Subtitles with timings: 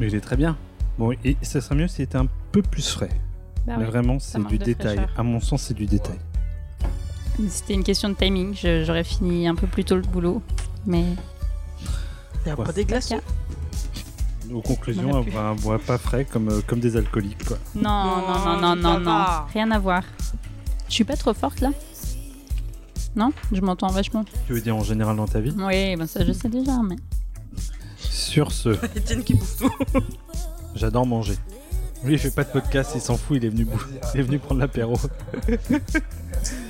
[0.00, 0.56] Mais il est très bien.
[0.98, 3.10] Bon, et ça serait mieux s'il était un peu plus frais.
[3.66, 4.96] Bah Mais vraiment, c'est du détail.
[4.96, 5.14] fraîcheur.
[5.16, 6.18] À mon sens, c'est du détail.
[7.48, 8.54] C'était une question de timing.
[8.54, 10.42] J'aurais fini un peu plus tôt le boulot.
[10.86, 11.04] Mais
[12.44, 12.64] Il y a Ouais.
[12.64, 13.20] pas des glaçons.
[14.52, 15.36] Aux conclusions, pu.
[15.36, 17.44] un bois pas frais comme, euh, comme des alcooliques.
[17.44, 17.58] Quoi.
[17.76, 19.24] non, non, non, non, non, non.
[19.52, 20.02] Rien à voir.
[20.88, 21.70] Je suis pas trop forte là
[23.14, 24.24] Non Je m'entends vachement.
[24.46, 25.54] Tu veux dire en général dans ta vie?
[25.56, 26.96] Oui, ben ça je sais déjà, mais.
[28.30, 29.72] Sur ce, Étienne qui bouffe tout.
[30.76, 31.34] j'adore manger.
[32.04, 33.76] Lui, il fait pas de podcast, il s'en fout, il est venu, bou-
[34.14, 34.94] il est venu prendre l'apéro.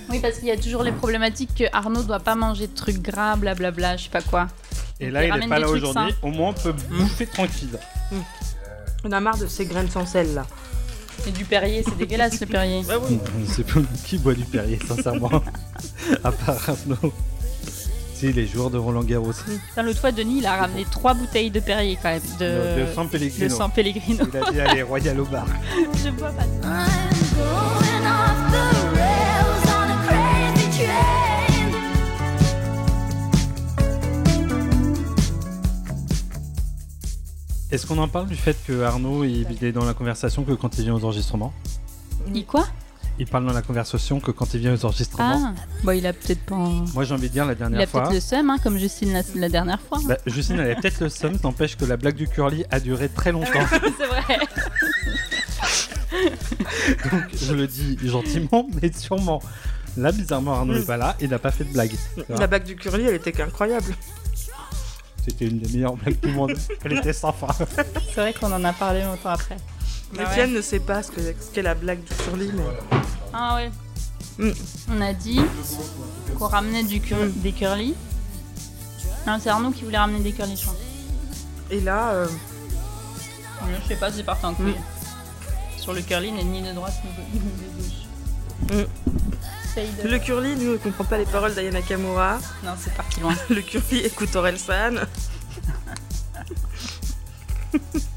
[0.09, 3.01] Oui, parce qu'il y a toujours les problématiques que Arnaud doit pas manger de trucs
[3.03, 4.49] gras, blablabla, je sais pas quoi.
[5.01, 6.15] Et là, il il est ramène pas des là trucs aujourd'hui.
[6.23, 7.79] Au moins, on peut bouffer tranquille.
[9.05, 10.47] On a marre de ces graines sans sel là.
[11.27, 12.83] Et du Perrier, c'est dégueulasse le Perrier.
[12.89, 13.19] Bah oui.
[13.47, 15.31] C'est pas qui boit du Perrier, sincèrement.
[16.25, 17.13] à part Arnaud.
[18.21, 19.33] Si, les joueurs de Roland Garros.
[19.33, 22.21] Putain, L'autre fois, Denis, il a ramené trois bouteilles de Perrier quand même.
[22.39, 23.57] De, De San de Pellegrino.
[23.57, 24.27] San Pellegrino.
[24.31, 25.47] Il a dit, allez, Royal au bar.
[26.05, 26.45] je bois pas.
[37.71, 40.53] Est-ce qu'on en parle du fait que Arnaud, il, il est dans la conversation que
[40.53, 41.55] quand il vient aux enregistrements?
[42.35, 42.67] Il quoi?
[43.21, 45.53] Il parle dans la conversation que quand il vient aux enregistrements.
[45.55, 46.57] Ah, bon, il a peut-être pas.
[46.57, 48.01] Moi, j'ai envie de dire la Il dernière a fois.
[48.05, 49.99] peut-être le seum, hein, comme Justine la, la dernière fois.
[50.07, 53.11] Bah, Justine, elle avait peut-être le somme, n'empêche que la blague du curly a duré
[53.11, 53.61] très longtemps.
[53.71, 54.39] c'est vrai.
[57.13, 59.43] Donc, je le dis gentiment, mais sûrement.
[59.99, 61.93] Là, bizarrement, Arnaud n'est pas là et n'a pas fait de blague.
[62.31, 63.95] La bague du curly, elle était incroyable.
[65.29, 66.55] C'était une des meilleures blagues du monde.
[66.85, 67.49] Elle était sans fin.
[68.15, 69.59] C'est vrai qu'on en a parlé longtemps après.
[70.19, 70.23] Ah.
[70.33, 72.63] Étienne ne sait pas ce que- ce qu'est la blague du curly, mais.
[73.33, 73.71] Ah ouais.
[74.39, 74.51] Mm.
[74.93, 75.41] On a dit
[76.39, 77.33] qu'on ramenait du cur- Mm.
[77.37, 77.95] des curly.
[79.27, 80.75] Non, c'est Arnaud qui voulait ramener des curly, je pense.
[81.71, 82.29] Et là, euh,
[83.83, 84.75] Je sais pas, c'est parti en couille.
[85.77, 88.87] Sur le curly, n'est ni de droite ni de, ni de gauche.
[89.77, 90.09] Mm.
[90.09, 92.39] Le curly, nous, on comprend pas les paroles d'Ayana Kamura.
[92.65, 93.35] Non, c'est parti loin.
[93.51, 94.95] Le curly écoute Orelsan.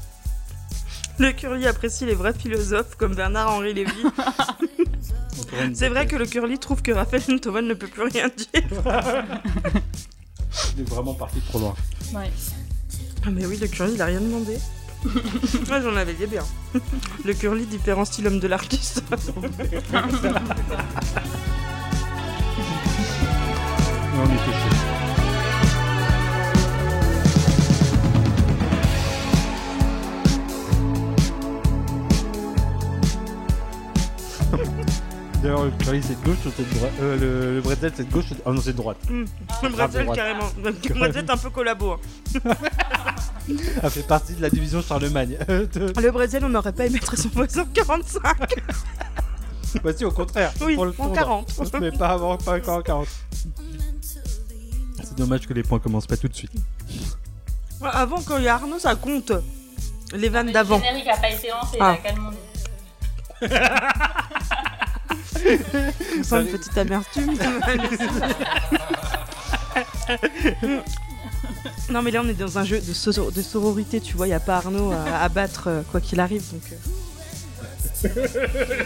[1.18, 3.92] Le curly apprécie les vrais philosophes comme Bernard-Henri Lévy.
[5.74, 8.46] C'est vrai que le curly trouve que Raphaël Ntovan ne peut plus rien dire.
[10.76, 11.74] Il est vraiment parti trop loin.
[12.14, 12.30] Ouais.
[13.26, 14.58] Ah mais oui, le curly, il a rien demandé.
[15.68, 16.44] Moi, j'en avais dit bien.
[17.24, 19.02] Le curly différencie l'homme de l'artiste.
[24.14, 25.03] Mais on était chaud.
[35.90, 38.24] Le c'est de gauche ou c'est de droite euh, le, le bretzel c'est de gauche
[38.30, 38.34] ou...
[38.46, 38.96] Oh non, c'est de droite.
[39.10, 40.16] Le bretzel, droite.
[40.16, 40.48] carrément.
[40.62, 41.92] Le bretzel, un peu collabo.
[41.92, 41.98] hein.
[43.82, 45.36] Elle fait partie de la division Charlemagne.
[45.46, 48.20] De- Le bretzel, on n'aurait pas aimé être son voisin 45.
[49.82, 50.52] Voici au contraire.
[50.62, 51.14] Oui, pour le en fondre.
[51.14, 51.72] 40.
[51.80, 53.06] Mais pas avant, pas encore en 40.
[55.02, 56.52] C'est dommage que les points commencent pas tout de suite.
[57.82, 59.32] Avant, quand il y a Arnaud, ça compte.
[60.14, 60.78] Les vannes d'avant.
[60.80, 61.96] générique a pas été lancé, Ah.
[66.22, 67.34] Sans une petite amertume.
[71.90, 74.26] non, mais là, on est dans un jeu de, sororité, tu vois.
[74.26, 76.42] Il n'y a pas Arnaud à, à battre, euh, quoi qu'il arrive.
[76.52, 76.76] Donc, euh...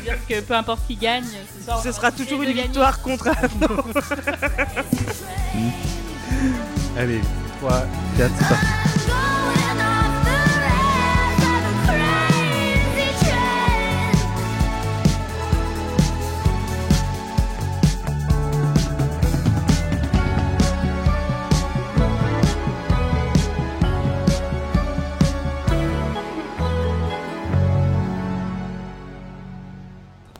[0.04, 1.25] dire que peu importe qui gagne,
[1.82, 3.84] ce sera toujours une victoire contre Arnaud.
[6.97, 7.20] Allez,
[7.60, 7.86] 3,
[8.16, 8.97] 4, 5.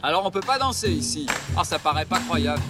[0.09, 1.27] Alors on peut pas danser ici.
[1.55, 2.63] Ah ça paraît pas croyable.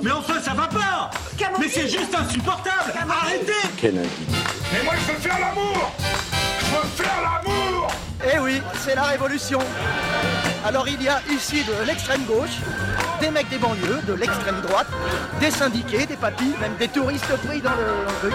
[0.00, 1.10] Mais enfin, ça va pas
[1.58, 5.92] Mais c'est juste insupportable Arrêtez Mais moi je veux faire l'amour
[6.60, 7.88] Je veux faire l'amour
[8.32, 9.58] Eh oui, c'est la révolution.
[10.64, 12.58] Alors il y a ici de l'extrême gauche,
[13.20, 14.86] des mecs des banlieues, de l'extrême droite,
[15.40, 18.34] des syndiqués, des papis, même des touristes pris dans le, dans le truc.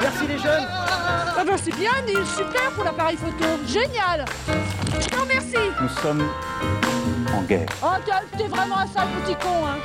[0.00, 0.66] Merci les jeunes.
[0.68, 4.24] Ah ben c'est bien, Neil, super pour l'appareil photo, génial
[5.12, 6.28] Non merci Nous sommes
[7.34, 7.66] en guerre.
[7.82, 9.76] Oh t'es- t'es vraiment un sale petit con hein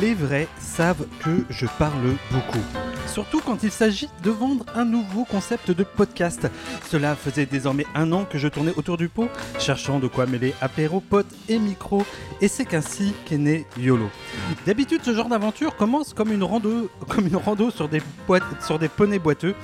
[0.00, 2.62] Les vrais savent que je parle beaucoup.
[3.06, 6.48] Surtout quand il s'agit de vendre un nouveau concept de podcast.
[6.88, 9.28] Cela faisait désormais un an que je tournais autour du pot,
[9.58, 12.04] cherchant de quoi mêler apéro, potes et micro.
[12.40, 14.08] Et c'est qu'ainsi qu'est né YOLO.
[14.66, 18.78] D'habitude, ce genre d'aventure commence comme une rando, comme une rando sur des, boîtes, sur
[18.78, 19.54] des poneys boiteux.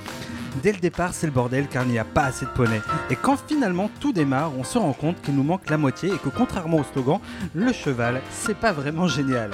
[0.61, 2.81] Dès le départ, c'est le bordel car il n'y a pas assez de poneys.
[3.09, 6.17] Et quand finalement tout démarre, on se rend compte qu'il nous manque la moitié et
[6.17, 7.19] que contrairement au slogan,
[7.53, 9.51] le cheval, c'est pas vraiment génial.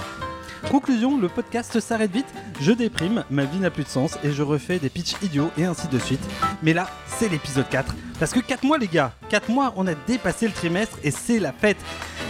[0.72, 4.42] Conclusion, le podcast s'arrête vite, je déprime, ma vie n'a plus de sens et je
[4.42, 6.24] refais des pitchs idiots et ainsi de suite.
[6.64, 7.94] Mais là, c'est l'épisode 4.
[8.20, 11.40] Parce que 4 mois les gars, 4 mois on a dépassé le trimestre et c'est
[11.40, 11.78] la fête.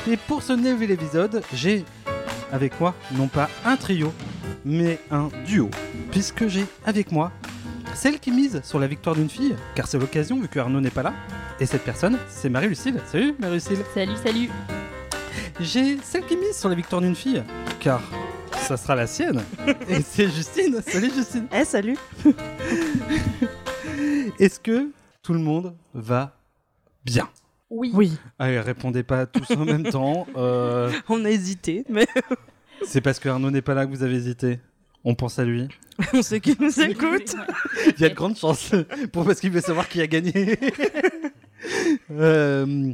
[0.07, 1.86] Et pour ce nouvel épisode, j'ai
[2.51, 4.13] avec moi non pas un trio,
[4.66, 5.69] mais un duo.
[6.12, 7.31] Puisque j'ai avec moi
[7.95, 10.92] celle qui mise sur la victoire d'une fille, car c'est l'occasion vu que Arnaud n'est
[10.92, 11.13] pas là.
[11.59, 13.00] Et cette personne, c'est Marie-Lucille.
[13.06, 13.80] Salut Marie-Lucille.
[13.94, 14.50] Salut, salut.
[15.59, 17.44] J'ai celle qui mise sur la victoire d'une fille,
[17.80, 18.01] car
[18.57, 19.42] ça sera la sienne.
[19.89, 20.81] Et c'est Justine.
[20.86, 21.47] Salut Justine.
[21.53, 21.97] Eh, salut
[24.39, 24.89] Est-ce que
[25.24, 26.38] tout le monde va
[27.06, 27.30] bien?
[27.69, 27.91] Oui.
[27.94, 30.27] Oui, Allez, répondez pas tous en même temps.
[30.36, 32.06] Euh, on a hésité, mais
[32.86, 34.59] c'est parce que Arnaud n'est pas là que vous avez hésité?
[35.06, 35.68] On pense à lui.
[36.13, 37.36] on sait qui nous écoute.
[37.96, 38.72] Il y a de grandes chances
[39.13, 40.57] pour parce qu'il veut savoir qui a gagné.
[42.12, 42.94] Euh,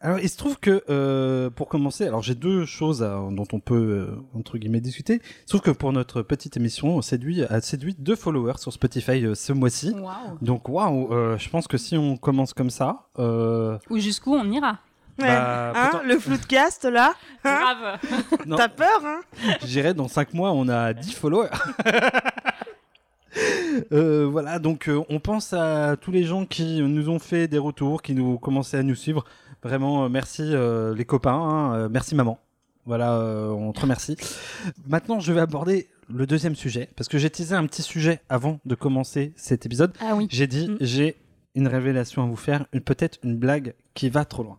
[0.00, 3.60] alors, il se trouve que euh, pour commencer, alors j'ai deux choses à- dont on
[3.60, 5.14] peut euh, entre guillemets discuter.
[5.14, 8.72] Il se trouve que pour notre petite émission, on séduit, a séduit deux followers sur
[8.72, 9.94] Spotify euh, ce mois-ci.
[10.40, 14.78] Donc waouh, je pense que si on commence comme ça, euh, Ou jusqu'où on ira
[15.20, 15.26] Ouais.
[15.28, 17.14] Bah, Hein, pourtant- le floodcast là,
[17.44, 18.56] hein Grave.
[18.56, 19.20] T'as peur hein
[19.62, 21.48] je dirais dans 5 mois, on a 10 followers.
[23.92, 27.58] Euh, voilà, donc euh, on pense à tous les gens qui nous ont fait des
[27.58, 29.24] retours, qui nous commençaient à nous suivre.
[29.62, 32.40] Vraiment, euh, merci euh, les copains, hein, euh, merci maman.
[32.86, 34.16] Voilà, euh, on te remercie.
[34.88, 38.58] Maintenant, je vais aborder le deuxième sujet, parce que j'ai teasé un petit sujet avant
[38.64, 39.92] de commencer cet épisode.
[40.00, 40.26] Ah oui.
[40.30, 40.76] J'ai dit, Mm.
[40.80, 41.16] j'ai
[41.54, 44.58] une révélation à vous faire, peut-être une blague qui va trop loin.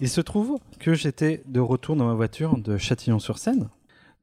[0.00, 3.68] Il se trouve que j'étais de retour dans ma voiture de Châtillon-sur-Seine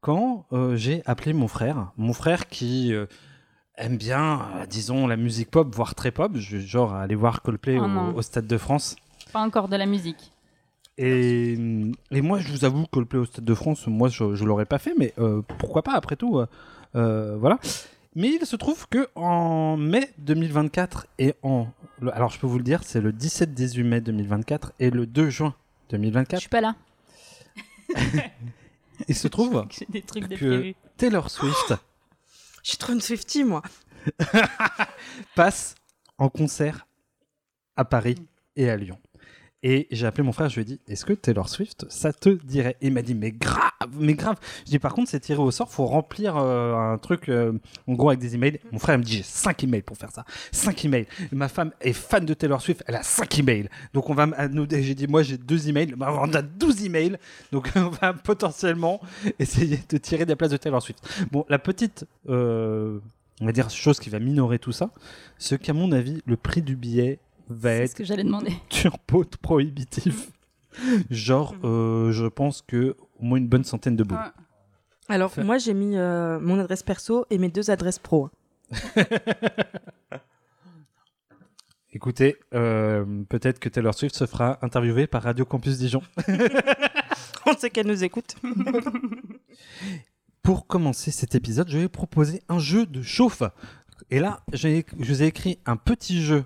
[0.00, 3.06] quand euh, j'ai appelé mon frère, mon frère qui euh,
[3.76, 8.16] aime bien, euh, disons, la musique pop, voire très pop, genre aller voir Coldplay Oh
[8.16, 8.96] au, Stade de France.
[9.32, 10.32] Pas encore de la musique.
[10.96, 11.58] Et,
[12.10, 14.78] et moi, je vous avoue, Coldplay au Stade de France, moi, je, je l'aurais pas
[14.78, 15.12] fait, mais
[15.58, 16.40] pourquoi pas, après tout,
[16.94, 17.58] voilà.
[18.14, 21.66] Mais il se trouve que en mai 2024 et en...
[22.12, 25.54] alors, je peux vous le dire, c'est le 17-18 mai 2024 et le 2 juin
[25.86, 26.74] Je 2024, suis pas là.
[29.08, 30.74] il se trouve des trucs de que.
[30.96, 31.74] Taylor Swift
[32.62, 33.62] Je suis trop une Swiftie moi.
[35.34, 35.74] passe
[36.18, 36.86] en concert
[37.76, 38.16] à Paris
[38.56, 38.98] et à Lyon.
[39.68, 42.28] Et j'ai appelé mon frère, je lui ai dit, est-ce que Taylor Swift, ça te
[42.28, 42.76] dirait?
[42.80, 44.36] Il m'a dit, mais grave, mais grave.
[44.64, 47.50] Je dis, par contre, c'est tiré au sort, faut remplir euh, un truc, euh,
[47.88, 48.60] en gros, avec des emails.
[48.70, 50.24] Mon frère me dit, j'ai 5 emails pour faire ça.
[50.52, 51.08] 5 emails.
[51.32, 53.68] Ma femme est fan de Taylor Swift, elle a 5 emails.
[53.92, 54.28] Donc on va,
[54.70, 57.16] j'ai dit, moi j'ai 2 emails, on a 12 emails.
[57.50, 59.00] Donc on va potentiellement
[59.40, 61.00] essayer de tirer des places de Taylor Swift.
[61.32, 63.00] Bon, la petite, euh,
[63.40, 64.90] on va dire, chose qui va minorer tout ça,
[65.38, 67.18] c'est qu'à mon avis, le prix du billet
[67.48, 68.52] va C'est être ce que j'allais demander.
[68.68, 70.30] turbo prohibitif.
[71.10, 74.18] Genre, euh, je pense que au moins une bonne centaine de boules.
[74.18, 74.24] Ouais.
[75.08, 78.26] Alors Faire- moi j'ai mis euh, mon adresse perso et mes deux adresses pro.
[78.26, 78.30] hein.
[81.92, 86.02] Écoutez, euh, peut-être que Taylor Swift se fera interviewer par Radio Campus Dijon.
[87.46, 88.34] On sait qu'elle nous écoute.
[90.42, 93.42] Pour commencer cet épisode, je vais proposer un jeu de chauffe.
[94.10, 96.44] Et là, je vous ai écrit un petit jeu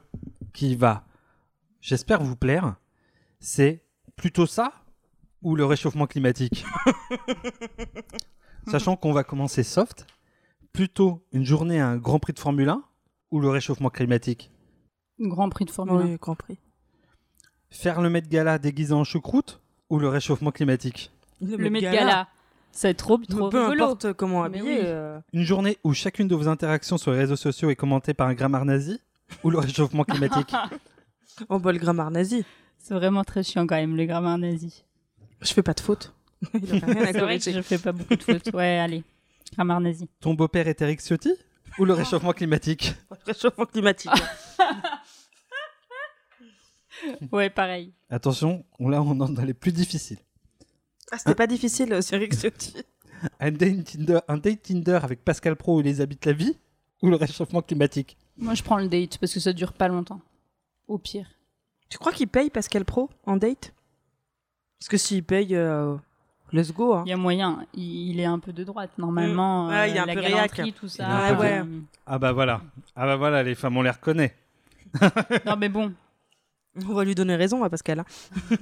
[0.52, 1.04] qui va,
[1.80, 2.76] j'espère, vous plaire.
[3.40, 3.82] C'est
[4.16, 4.72] plutôt ça
[5.42, 6.64] ou le réchauffement climatique?
[8.66, 10.06] Sachant qu'on va commencer soft,
[10.72, 12.82] plutôt une journée à un Grand Prix de Formule 1
[13.30, 14.50] ou le réchauffement climatique?
[15.18, 16.04] Grand prix de Formule 1.
[16.12, 16.58] Oui, compris.
[17.70, 21.10] Faire le Met Gala déguisé en choucroute ou le réchauffement climatique?
[21.40, 22.28] Le Met Gala.
[22.72, 23.84] C'est trop, trop Peu rigolo.
[23.84, 24.62] importe comment habiller.
[24.64, 24.78] oui.
[24.84, 28.28] euh, Une journée où chacune de vos interactions sur les réseaux sociaux est commentée par
[28.28, 29.00] un grammaire nazi
[29.42, 30.52] ou le réchauffement climatique
[31.48, 32.44] Oh bah le grammaire nazi.
[32.78, 34.84] C'est vraiment très chiant quand même, le grammaire nazi.
[35.40, 36.12] Je fais pas de faute.
[36.52, 38.50] C'est vrai que je fais pas beaucoup de fautes.
[38.52, 39.04] Ouais, allez.
[39.54, 40.08] Grammaire nazi.
[40.20, 41.32] Ton beau-père est Eric Ciotti
[41.78, 42.94] ou le réchauffement climatique?
[43.26, 44.10] Réchauffement climatique.
[47.32, 47.92] Ouais, pareil.
[48.10, 50.18] Attention, là on entre dans les plus difficiles.
[51.10, 52.74] Ah, c'était pas difficile, euh, Cyril Ciotti.
[53.38, 56.56] Un date Tinder, un date Tinder avec Pascal Pro où les habite la vie
[57.02, 58.16] ou le réchauffement climatique?
[58.40, 60.20] Moi, je prends le date parce que ça dure pas longtemps.
[60.88, 61.26] Au pire.
[61.88, 63.72] Tu crois qu'il paye Pascal Pro en date?
[64.78, 65.94] Parce que s'il paye, euh,
[66.52, 66.94] let's go.
[66.94, 67.02] Hein.
[67.06, 67.66] Il y a moyen.
[67.74, 69.66] Il, il est un peu de droite, normalement.
[69.66, 69.68] Mm.
[69.70, 70.32] Ouais, il est euh, un la peu réac.
[70.54, 71.08] galanterie, tout Il est ça.
[71.08, 71.64] un peu euh,
[72.06, 72.62] Ah bah voilà,
[72.96, 74.34] ah bah voilà, les femmes on les reconnaît.
[75.46, 75.92] Non, mais bon.
[76.88, 78.00] On va lui donner raison à Pascal.
[78.00, 78.04] hein.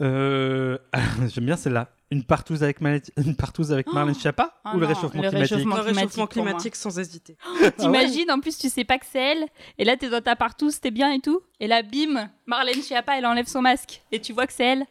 [0.00, 0.78] Euh,
[1.26, 1.88] J'aime bien celle-là.
[2.10, 5.52] Une partouze avec, Mal- une partouze avec Marlène Schiappa Ah ou le réchauffement le climatique?
[5.56, 7.36] réchauffement Le réchauffement climatique sans hésiter.
[7.76, 9.46] T'imagines, en plus, tu sais pas que c'est elle,
[9.76, 13.18] et là, t'es dans ta partouze, t'es bien et tout, et là, bim, Marlène Schiappa,
[13.18, 14.86] elle enlève son masque, et tu vois que c'est elle.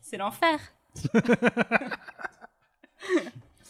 [0.00, 0.58] C'est l'enfer.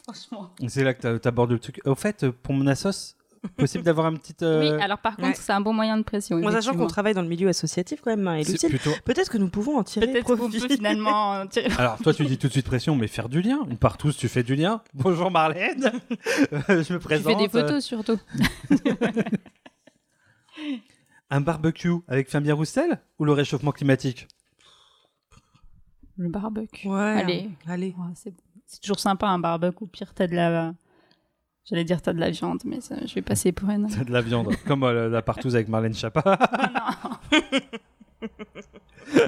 [0.03, 0.51] Franchement.
[0.69, 1.81] C'est là que t'a- t'abordes le truc.
[1.87, 3.17] Au fait, pour mon assos,
[3.57, 4.35] possible d'avoir un petit.
[4.43, 5.35] euh, Oui, alors par contre, ouais.
[5.35, 6.39] c'est un bon moyen de pression.
[6.39, 8.91] Moi, sachant qu'on travaille dans le milieu associatif quand même, hein, et c'est Lucille, plutôt.
[9.05, 10.61] peut-être que nous pouvons en tirer Peut-être profit.
[10.61, 13.43] peut finalement euh, tirer- Alors, toi, tu dis tout de suite pression, mais faire du
[13.43, 13.59] lien.
[13.69, 14.83] Une partouze, tu fais du lien.
[14.95, 15.93] Bonjour Marlène.
[16.51, 17.33] Je me Tu présente.
[17.37, 18.19] fais des photos surtout.
[21.31, 24.29] Un barbecue avec Fabien Roussel ou le réchauffement climatique
[26.17, 26.89] Le barbecue.
[26.89, 27.51] Ouais, Allez.
[27.67, 27.95] allez.
[27.99, 28.35] Ouais, c'est
[28.67, 29.85] c'est toujours sympa un barbecue.
[29.85, 30.75] Au pire, t'as de la.
[31.69, 33.89] J'allais dire t'as de la viande, mais ça, je vais passer pour une.
[33.89, 36.39] T'as de la viande, comme euh, la partouze avec Marlène Schiappa.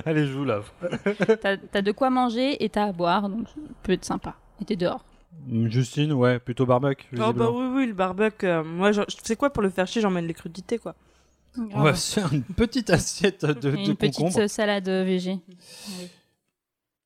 [0.05, 0.73] Allez, je vous l'offre.
[1.41, 4.35] T'as t'as de quoi manger et t'as à boire, donc ça peut être sympa.
[4.61, 5.05] Et t'es dehors.
[5.67, 7.17] Justine, ouais, plutôt barbecue.
[7.21, 8.47] Oh bah oui, oui, le barbecue.
[8.47, 10.95] euh, moi, je sais quoi, pour le faire chier, j'emmène les crudités, quoi.
[11.73, 14.47] On va se faire une petite assiette de, Et de une petite concombre.
[14.49, 15.39] salade végé.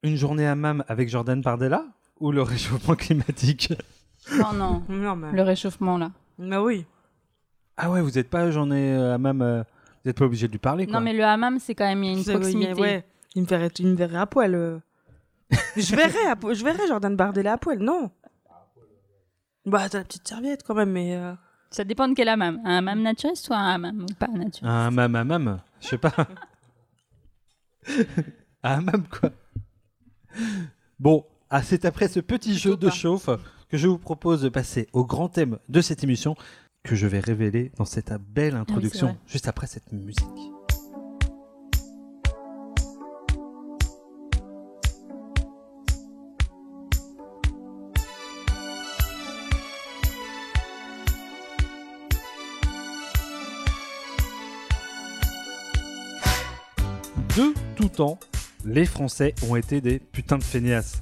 [0.02, 1.84] Une journée à Mam avec Jordan Bardella
[2.18, 3.72] ou le réchauffement climatique?
[4.38, 4.82] Non, non.
[4.88, 5.32] Non, mais...
[5.32, 6.10] Le réchauffement là.
[6.38, 6.84] Bah oui.
[7.76, 10.58] Ah ouais, vous n'êtes pas journée à Mam, euh, vous n'êtes pas obligé de lui
[10.58, 10.94] parler quoi.
[10.94, 12.74] Non, mais le hammam, c'est quand même il y a une oui, proximité.
[12.74, 14.54] ouais, il me verrait, il me verrait à poil.
[14.54, 14.78] euh.
[15.76, 18.10] je verrais, à po- je verrais Jordan Bardella à poil, non.
[19.66, 21.16] Bah, t'as la petite serviette quand même, mais.
[21.16, 21.32] euh,
[21.70, 22.60] Ça dépend de quel hammam.
[22.64, 25.98] Un hammam naturiste ou un hammam ou pas naturiste Un Mam à Mam, je sais
[25.98, 26.12] pas.
[28.62, 29.30] un Mam quoi.
[30.98, 33.28] Bon, ah, c'est après ce petit jeu de chauffe
[33.70, 36.34] que je vous propose de passer au grand thème de cette émission
[36.82, 39.16] que je vais révéler dans cette belle introduction vrai.
[39.26, 40.24] juste après cette musique.
[57.36, 58.18] De tout temps,
[58.64, 61.00] les Français ont été des putains de feignasses.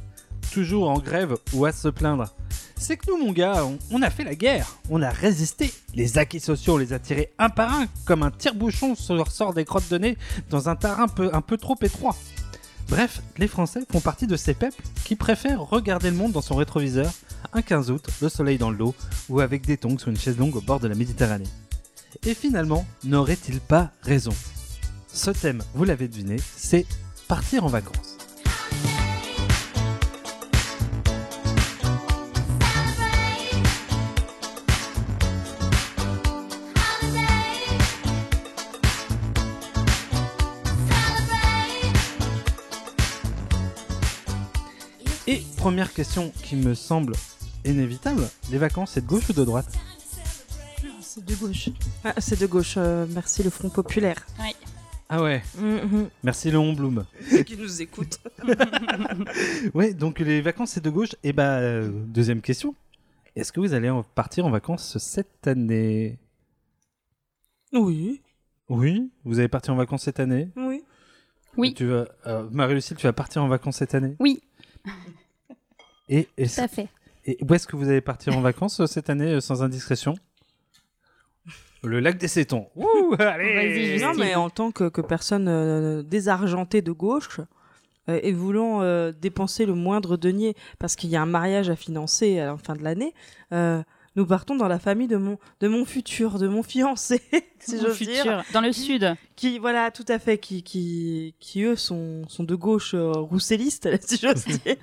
[0.58, 2.34] Toujours en grève ou à se plaindre.
[2.76, 5.72] C'est que nous, mon gars, on, a fait la guerre, on a résisté.
[5.94, 9.64] Les acquis sociaux, les a tirés un par un, comme un tire-bouchon se ressort des
[9.64, 10.18] crottes de nez
[10.50, 12.16] dans un terrain un peu trop étroit.
[12.88, 16.56] Bref, les Français font partie de ces peuples qui préfèrent regarder le monde dans son
[16.56, 17.12] rétroviseur,
[17.52, 18.96] un 15 août, le soleil dans le dos,
[19.28, 21.46] ou avec des tongs sur une chaise longue au bord de la Méditerranée.
[22.26, 24.34] Et finalement, n'aurait-il pas raison?
[25.12, 26.84] Ce thème, vous l'avez deviné, c'est
[27.28, 28.17] partir en vacances.
[45.58, 47.14] Première question qui me semble
[47.64, 49.70] inévitable, les vacances, c'est de gauche ou de droite
[51.00, 51.68] C'est de gauche.
[52.04, 54.24] Ah, c'est de gauche, euh, merci le Front Populaire.
[54.40, 54.54] Oui.
[55.10, 56.08] Ah ouais, Mhm.
[56.22, 57.04] merci Léon Blum.
[57.30, 58.20] Ceux qui nous écoutent.
[59.74, 61.14] Ouais, donc les vacances, c'est de gauche.
[61.24, 62.74] Et bah, euh, deuxième question.
[63.34, 66.18] Est-ce que vous allez en partir en vacances cette année
[67.72, 68.20] Oui,
[68.68, 70.82] Oui, vous allez partir en vacances cette année oui.
[71.56, 71.74] Oui.
[71.74, 74.40] Tu vas, euh, Marie-Lucille, tu vas partir en vacances cette année Oui,
[76.08, 76.88] Et, et, tout à fait.
[77.26, 80.14] et où est-ce que vous allez partir en vacances euh, cette année, euh, sans indiscrétion?
[81.84, 82.66] Le lac des Sétons.
[82.76, 83.98] Ouh, allez.
[84.00, 87.40] Non, mais en tant que, que personne euh, désargentée de gauche
[88.08, 91.76] euh, et voulant euh, dépenser le moindre denier parce qu'il y a un mariage à
[91.76, 93.14] financer à la fin de l'année,
[93.52, 93.80] euh,
[94.16, 97.22] nous partons dans la famille de mon, de mon futur, de mon fiancé,
[97.60, 98.22] si Mon j'ose futur.
[98.24, 98.44] dire.
[98.52, 99.14] Dans le sud.
[99.36, 103.88] Qui, voilà, tout à fait, qui, qui, qui eux sont, sont de gauche euh, roussellistes,
[104.04, 104.74] si j'ose dire.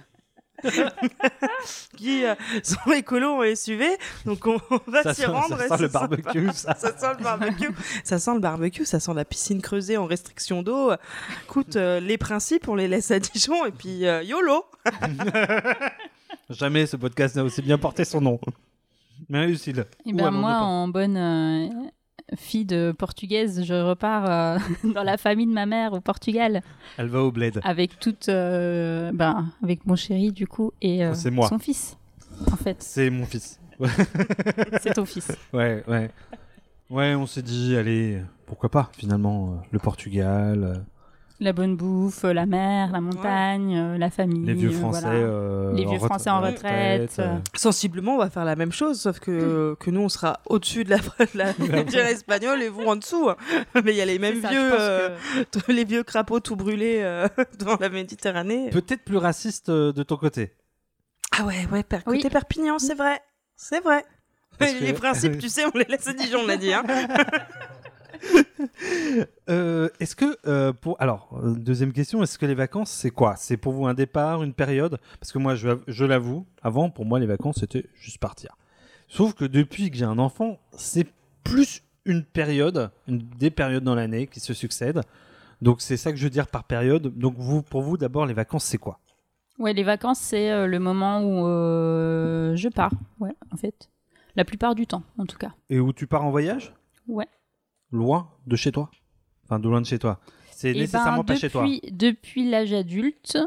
[1.98, 3.86] qui euh, sont écolos en SUV,
[4.26, 5.58] donc on, on va s'y rendre.
[5.58, 6.76] ça sent le barbecue, ça.
[6.76, 7.70] ça sent le barbecue.
[8.04, 10.92] ça sent le barbecue, ça sent la piscine creusée en restriction d'eau.
[11.44, 14.66] Écoute, euh, les principes, on les laisse à Dijon et puis euh, YOLO
[16.50, 18.40] Jamais ce podcast n'a aussi bien porté son nom.
[19.30, 19.86] Marie-Lucille.
[20.06, 21.70] Et où ben moi, en bonne euh,
[22.36, 24.58] fille de portugaise, je repars euh,
[24.96, 26.62] dans la famille de ma mère au Portugal
[26.98, 27.60] Elle va au bled.
[27.63, 31.48] avec toute, euh, ben, avec mon chéri du coup et euh, moi.
[31.48, 31.98] son fils.
[32.51, 33.60] En fait, C'est mon fils.
[34.82, 35.32] c'est ton fils.
[35.53, 36.10] Ouais, ouais.
[36.89, 40.84] Ouais, on s'est dit, allez, pourquoi pas, finalement, euh, le Portugal,
[41.42, 44.46] La bonne bouffe, la mer, la montagne, euh, la famille.
[44.46, 45.01] les vieux euh, français.
[45.01, 45.15] voilà.
[45.18, 49.01] euh, Les vieux ret- Français en retraite, euh, Sensiblement, on va faire la même chose,
[49.01, 52.84] sauf que, que nous, on sera au-dessus de la, de la frontière espagnole et vous
[52.86, 53.30] en dessous.
[53.30, 53.36] hein.
[53.84, 55.10] Mais il y a les mêmes ça, vieux, euh,
[55.68, 57.27] les vieux crapauds tout brûlés euh,
[57.60, 58.70] dans la Méditerranée.
[58.70, 60.54] Peut-être plus raciste euh, de ton côté.
[61.38, 62.18] Ah ouais, ouais, per- Oui.
[62.20, 63.20] côté Perpignan, c'est vrai.
[63.58, 64.06] C'est vrai.
[64.62, 66.72] Les principes, tu sais, on les laisse à Dijon, on l'a dit.
[66.72, 66.84] Hein.
[69.48, 73.36] Euh, est-ce que euh, pour alors deuxième question, est-ce que les vacances c'est quoi?
[73.38, 74.98] C'est pour vous un départ, une période?
[75.20, 78.58] Parce que moi je, je l'avoue, avant pour moi les vacances c'était juste partir.
[79.08, 81.08] Sauf que depuis que j'ai un enfant, c'est
[81.44, 85.02] plus une période, une, des périodes dans l'année qui se succèdent.
[85.62, 87.16] Donc c'est ça que je veux dire par période.
[87.16, 89.00] Donc vous pour vous d'abord les vacances c'est quoi?
[89.60, 91.46] Ouais, les vacances, c'est euh, le moment où
[92.56, 92.92] je pars.
[93.20, 93.90] Ouais, en fait.
[94.36, 95.54] La plupart du temps, en tout cas.
[95.70, 96.74] Et où tu pars en voyage?
[97.08, 97.28] Ouais.
[97.96, 98.90] Loin de chez toi
[99.46, 100.20] Enfin de loin de chez toi.
[100.52, 101.66] C'est Eh ben, nécessairement pas chez toi.
[101.92, 103.38] depuis, l'âge adulte,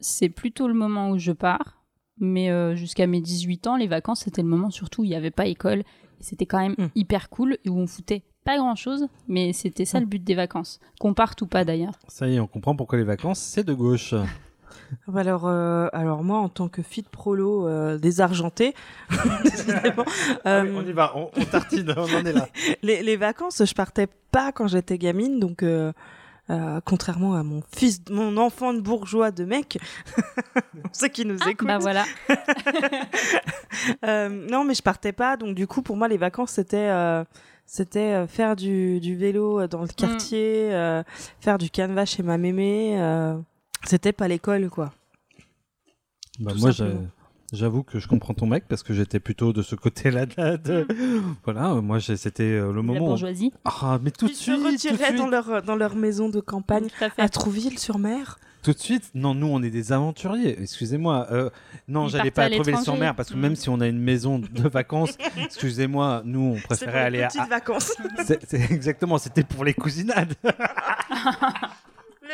[0.00, 1.82] c'est plutôt le moment où je pars.
[2.18, 5.14] Mais euh, jusqu'à mes 18 ans, les vacances, c'était le moment surtout où il n'y
[5.16, 5.82] avait pas école.
[6.20, 6.86] C'était quand même Mm.
[6.94, 10.34] hyper cool et où on foutait pas grand chose, mais c'était ça le but des
[10.34, 10.78] vacances.
[11.00, 11.98] Qu'on parte ou pas d'ailleurs.
[12.08, 14.14] Ça y est, on comprend pourquoi les vacances c'est de gauche.
[14.92, 18.74] Ah bah alors, euh, alors moi, en tant que fit prolo euh, désargenté,
[19.44, 20.04] décidément,
[20.44, 22.48] Ah euh, on y va, on, on tartine, on en est là.
[22.82, 25.92] les, les vacances, je partais pas quand j'étais gamine, donc euh,
[26.50, 29.78] euh, contrairement à mon fils, mon enfant de bourgeois de mec,
[30.92, 31.66] ceux qui nous écoutent.
[31.66, 32.04] Bah voilà.
[34.04, 37.24] Euh, non, mais je partais pas, donc du coup, pour moi, les vacances, c'était euh,
[37.66, 41.02] c'était faire du, du vélo dans le quartier, euh,
[41.40, 42.96] faire du canevas chez ma mémé.
[43.86, 44.92] C'était pas l'école, quoi.
[46.38, 46.70] Bah, Tout moi,
[47.52, 50.26] j'avoue que je comprends ton mec parce que j'étais plutôt de ce côté-là.
[50.26, 50.86] De,
[51.44, 53.00] Voilà, moi, c'était euh, le La moment.
[53.04, 53.52] où- bourgeoisie.
[53.64, 55.94] Ah, mais tout de Ils se suite, tout de retiraient suite, dans leur, dans leur
[55.94, 56.88] maison de campagne
[57.18, 58.38] à Trouville-sur-Mer.
[58.62, 59.10] tout de suite.
[59.14, 60.60] Non, nous, on est des aventuriers.
[60.60, 61.28] Excusez-moi.
[61.30, 61.48] Euh,
[61.86, 63.40] non, Ils j'allais pas à à Trouville-sur-Mer parce que Mm.
[63.40, 67.28] même si on a une maison de vacances, excusez-moi, nous, on préférait aller à.
[67.28, 67.92] petites vacances.
[68.26, 70.34] C'est- exactement, c'était pour les cousinades,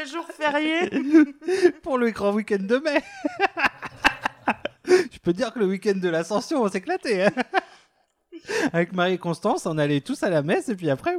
[0.04, 0.90] les jours fériés.
[1.82, 3.02] pour le grand week-end de mai.
[4.87, 7.26] Je peux dire que le week-end de l'ascension, on s'éclatait.
[7.26, 7.30] hein.
[8.73, 11.14] avec Marie et Constance, on allait tous à la messe et puis après,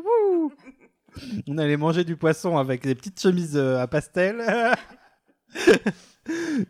[1.48, 4.44] on allait manger du poisson avec des petites chemises euh, à pastel.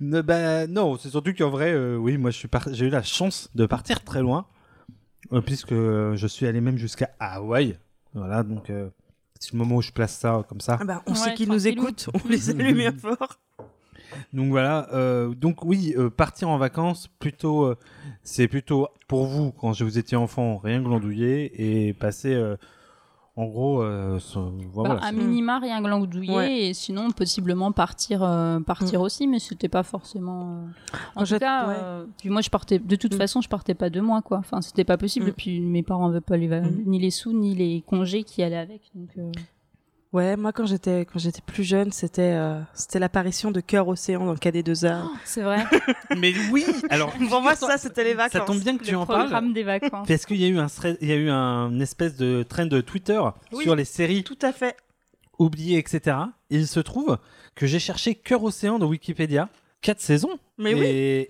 [0.02, 3.68] Ne- bah, non, c'est surtout qu'en vrai, euh, oui, moi j'ai eu la chance de
[3.68, 4.48] partir très loin,
[5.32, 7.78] euh, puisque je suis allé même jusqu'à Hawaï.
[8.16, 8.72] Voilà, donc
[9.44, 10.78] c'est le moment où je place ça comme ça.
[10.80, 13.40] Ah bah, on Ouais, sait qu'ils nous écoutent, on les allume bien fort.
[14.32, 17.78] Donc voilà, euh, donc oui, euh, partir en vacances, plutôt, euh,
[18.24, 22.56] c'est plutôt pour vous, quand je vous étiez enfant, rien glandouiller et passer, euh,
[23.36, 24.20] en gros, euh,
[24.76, 26.36] Bah, à minima, rien glandouiller.
[26.36, 26.60] Ouais.
[26.68, 30.66] Et sinon, possiblement partir, euh, partir aussi, mais c'était pas forcément.
[30.96, 31.74] euh, En tout cas, ouais.
[31.78, 32.78] euh, puis moi, je partais.
[32.80, 33.18] De toute Mm.
[33.18, 34.38] façon, je partais pas deux mois, quoi.
[34.38, 35.30] Enfin, c'était pas possible.
[35.30, 35.34] Mm.
[35.34, 36.84] Puis mes parents n'avaient pas les Mm.
[36.86, 38.82] ni les sous ni les congés qui allaient avec.
[38.94, 39.32] Donc, euh,
[40.14, 44.26] Ouais, moi quand j'étais quand j'étais plus jeune, c'était euh, c'était l'apparition de Cœur Océan
[44.26, 45.08] dans le KD2A.
[45.26, 45.66] c'est vrai.
[46.18, 48.34] Mais oui, alors Pour moi, ça c'était les vacances.
[48.42, 49.22] ça tombe bien que tu le en parles.
[49.22, 50.08] programme des vacances.
[50.08, 50.68] Parce qu'il y a eu un,
[51.02, 53.20] il y a eu un une espèce de trend de Twitter
[53.52, 53.64] Oui.
[53.64, 54.78] sur les séries Tout à fait.
[55.40, 56.16] oubliées, etc.
[56.52, 57.18] Et il se trouve
[57.56, 59.50] que j'ai cherché Cœur Océan dans Wikipédia,
[59.82, 60.38] quatre saisons.
[60.60, 60.86] Mais oui.
[60.86, 61.30] et,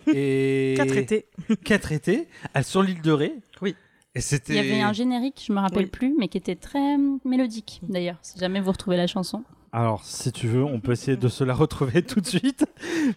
[0.73, 1.25] et Quatre étés.
[1.63, 3.33] quatre étés, à- sur l'île de Ré.
[3.61, 3.75] Oui.
[4.15, 4.53] Et c'était.
[4.53, 5.89] Il y avait un générique, je me rappelle Oui.
[5.89, 7.79] plus, mais qui était très mélodique.
[7.83, 9.43] D'ailleurs, si jamais vous retrouvez la chanson.
[9.75, 12.63] Alors, si tu veux, on peut essayer de se la retrouver tout de suite.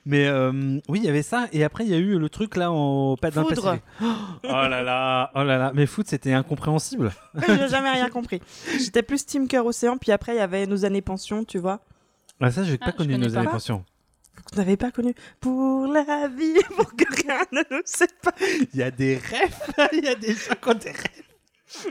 [0.06, 1.48] Mais euh, oui, il y avait ça.
[1.52, 3.76] Et après, il y a eu le truc là en pas d'un Foudre.
[4.00, 5.72] Oh là là, oh là là.
[5.74, 7.12] Mais foot, c'était incompréhensible.
[7.46, 8.40] J'ai jamais rien compris.
[8.78, 11.80] J'étais plus Team Cœur Océan, puis après il y avait nos années pension, tu vois.
[12.40, 13.38] Ah, ça, j'ai Ah, pas je connu nos pas.
[13.40, 13.84] années pension.
[14.52, 18.32] Vous n'avez pas connu Pour la vie, pour que rien ne nous sépare.
[18.40, 19.74] Il y a des rêves.
[19.92, 21.22] Il y a des gens qui ont des rêves.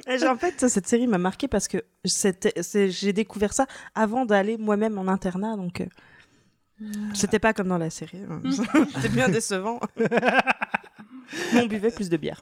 [0.07, 4.57] Et en fait, ça, cette série m'a marqué parce que j'ai découvert ça avant d'aller
[4.57, 8.19] moi-même en internat, donc euh, c'était pas comme dans la série.
[8.29, 8.41] hein.
[8.95, 9.79] C'était bien décevant.
[9.97, 12.41] Mais on buvait plus de bière.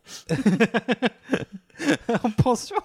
[2.23, 2.75] en pension.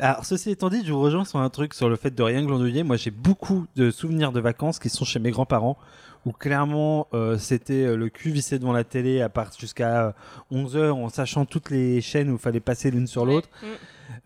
[0.00, 2.44] Alors, ceci étant dit, je vous rejoins sur un truc sur le fait de rien
[2.44, 2.82] glandouiller.
[2.82, 5.78] Moi, j'ai beaucoup de souvenirs de vacances qui sont chez mes grands-parents,
[6.26, 10.14] où clairement, euh, c'était euh, le cul vissé devant la télé à part jusqu'à
[10.50, 13.48] 11h, en sachant toutes les chaînes où il fallait passer l'une sur l'autre.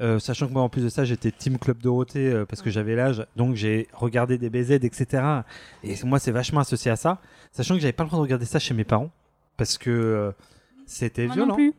[0.00, 2.70] Euh, sachant que moi, en plus de ça, j'étais Team Club Dorothée euh, parce que
[2.70, 5.22] j'avais l'âge, donc j'ai regardé des BZ, etc.
[5.84, 7.20] Et moi, c'est vachement associé à ça.
[7.52, 9.10] Sachant que j'avais pas le droit de regarder ça chez mes parents
[9.58, 10.32] parce que euh,
[10.86, 11.48] c'était violent.
[11.48, 11.74] non plus.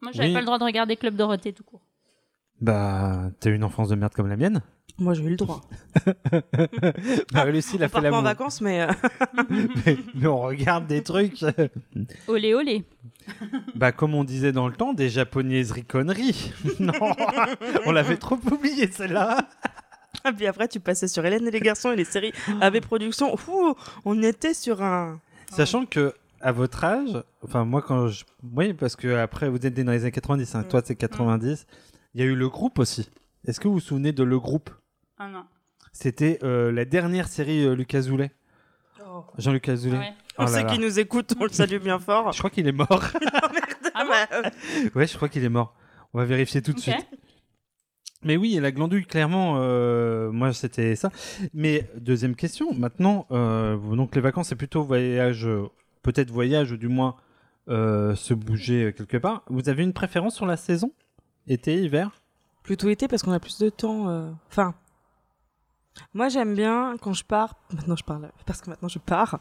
[0.00, 0.34] Moi, j'avais Oui.
[0.34, 1.82] pas le droit de regarder Club Dorothée tout court.
[2.60, 4.62] Bah, t'as eu une enfance de merde comme la mienne.
[4.98, 5.62] Moi, j'ai eu le droit.
[7.32, 8.86] Bah, Lucie, il a On fait part pas en vacances, mais euh,
[9.50, 11.42] mais, mais on regarde des trucs.
[12.28, 12.84] Olé, olé.
[13.74, 16.52] bah, comme on disait dans le temps, des japonaiseries conneries.
[16.80, 16.92] non,
[17.86, 19.48] on l'avait trop oublié celle-là.
[20.28, 23.34] Et puis après, tu passais sur Hélène et les garçons et les séries AB Productions.
[23.48, 25.18] Ouh, on était sur un.
[25.50, 28.24] Sachant que à votre âge, enfin moi quand je...
[28.56, 31.66] Oui, parce que après vous êtes dans les années 90, hein, toi c'est 90,
[32.14, 33.08] il y a eu le groupe aussi.
[33.46, 34.70] Est-ce que vous vous souvenez de le groupe?
[35.18, 35.44] Ah non.
[35.92, 38.32] C'était euh, la dernière série euh, Lucas Zoulet.
[39.38, 39.98] Jean-Luc Azoulay.
[39.98, 40.12] Ouais.
[40.38, 42.32] On Oh sait qu'il nous écoute, on le salue bien fort.
[42.32, 42.88] Je crois qu'il est mort.
[43.92, 45.74] Ah euh, ouais, je crois qu'il est mort.
[46.14, 47.06] On va vérifier tout de suite.
[48.22, 51.10] Mais oui, et la glandouille, clairement, euh, moi c'était ça.
[51.52, 55.46] Mais deuxième question, maintenant, euh, donc les vacances, c'est plutôt voyage,
[56.02, 57.16] peut-être voyage, ou du moins
[57.68, 59.42] euh, se bouger quelque part.
[59.48, 60.92] Vous avez une préférence sur la saison?
[61.46, 62.10] Été, hiver?
[62.62, 64.08] Plutôt été parce qu'on a plus de temps.
[64.08, 64.74] euh, Enfin,
[66.14, 67.54] moi j'aime bien quand je pars.
[67.74, 69.38] Maintenant je parle parce que maintenant je pars.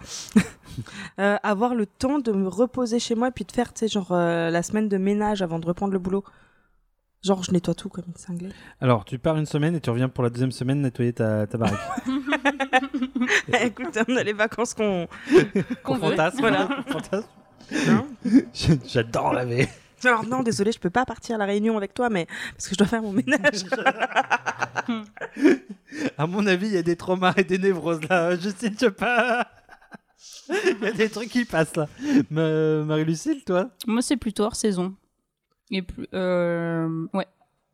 [1.19, 3.87] euh, avoir le temps de me reposer chez moi et puis de faire, tu sais,
[3.87, 6.23] genre euh, la semaine de ménage avant de reprendre le boulot.
[7.21, 8.49] Genre je nettoie tout comme une cinglée.
[8.79, 11.57] Alors, tu pars une semaine et tu reviens pour la deuxième semaine nettoyer ta, ta
[11.57, 11.77] baraque.
[13.61, 15.05] Écoute, on a les vacances qu'on.
[15.83, 16.11] Qu'on veut.
[16.11, 16.69] fantasme, Voilà.
[16.87, 17.27] fantasme.
[18.87, 19.67] J'adore laver.
[20.03, 22.73] Alors non, désolé, je peux pas partir à la réunion avec toi, mais parce que
[22.75, 23.65] je dois faire mon ménage.
[26.17, 28.35] À mon avis, il y a des traumas et des névroses là.
[28.39, 29.47] Justine, je sais pas.
[30.49, 31.87] Il y a des trucs qui passent là.
[32.29, 33.69] Ma- Marie-Lucille, toi?
[33.87, 34.95] Moi, c'est plutôt hors saison.
[35.71, 37.27] Et plus, euh, ouais,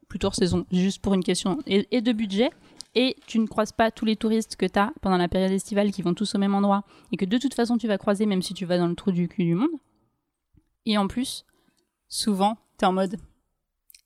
[0.10, 2.50] plutôt hors saison, juste pour une question et, et de budget?
[2.94, 5.92] Et tu ne croises pas tous les touristes que tu as pendant la période estivale
[5.92, 8.42] qui vont tous au même endroit et que de toute façon tu vas croiser même
[8.42, 9.70] si tu vas dans le trou du cul du monde?
[10.86, 11.46] Et en plus,
[12.08, 13.18] souvent, tu es en mode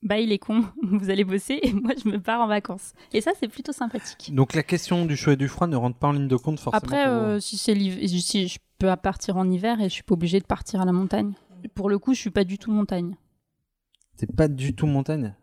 [0.01, 2.93] bah il est con, vous allez bosser et moi je me pars en vacances.
[3.11, 4.33] Et ça, c'est plutôt sympathique.
[4.33, 6.57] Donc la question du chaud et du froid ne rentre pas en ligne de compte
[6.57, 6.77] forcément.
[6.77, 7.75] Après, pour euh, si c'est
[8.17, 10.93] si je peux partir en hiver et je suis pas obligée de partir à la
[10.93, 11.33] montagne.
[11.75, 13.17] Pour le coup, je suis pas du tout montagne.
[14.15, 15.35] C'est pas du tout montagne.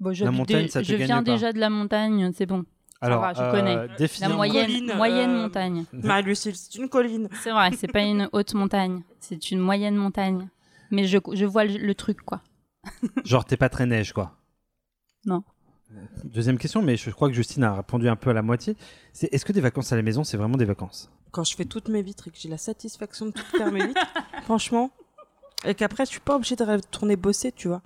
[0.00, 1.30] Bon, j'habite montagne, dé- ça te je gagne viens pas.
[1.32, 2.64] déjà de la montagne, c'est bon.
[3.00, 3.96] Alors, va, je euh, connais.
[3.96, 5.84] définir- La moyenne, colline, moyenne euh, montagne.
[5.92, 7.28] Marie-Lucille, c'est une colline.
[7.44, 10.48] C'est vrai, c'est pas une haute montagne, c'est une moyenne montagne.
[10.90, 12.42] Mais je, je vois le, le truc, quoi.
[13.24, 14.36] Genre, t'es pas très neige, quoi.
[15.24, 15.42] Non.
[16.24, 18.76] Deuxième question, mais je crois que Justine a répondu un peu à la moitié.
[19.12, 21.10] C'est est-ce que des vacances à la maison, c'est vraiment des vacances?
[21.30, 23.86] Quand je fais toutes mes vitres et que j'ai la satisfaction de tout faire mes
[23.86, 24.06] vitres,
[24.42, 24.90] franchement,
[25.64, 27.82] et qu'après je suis pas obligée de retourner bosser, tu vois.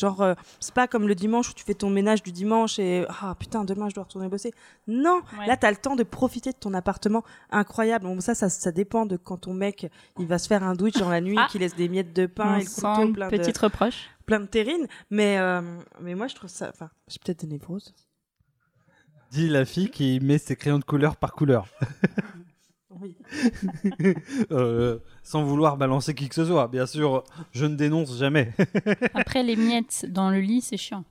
[0.00, 3.04] Genre, euh, c'est pas comme le dimanche où tu fais ton ménage du dimanche et
[3.20, 4.52] ah putain, demain je dois retourner bosser.
[4.86, 5.46] Non, Ouais.
[5.46, 8.06] là t'as le temps de profiter de ton appartement incroyable.
[8.06, 10.94] Bon, ça, ça, ça dépend de quand ton mec il va se faire un douche
[10.94, 11.46] dans la nuit, Ah.
[11.50, 14.08] qui laisse des miettes de pain et le couteau plein petite de, reproche.
[14.24, 14.86] plein de terrine.
[15.10, 15.60] Mais, euh,
[16.00, 16.70] mais moi je trouve ça.
[16.70, 17.94] Enfin, j'ai peut-être des névroses.
[19.30, 21.66] Dit la fille qui met ses crayons de couleur par couleur.
[23.00, 23.16] Oui.
[24.50, 26.68] Euh, sans vouloir balancer qui que ce soit.
[26.68, 28.52] Bien sûr, je ne dénonce jamais.
[29.14, 31.04] Après, les miettes dans le lit, c'est chiant.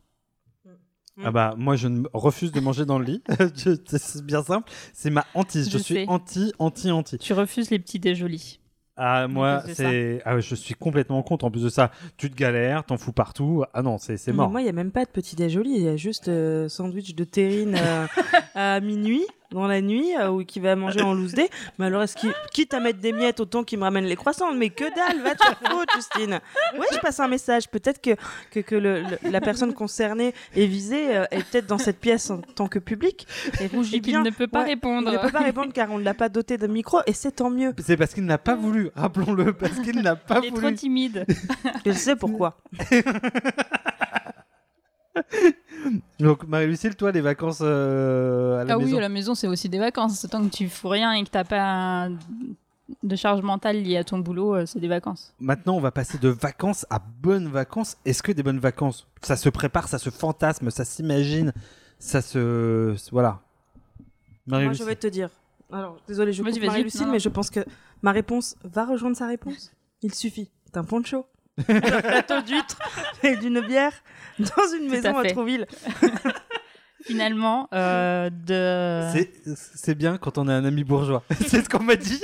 [1.23, 3.23] Ah bah moi je ne- refuse de manger dans le lit.
[3.85, 4.71] C'est bien simple.
[4.93, 5.67] C'est ma hantise.
[5.69, 6.05] Je, Je suis sais.
[6.07, 7.17] anti anti anti.
[7.17, 8.59] Tu refuses les petits déjolis.
[8.95, 11.45] Ah moi c'est ah, je suis complètement contre.
[11.45, 13.63] En plus de ça, tu te galères, t'en fous partout.
[13.73, 14.49] Ah non c'est Mais mort.
[14.49, 17.13] Moi, il n'y a même pas de petit déjeuner, il y a juste euh, sandwich
[17.13, 18.07] de terrine euh,
[18.55, 21.49] à minuit, dans la nuit, euh, ou qui va manger en loose day.
[21.77, 24.53] Mais alors, est-ce qu'il, quitte à mettre des miettes, autant qu'il me ramène les croissants?
[24.53, 26.39] Mais que dalle, va te faire foutre, Justine
[26.77, 27.69] Ouais, je passe un message.
[27.69, 28.11] Peut-être que,
[28.51, 32.29] que, que le- le- la personne concernée et visée euh, est peut-être dans cette pièce
[32.31, 33.27] en tant que public
[33.59, 34.23] et rougit Et bien.
[34.23, 35.09] ne peut pas Ouais, répondre.
[35.11, 37.31] Il ne peut pas répondre car on ne l'a pas doté de micro et c'est
[37.33, 37.73] tant mieux.
[37.83, 38.89] C'est parce qu'il n'a pas voulu.
[38.95, 40.75] Rappelons-le parce qu'il n'a pas Il est trop voulu.
[40.75, 41.25] timide.
[41.85, 42.57] Je sais pourquoi.
[46.19, 48.97] Donc Marie-Lucille, toi les vacances euh, à la Ah oui, maison.
[48.97, 50.25] à la maison, c'est aussi des vacances.
[50.29, 52.09] Tant que tu fous rien et que t'as pas
[53.03, 55.33] de charge mentale liée à ton boulot, euh, c'est des vacances.
[55.39, 57.97] Maintenant, on va passer de vacances à bonnes vacances.
[58.05, 61.53] Est-ce que des bonnes vacances, ça se prépare, ça se fantasme, ça s'imagine,
[61.99, 63.41] ça se voilà.
[64.47, 65.29] Moi, je vais te dire.
[65.71, 66.61] Alors, désolé, je coupe.
[66.63, 67.61] Marie-Lucille, mais je pense que
[68.01, 69.71] ma réponse va rejoindre sa réponse.
[70.01, 71.25] Il suffit d'un poncho,
[71.67, 72.79] d'un plateau d'huîtres
[73.23, 73.93] et d'une bière
[74.39, 75.31] dans une maison à fait.
[75.31, 75.65] Trouville.
[77.03, 79.09] Finalement, euh, de...
[79.11, 79.33] C'est-
[79.75, 81.23] C'est bien quand on a un ami bourgeois.
[81.47, 82.21] C'est ce qu'on m'a dit.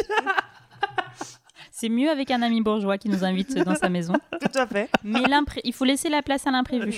[1.72, 4.14] c'est mieux avec un ami bourgeois qui nous invite dans sa maison.
[4.40, 4.90] Tout à fait.
[5.04, 5.22] Mais
[5.64, 6.94] il faut laisser la place à l'imprévu.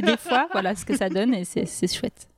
[0.00, 2.28] Des fois, voilà ce que ça donne et c'est c'est chouette.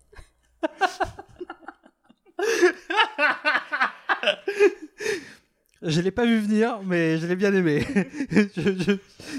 [5.83, 7.87] Je l'ai pas vu venir, mais je l'ai bien aimé.
[8.31, 8.97] Je- je-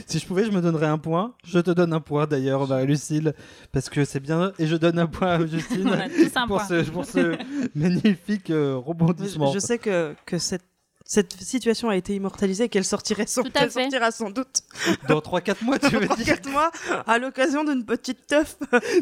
[0.08, 1.36] si je pouvais, je me donnerais un point.
[1.44, 3.34] Je te donne un point d'ailleurs, Marie-Lucille,
[3.74, 4.54] parce que c'est bien.
[4.58, 5.84] Et je donne un point à Justine
[6.48, 6.66] pour, point.
[6.68, 7.38] ce, pour ce
[7.76, 9.48] magnifique euh, rebondissement.
[9.52, 10.64] Je, je sais que, que cette,
[11.06, 14.62] cette situation a été immortalisée et qu'elle sortirait sans, sortira sans doute
[15.10, 16.72] Dans 3-4 mois, tu veux dans dire 4 mois
[17.06, 18.56] à l'occasion d'une petite teuf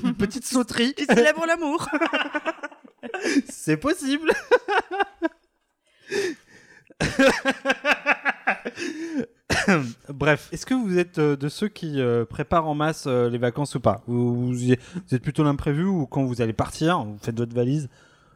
[0.04, 0.94] une petite sauterie.
[0.96, 1.88] qui célèbre l'amour.
[3.50, 4.32] C'est possible.
[10.10, 13.38] Bref, est-ce que vous êtes euh, de ceux qui euh, préparent en masse euh, les
[13.38, 14.02] vacances ou pas?
[14.08, 17.90] Vous, vous êtes plutôt l'imprévu ou quand vous allez partir, vous faites votre valise,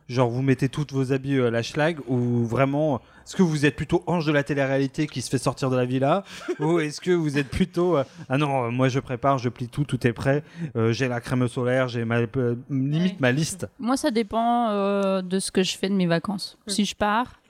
[0.09, 3.65] genre vous mettez tous vos habits euh, à la schlag ou vraiment, est-ce que vous
[3.65, 6.23] êtes plutôt ange de la télé-réalité qui se fait sortir de la villa
[6.59, 9.69] ou est-ce que vous êtes plutôt, euh, ah non, euh, moi je prépare, je plie
[9.69, 10.43] tout, tout est prêt,
[10.75, 13.67] euh, j'ai la crème solaire, j'ai ma, euh, limite ma liste?
[13.79, 16.57] Moi, ça dépend euh, de ce que je fais de mes vacances.
[16.67, 17.40] Si je pars,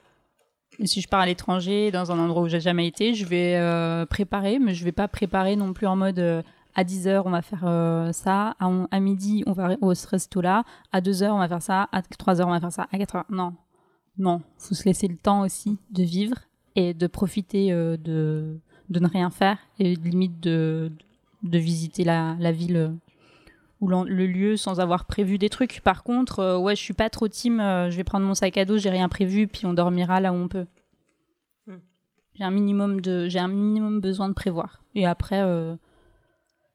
[0.85, 4.05] si je pars à l'étranger, dans un endroit où j'ai jamais été, je vais euh,
[4.05, 6.41] préparer, mais je vais pas préparer non plus en mode euh,
[6.75, 11.01] à 10h on va faire euh, ça, à, midi on va au ce resto-là, à
[11.01, 13.23] 2h on va faire ça, à 3h on va faire ça, à 4h.
[13.29, 13.53] Non,
[14.17, 16.37] non, faut se laisser le temps aussi de vivre
[16.75, 18.57] et de profiter de,
[18.89, 20.91] ne rien faire et limite de,
[21.43, 22.95] visiter la, ville
[23.81, 25.81] ou le lieu sans avoir prévu des trucs.
[25.81, 27.59] Par contre, euh, ouais, je suis pas trop team.
[27.59, 30.31] euh, je vais prendre mon sac à dos, j'ai rien prévu, puis on dormira là
[30.31, 30.67] où on peut.
[31.65, 31.79] Hmm.
[32.35, 34.83] J'ai un minimum de, j'ai un minimum besoin de prévoir.
[34.93, 35.75] Et après, euh,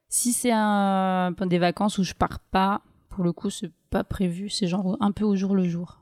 [0.09, 4.49] si c'est un, des vacances où je pars pas, pour le coup, c'est pas prévu.
[4.49, 6.01] C'est genre un peu au jour le jour.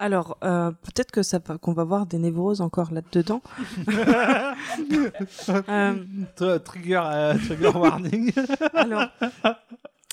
[0.00, 3.42] Alors, euh, peut-être que ça va- qu'on va voir des névroses encore là-dedans.
[5.68, 5.94] Euh,
[6.64, 8.32] Trigger, euh, trigger warning.
[8.74, 9.06] Alors,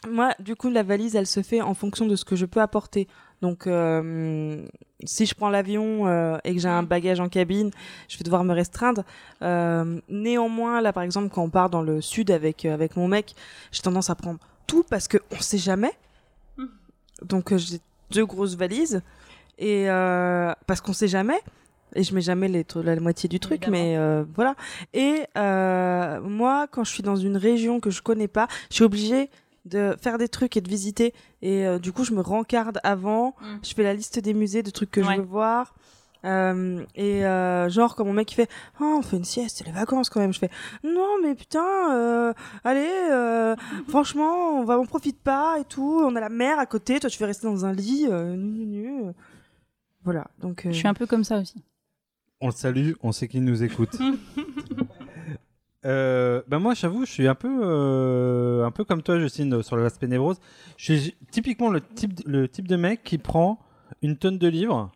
[0.10, 2.62] moi, du coup, la valise, elle se fait en fonction de ce que je peux
[2.62, 3.08] apporter.
[3.41, 4.65] Donc, euh,
[5.04, 7.71] si je prends l'avion euh, et que j'ai un bagage en cabine,
[8.08, 9.04] je vais devoir me restreindre.
[9.41, 13.08] Euh, néanmoins, là, par exemple, quand on part dans le sud avec, euh, avec mon
[13.08, 13.36] mec,
[13.71, 15.91] j'ai tendance à prendre tout parce qu'on ne sait jamais.
[17.21, 17.80] Donc, euh, j'ai
[18.12, 19.02] deux grosses valises.
[19.57, 21.39] Et euh, parce qu'on sait jamais.
[21.95, 23.83] Et je mets jamais les, la moitié du truc, Évidemment.
[23.83, 24.55] mais euh, voilà.
[24.93, 28.83] Et euh, moi, quand je suis dans une région que je connais pas, je suis
[28.83, 29.29] obligée
[29.63, 31.13] de faire des trucs et de visiter.
[31.41, 33.29] Et euh, du coup, je me rencarde avant.
[33.39, 33.45] Mm.
[33.63, 35.15] Je fais la liste des musées, de trucs que Ouais.
[35.15, 35.73] je veux voir.
[36.25, 38.49] Euh, et euh, genre, quand mon mec il fait
[38.81, 40.33] Oh, on fait une sieste, c'est les vacances quand même.
[40.33, 40.49] Je fais
[40.83, 42.33] Non, mais putain, euh,
[42.65, 43.55] allez, euh,
[43.87, 46.01] franchement, on va, on profite pas et tout.
[46.03, 46.99] On a la mer à côté.
[46.99, 48.07] Toi, tu veux rester dans un lit.
[48.09, 49.03] euh, nu, nu, nu.
[50.05, 50.27] Voilà.
[50.39, 51.63] Donc, euh, Je suis un peu comme ça aussi.
[52.39, 53.95] On le salue, on sait qu'il nous écoute.
[55.87, 59.77] Euh, ben moi, j'avoue, je suis un peu, euh, un peu comme toi, Justine, sur
[59.77, 60.39] l'aspect névrose.
[60.77, 63.59] Je suis typiquement le type, le type de mec qui prend
[64.01, 64.91] une tonne de livres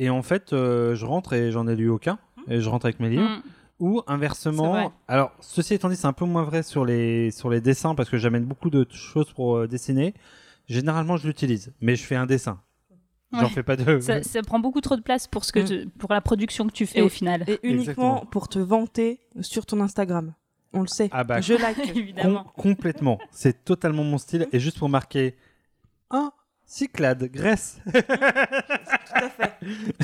[0.00, 3.00] et en fait, euh, je rentre et j'en ai lu aucun et je rentre avec
[3.00, 3.28] mes livres.
[3.28, 3.42] Mm.
[3.80, 7.60] Ou inversement, alors ceci étant dit, c'est un peu moins vrai sur les, sur les
[7.60, 10.14] dessins parce que j'amène beaucoup de choses pour euh, dessiner.
[10.68, 12.60] Généralement, je l'utilise, mais je fais un dessin.
[13.32, 13.48] J'en Ouais.
[13.48, 14.00] fais pas deux.
[14.00, 15.64] Ça, ça prend beaucoup trop de place pour ce que Mm.
[15.64, 17.44] tu- pour la production que tu fais Et- au final.
[17.46, 18.26] Et uniquement Exactement.
[18.26, 20.34] pour te vanter sur ton Instagram.
[20.72, 21.08] On le sait.
[21.12, 21.78] Ah bah, je like.
[21.96, 22.44] Évidemment.
[22.44, 23.18] Com- complètement.
[23.30, 24.48] C'est totalement mon style.
[24.52, 25.36] Et juste pour marquer
[26.10, 26.32] un
[26.64, 27.80] Cyclade, Grèce.
[27.92, 27.98] Tout
[29.14, 29.52] à fait.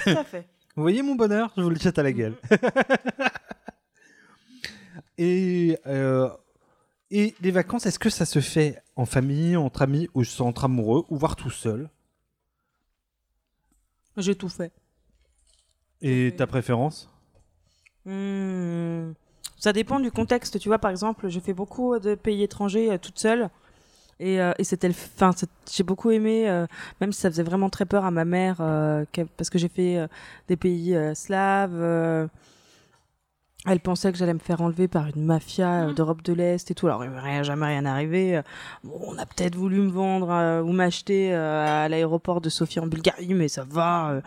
[0.05, 0.47] Tout à fait.
[0.77, 1.53] Vous voyez mon bonheur?
[1.57, 2.35] Je vous le jette à la gueule.
[5.19, 6.29] et, euh,
[7.11, 11.05] et les vacances, est-ce que ça se fait en famille, entre amis, ou entre amoureux,
[11.09, 11.89] ou voire tout seul?
[14.17, 14.73] J'ai tout fait.
[16.01, 17.11] Et ta préférence
[18.05, 19.13] Hmm,
[19.59, 20.59] Ça dépend du contexte.
[20.59, 23.49] Tu vois, par exemple, j'ai fait beaucoup de pays étrangers euh, toute seule.
[24.21, 24.95] Et, euh, et c'était le.
[25.37, 26.67] C'est- j'ai beaucoup aimé, euh,
[27.01, 28.59] même si ça faisait vraiment très peur à ma mère,
[29.37, 30.09] parce que j'ai fait
[30.49, 32.29] des pays slaves.
[33.67, 36.75] Elle pensait que j'allais me faire enlever par une mafia euh, d'Europe de l'Est et
[36.75, 36.87] tout.
[36.87, 38.37] Alors, il m'est rien, jamais rien arrivé.
[38.37, 38.43] Euh,
[38.85, 42.81] Bon, on a peut-être voulu me vendre euh, ou m'acheter euh, à l'aéroport de Sofie
[42.81, 44.11] en Bulgarie, mais ça va.
[44.11, 44.21] euh.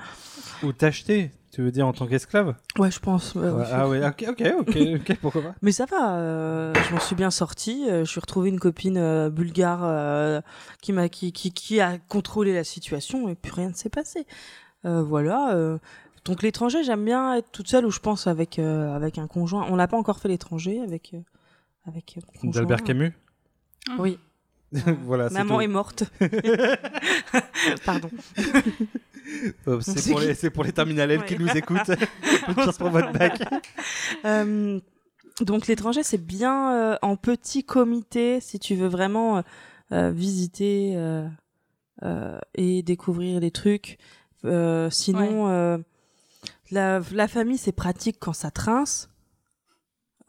[0.63, 2.53] Ou t'acheter Tu veux dire en tant qu'esclave?
[2.77, 3.33] Ouais, je pense.
[3.35, 3.63] ouais, ouais.
[3.71, 4.77] Ah ouais, ok, ok, ok,
[5.09, 7.85] ok, pourquoi pas Mais ça va, euh, je m'en suis bien sortie.
[7.89, 10.41] euh, je suis retrouvée une copine euh, bulgare euh,
[10.81, 14.27] qui m'a qui, qui, qui a contrôlé la situation et puis rien ne s'est passé.
[14.85, 15.51] Euh, voilà.
[16.25, 19.65] Donc l'étranger, j'aime bien être toute seule ou je pense avec euh, avec un conjoint.
[19.69, 21.19] On n'a pas encore fait l'étranger avec euh,
[21.87, 22.49] avec euh.
[22.51, 23.13] D'Albert Camus
[23.97, 24.17] Oui.
[25.03, 26.03] Voilà, c'est Maman est morte.
[27.85, 28.09] Pardon.
[29.67, 31.87] Euh, c'est pour, les- c'est pour les terminales qui nous écoutent.
[32.47, 33.41] Bonne chance pour votre bac.
[34.25, 34.79] Euh,
[35.41, 39.43] donc l'étranger, c'est bien euh, en petit comité si tu veux vraiment
[39.91, 41.27] visiter euh,
[42.03, 43.97] euh, et découvrir des trucs.
[44.45, 45.77] Euh, sinon, euh,
[46.71, 49.09] la, la famille, c'est pratique quand ça trince.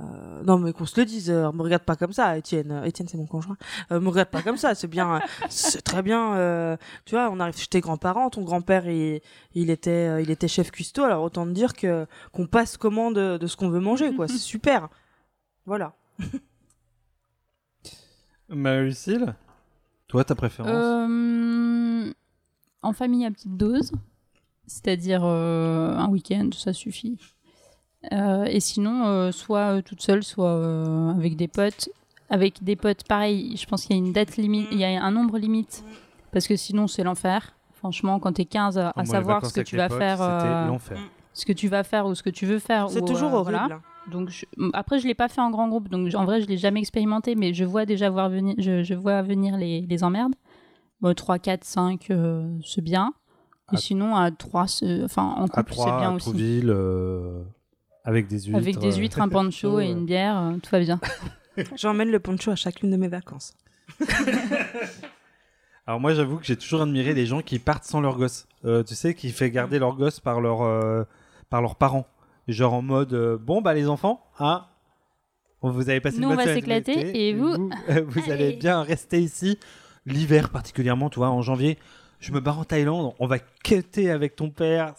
[0.03, 2.73] Euh, non mais qu'on se le dise, euh, me regarde pas comme ça, Étienne.
[2.73, 3.59] Euh, Étienne c'est mon conjoint.
[3.93, 6.37] Euh, me regarde pas comme ça, c'est bien, euh, c'est très bien.
[6.37, 9.21] euh, tu vois, on arrive chez tes grands-parents, ton grand-père il,
[9.55, 13.37] il était, il était chef cuistot, alors autant te dire que qu'on passe commande de,
[13.37, 14.27] de ce qu'on veut manger, quoi.
[14.27, 14.89] C'est super.
[15.67, 15.93] Voilà.
[18.49, 19.35] Marie-Lucille
[20.09, 20.73] Toi, ta préférence?
[20.73, 22.13] Euh,
[22.83, 23.93] en famille à petite dose,
[24.71, 27.19] c'est-à-dire euh, un week-end, ça suffit.
[28.13, 31.91] Euh, et sinon, euh, soit euh, toute seule, soit euh, avec des potes.
[32.31, 35.03] Avec des potes, pareil, je pense qu'il y a une date limite, il y a
[35.03, 35.85] un nombre limite.
[36.31, 37.57] Parce que sinon, c'est l'enfer.
[37.73, 40.23] Franchement, quand t'es 15 à, savoir ce que tu vas potes, faire.
[40.23, 40.69] Euh,
[41.33, 42.89] ce que tu vas faire ou ce que tu veux faire.
[42.91, 43.59] C'est ou, toujours euh, horrible.
[43.59, 43.75] voilà.
[43.75, 43.83] hein.
[44.07, 46.57] Donc je- après je l'ai pas fait en grand groupe, donc en vrai je l'ai
[46.57, 50.35] jamais expérimenté, mais je vois déjà voir venir, je, je vois venir les, les emmerdes.
[51.01, 53.13] Bon, 3, 4, 5, euh, c'est bien.
[53.73, 54.67] Et À- sinon à 3,
[55.05, 56.29] enfin en couple c'est 3, bien à aussi.
[56.29, 57.43] Trouville, euh,
[58.05, 58.57] avec des huîtres.
[58.59, 61.01] Avec des euh, huîtres, un pancho et une bière, euh, tout va bien.
[61.77, 63.55] J'emmène le poncho à chacune de mes vacances.
[65.87, 68.47] Alors moi j'avoue que j'ai toujours admiré les gens qui partent sans leur gosse.
[68.65, 71.05] Euh, tu sais, qui fait garder leur gosse par, leur, euh,
[71.49, 72.07] par leurs parents.
[72.49, 74.65] Genre en mode, euh, bon bah les enfants, hein,
[75.63, 77.71] vous avez passé Nous, une on bonne va semaine s'éclater, et vous
[78.07, 78.55] Vous, Allez.
[78.57, 79.59] bien rester ici.
[80.07, 81.79] L'hiver particulièrement, tu vois, en janvier,
[82.21, 84.95] je me barre en Thaïlande, on va quêter avec ton père.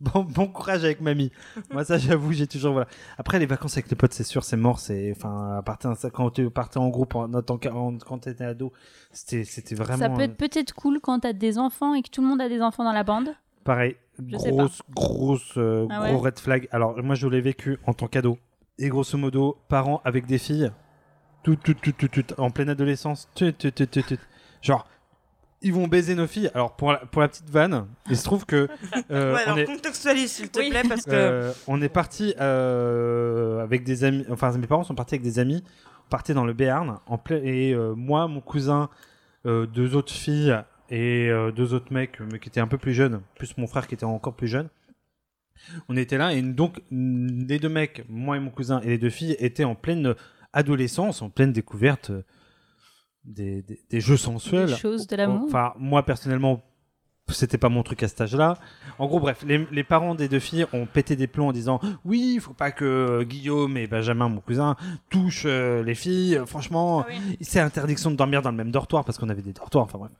[0.00, 1.30] Bon, bon courage avec mamie.
[1.72, 2.72] Moi, ça, j'avoue, j'ai toujours.
[2.72, 2.88] Voilà.
[3.18, 4.80] Après, les vacances avec les potes, c'est sûr, c'est mort.
[4.80, 8.72] C'est, enfin, à partir quand tu partais en groupe, en, en, en- quand t'étais ado,
[9.12, 9.98] c'était, c'était vraiment.
[10.00, 12.40] Ça peut euh, être peut-être cool quand t'as des enfants et que tout le monde
[12.40, 13.28] a des enfants dans la bande.
[13.62, 13.94] Pareil,
[14.28, 16.68] Je sais grosse, grosse, euh, Ah ouais gros red flag.
[16.72, 18.38] Alors, moi, je l'ai vécu en tant qu'ado.
[18.78, 20.72] Et grosso modo, parents avec des filles,
[21.44, 24.18] tout, tout, tout, tout, tout, en pleine adolescence, tout, tout, tout, tout, tout.
[24.62, 24.84] genre,
[25.62, 26.50] ils vont baiser nos filles.
[26.54, 28.68] Alors, pour la, pour la petite vanne, il se trouve que.
[29.10, 30.70] euh, ouais, on alors est- contextualise s'il te Oui.
[30.70, 34.24] plaît parce que euh, on est parti euh, avec des amis.
[34.30, 35.62] Enfin, mes parents sont partis avec des amis.
[36.06, 36.98] On partait dans le Béarn.
[37.06, 38.88] En plein, et euh, moi, mon cousin,
[39.46, 40.56] euh, deux autres filles
[40.90, 43.86] et euh, deux autres mecs, mais qui étaient un peu plus jeunes, plus mon frère
[43.86, 44.68] qui était encore plus jeune.
[45.88, 49.10] On était là et donc les deux mecs, moi et mon cousin et les deux
[49.10, 50.14] filles étaient en pleine
[50.52, 52.22] adolescence, en pleine découverte euh,
[53.24, 54.66] des, des- des jeux sensuels.
[54.66, 55.44] Des choses de l'amour.
[55.48, 56.62] Enfin, moi personnellement,
[57.28, 58.58] c'était pas mon truc à cet âge-là.
[58.98, 61.80] En gros, bref, les, les parents des deux filles ont pété des plombs en disant
[62.04, 64.76] oui, il faut pas que Guillaume et Benjamin, mon cousin,
[65.08, 66.40] touchent euh, les filles.
[66.46, 67.06] Franchement,
[67.40, 69.84] c'est interdiction de dormir dans le même dortoir parce qu'on avait des dortoirs.
[69.84, 70.10] Enfin bref,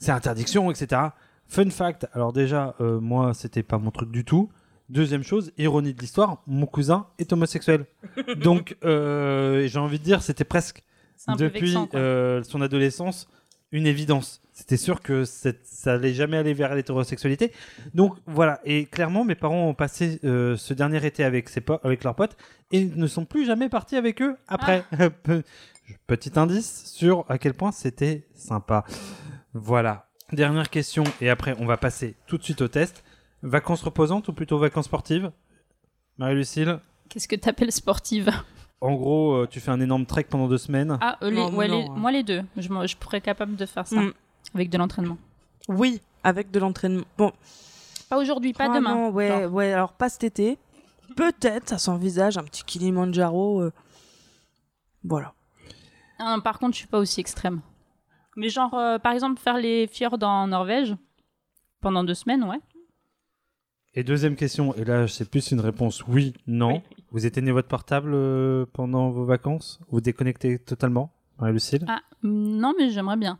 [0.00, 1.02] c'est interdiction, etc.
[1.46, 2.08] Fun fact.
[2.14, 4.48] Alors déjà, euh, moi, c'était pas mon truc du tout.
[4.88, 7.86] Deuxième chose, ironie de l'histoire, mon cousin est homosexuel.
[8.36, 10.82] Donc, euh, j'ai envie de dire, c'était presque
[11.26, 13.28] Peu depuis vexant, euh, son adolescence
[13.72, 14.40] une évidence.
[14.52, 15.50] C'était sûr que ça
[15.92, 17.52] allait jamais aller vers l'hétérosexualité.
[17.94, 21.80] Donc voilà, et clairement, mes parents ont passé euh, ce dernier été avec, ses po-
[21.82, 22.36] avec leurs potes
[22.70, 24.84] et ne sont plus jamais partis avec eux après.
[24.98, 25.10] Ah.
[25.22, 25.42] Pe-
[26.06, 28.84] Petit indice sur à quel point c'était sympa.
[29.52, 30.08] Voilà.
[30.32, 33.04] Dernière question, et après on va passer tout de suite au test.
[33.42, 35.30] Vacances reposantes ou plutôt vacances sportives?
[36.18, 36.78] Marie-Lucille?
[37.08, 38.30] Qu'est-ce que t'appelles sportive?
[38.80, 40.98] En gros, euh, tu fais un énorme trek pendant deux semaines.
[41.00, 42.44] Ah, euh, les- Non, ouais, non, les- moi les deux.
[42.56, 44.12] Je, pourrais être capable de faire ça Mm.
[44.54, 45.18] avec de l'entraînement.
[45.68, 47.04] oui, avec de l'entraînement.
[47.18, 47.32] Bon,
[48.08, 49.08] Pas aujourd'hui, pas demain.
[49.08, 49.52] Ouais, Genre.
[49.52, 50.58] ouais, alors pas cet été.
[51.16, 53.62] Peut-être, ça s'envisage un petit Kilimanjaro.
[53.62, 53.72] euh,
[55.02, 55.32] Voilà.
[56.18, 57.60] Ah non, par contre, je suis pas aussi extrême.
[58.36, 60.94] Mais genre, euh, par exemple, faire les fjords en Norvège
[61.80, 62.60] pendant deux semaines, ouais.
[63.94, 66.82] Et deuxième question, et là c'est plus une réponse oui, non.
[67.16, 69.80] Vous éteignez votre portable euh, pendant vos vacances?
[69.88, 71.14] Vous déconnectez totalement?
[71.38, 73.38] Marie-Lucille Ah, mm, non, mais j'aimerais bien.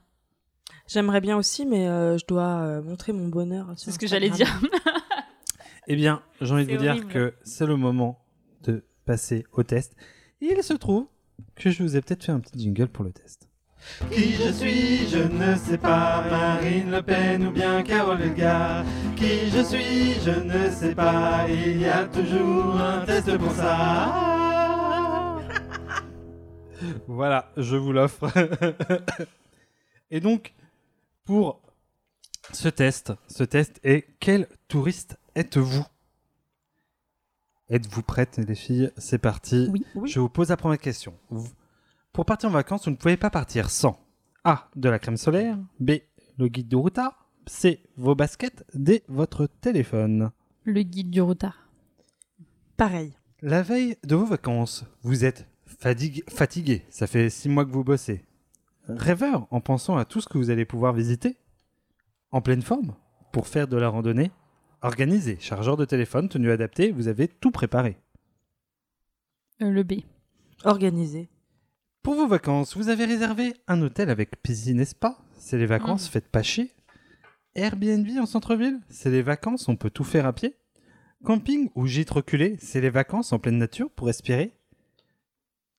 [0.88, 3.74] J'aimerais bien aussi, mais euh, je dois euh, montrer mon bonheur.
[3.76, 4.48] C'est ce que j'allais dire.
[5.88, 8.18] Eh bien, j'ai envie de vous dire que c'est le moment
[8.64, 9.94] de passer au test.
[10.40, 11.06] Il se trouve
[11.54, 13.48] que je vous ai peut-être fait un petit jingle pour le test.
[14.10, 18.84] Qui je suis, je ne sais pas, Marine Le Pen ou bien Carole Delga.
[19.16, 25.38] Qui je suis, je ne sais pas, il y a toujours un test pour ça.
[27.08, 28.26] voilà, je vous l'offre.
[30.10, 30.54] Et donc,
[31.24, 31.60] pour
[32.52, 35.84] ce test, ce test est quel touriste êtes-vous?
[37.68, 38.92] Êtes-vous prêtes, les filles?
[38.96, 39.68] C'est parti.
[39.72, 39.84] Oui.
[40.06, 41.14] Je vous pose la première question.
[41.30, 41.50] Vous-
[42.16, 44.00] Pour partir en vacances, vous ne pouvez pas partir sans
[44.42, 44.70] A.
[44.74, 45.58] De la crème solaire.
[45.80, 45.92] B.
[46.38, 47.28] Le guide du routard.
[47.46, 47.82] C.
[47.98, 48.64] Vos baskets.
[48.72, 49.02] D.
[49.06, 50.30] Votre téléphone.
[50.64, 51.68] Le guide du routard.
[52.78, 53.12] Pareil.
[53.42, 56.86] La veille de vos vacances, vous êtes fatigue- fatigué.
[56.88, 58.24] Ça fait six mois que vous bossez.
[58.88, 61.36] Rêveur en pensant à tout ce que vous allez pouvoir visiter.
[62.30, 62.94] En pleine forme
[63.30, 64.30] pour faire de la randonnée.
[64.80, 65.36] Organisé.
[65.38, 66.92] Chargeur de téléphone, tenue adaptée.
[66.92, 67.98] Vous avez tout préparé.
[69.60, 69.96] Euh, le B.
[70.64, 71.28] Organisé.
[72.06, 75.18] Pour vos vacances, vous avez réservé un hôtel avec piscine et spa.
[75.38, 76.12] C'est les vacances, Mm.
[76.12, 76.72] faites pas chier.
[77.56, 80.56] Airbnb en centre-ville, c'est les vacances, on peut tout faire à pied.
[81.24, 84.56] Camping ou gîte reculé, c'est les vacances en pleine nature pour respirer.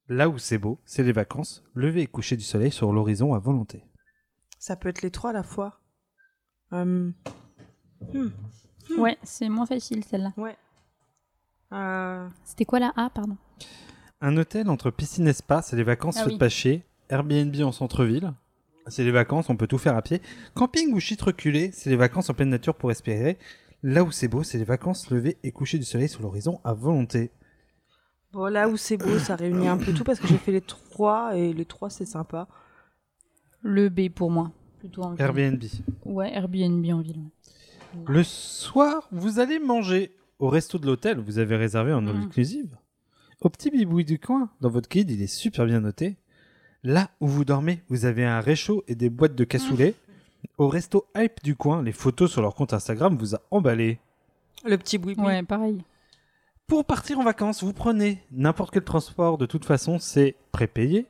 [0.10, 3.40] Là où c'est beau, c'est les vacances, lever et coucher du soleil sur l'horizon à
[3.40, 3.86] volonté.
[4.60, 5.80] Ça peut être les trois à la fois.
[6.74, 7.10] Euh,
[8.14, 8.28] hmm,
[8.98, 10.34] Ouais, c'est moins facile celle-là.
[10.36, 10.58] Ouais.
[11.72, 13.38] Euh, C'était quoi la A, pardon?
[14.22, 16.40] Un hôtel entre piscine et spa, c'est les vacances Ah faites oui.
[16.40, 16.84] pas chier.
[17.10, 18.34] Airbnb en centre-ville,
[18.88, 20.22] c'est les vacances, on peut tout faire à pied.
[20.56, 23.38] Camping ou shit reculé, c'est les vacances en pleine nature pour respirer.
[23.84, 26.74] Là où c'est beau, c'est les vacances levées et coucher du soleil sur l'horizon à
[26.74, 27.32] volonté.
[28.34, 30.62] Bon, là où c'est beau, ça réunit un peu tout parce que j'ai fait les
[30.62, 32.48] trois et les trois c'est sympa.
[33.62, 34.52] Le B pour moi.
[34.80, 35.22] Plutôt en ville.
[35.22, 35.64] Airbnb.
[36.06, 37.20] Ouais, Airbnb en ville.
[37.96, 38.04] ouais.
[38.08, 42.22] Le soir, vous allez manger au resto de l'hôtel, vous avez réservé en all Mm.
[42.24, 42.78] inclusive.
[43.42, 46.18] Au petit bibouille du coin, dans votre guide, il est super bien noté.
[46.84, 49.94] Là où vous dormez, vous avez un réchaud et des boîtes de cassoulet.
[50.58, 54.00] Au resto Hype du coin, les photos sur leur compte Instagram vous a emballé.
[54.66, 55.84] Le petit boui Ouais, pareil.
[56.68, 61.06] Pour partir en vacances, vous prenez n'importe quel transport, de toute façon, c'est prépayé.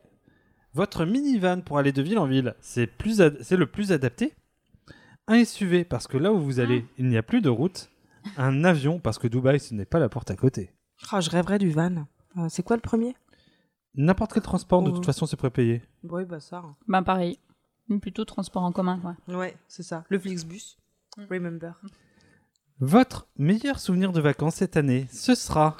[0.74, 4.34] Votre minivan pour aller de ville en ville, c'est plus ad- c'est le plus adapté.
[5.28, 7.90] Un SUV parce que là où vous allez, il n'y a plus de route.
[8.38, 10.72] Un avion parce que Dubaï, ce n'est pas la porte à côté.
[11.12, 12.06] Ah, je rêverais du van.
[12.38, 13.16] Euh, c'est quoi le premier?
[13.96, 14.94] N'importe quel transport, de Oh.
[14.94, 15.82] toute façon, c'est prépayé.
[16.04, 16.58] Oui, bah ça.
[16.58, 16.76] hein.
[16.88, 17.40] Bah pareil.
[18.02, 19.16] Plutôt transport en commun, quoi.
[19.36, 20.04] Ouais, c'est ça.
[20.10, 20.78] Le Flixbus.
[21.18, 21.24] Mm.
[21.32, 21.74] Remember.
[22.80, 25.76] Votre meilleur souvenir de vacances cette année, ce sera?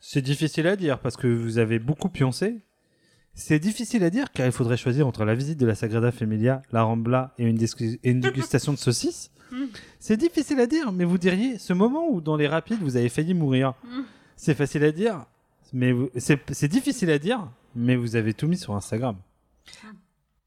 [0.00, 2.64] C'est difficile à dire parce que vous avez beaucoup pioncé.
[3.34, 6.62] C'est difficile à dire car il faudrait choisir entre la visite de la Sagrada Familia,
[6.72, 9.30] la Rambla et une, discu- et une dégustation de saucisses.
[10.00, 13.08] C'est difficile à dire, mais vous diriez ce moment où dans les rapides vous avez
[13.08, 13.74] failli mourir.
[14.36, 15.26] C'est facile à dire,
[15.74, 19.16] mais vous- c'est difficile à dire, mais vous avez tout mis sur Instagram.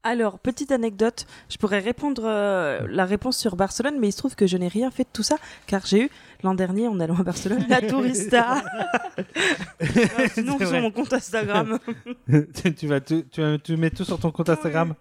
[0.04, 4.36] Alors, petite anecdote, je pourrais répondre euh, la réponse sur Barcelone, mais il se trouve
[4.36, 6.10] que je n'ai rien fait de tout ça, car j'ai eu
[6.42, 8.62] l'an dernier, en allant à Barcelone, la tourista.
[10.34, 11.78] Sinon, C'est sur mon compte Instagram.
[12.54, 14.94] tu, tu vas tout- tu, vas- tu mets tout sur ton compte Instagram.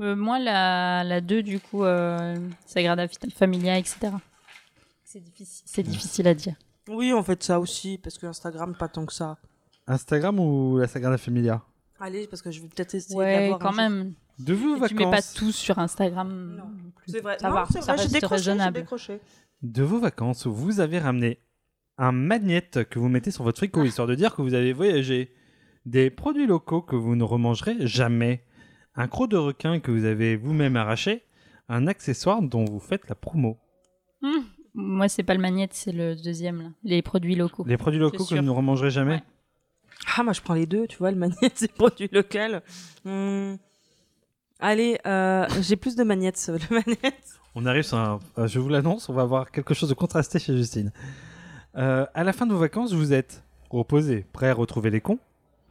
[0.00, 4.12] Euh, moi, la, la 2, du coup, euh, Sagrada Familia, etc.
[5.04, 6.54] C'est difficile, c'est difficile à dire.
[6.88, 9.36] oui, on fait ça aussi, parce que Instagram, pas tant que ça.
[9.86, 11.62] Instagram ou la Sagrada Familia
[11.98, 14.12] Allez, parce que je vais peut-être essayer Ouais, d'avoir quand un même.
[14.38, 14.88] De vos Et vacances.
[14.88, 16.56] Tu mets pas tout sur Instagram.
[16.58, 17.12] non plus.
[17.12, 18.78] C'est vrai, Ça non, va, c'est ça vrai, j'ai reste décroché, j'ai raisonnable.
[18.80, 19.20] décroché.
[19.62, 21.38] De vos vacances, vous avez ramené
[21.96, 25.32] un magnète que vous mettez sur votre frigo, histoire de dire que vous avez voyagé.
[25.86, 28.42] Des produits locaux que vous ne remangerez jamais.
[28.94, 31.22] Un croc de requin que vous avez vous-même arraché.
[31.70, 33.56] Un accessoire dont vous faites la promo.
[34.22, 34.44] Hum.
[34.74, 36.68] Moi, c'est pas le magnète, c'est le deuxième, là.
[36.84, 37.64] les produits locaux.
[37.66, 39.22] Les produits locaux que vous ne remangerez jamais?
[40.16, 42.62] Ah, moi, je prends les deux, tu vois, le magnète, c'est produit local.
[43.04, 43.56] Hmm.
[44.58, 47.38] Allez, euh, j'ai plus de magnettes, le magnète.
[47.54, 48.20] On arrive sur un.
[48.38, 50.92] euh, je vous l'annonce, on va avoir quelque chose de contrasté chez Justine.
[51.76, 55.18] Euh, à la fin de vos vacances, vous êtes reposé, prêt à retrouver les cons.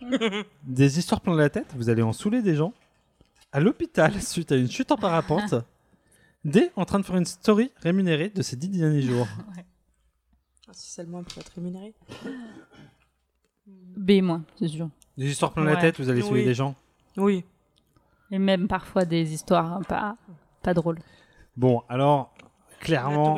[0.63, 2.73] des histoires plein la tête, vous allez en saouler des gens.
[3.51, 5.55] À l'hôpital, suite à une chute en parapente.
[6.43, 9.27] D, en train de faire une story rémunérée de ces dix derniers jours.
[10.67, 11.95] Ah, si seulement pour être rémunéré.
[13.67, 14.89] B, moi, c'est sûr.
[15.17, 15.81] Des histoires plein la Ouais.
[15.81, 16.45] tête, vous allez saouler Oui.
[16.45, 16.75] des gens.
[17.17, 17.43] Oui.
[18.31, 20.17] Et même parfois des histoires pas,
[20.61, 20.99] pas drôles.
[21.55, 22.33] Bon, alors,
[22.71, 23.37] La clairement.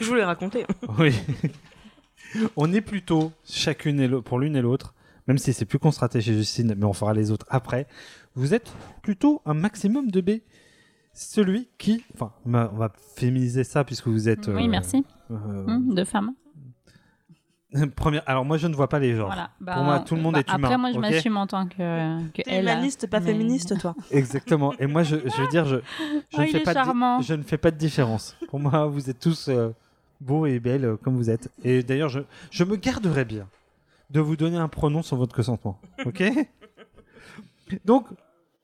[0.00, 0.64] Je vous l'ai raconté.
[0.98, 1.14] Oui.
[2.56, 4.94] on est plutôt chacune et pour l'une et l'autre,
[5.28, 7.86] même si c'est plus constaté chez Justine, mais on fera les autres après.
[8.34, 8.72] Vous êtes
[9.02, 10.30] plutôt un maximum de B.
[11.12, 14.48] Celui qui, enfin, on va- on va féminiser ça puisque vous êtes.
[14.48, 15.04] Oui, euh, merci.
[15.30, 15.34] euh,
[15.66, 16.32] Hum, de femmes.
[17.96, 18.22] première.
[18.26, 19.26] Alors moi, je ne vois pas les genres.
[19.26, 19.50] Voilà.
[19.60, 20.58] Bah, pour moi, tout le monde bah, est humain.
[20.64, 21.76] Après, moi, je m'assume en tant que,
[22.30, 22.62] que T'es elle.
[22.64, 23.94] humaniste, pas mais- féministe, toi.
[24.10, 24.72] Exactement.
[24.78, 25.82] Et moi, je, je veux dire, je, je
[26.38, 28.36] Oh, ne fais pas de, je ne fais pas de différence.
[28.48, 29.70] Pour moi, vous êtes tous euh,
[30.20, 31.50] beaux et belles euh, comme vous êtes.
[31.64, 32.20] Et d'ailleurs, je,
[32.50, 33.46] je me garderai bien
[34.10, 35.78] de vous donner un pronom sans votre consentement.
[36.04, 36.22] Ok
[37.84, 38.06] Donc,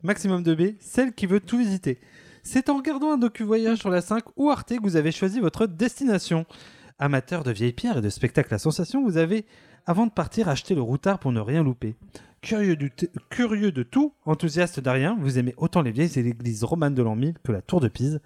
[0.03, 1.99] maximum de B, celle qui veut tout visiter.
[2.45, 5.67] C'est en regardant un docu-voyage sur la 5 ou Arte que vous avez choisi votre
[5.67, 6.45] destination.
[7.03, 9.45] Amateur de vieilles pierres et de spectacles à sensation, vous avez,
[9.87, 11.97] avant de partir, acheté le routard pour ne rien louper.
[12.43, 12.93] Curieux, du
[13.29, 17.35] curieux de tout, enthousiaste d'Arien, vous aimez autant les vieilles églises romanes de l'an 1000
[17.43, 18.21] que la tour de Pise.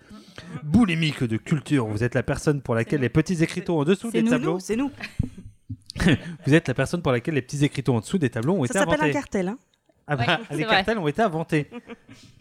[0.63, 4.23] Boulimique de culture, vous êtes la personne pour laquelle les petits écriteaux en dessous des
[4.23, 4.53] nous, tableaux.
[4.55, 4.91] nous, c'est nous.
[6.47, 8.67] Vous êtes la personne pour laquelle les petits écriteaux en dessous des tableaux ont Ça
[8.67, 9.11] été s'appelle inventés.
[9.11, 9.59] un cartel, hein.
[10.07, 11.71] Ah bah, Ouais, les cartels ont été inventés.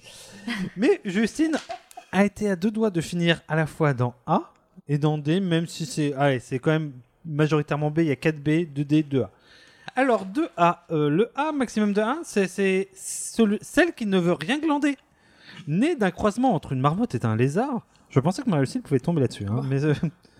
[0.75, 1.55] Mais Justine
[2.11, 4.51] a été à deux doigts de finir à la fois dans A
[4.87, 6.91] et dans D, même si c'est allez, c'est quand même
[7.25, 9.29] majoritairement B, il y a 4B, 2D, 2A.
[9.95, 14.97] Alors 2A, euh, le A maximum de 1, c'est celle qui ne veut rien glander.
[15.67, 17.85] Née d'un croisement entre une marmotte et un lézard.
[18.09, 19.45] Je pensais que Marie-Lucille pouvait tomber là-dessus.
[19.45, 19.93] hein, mais euh,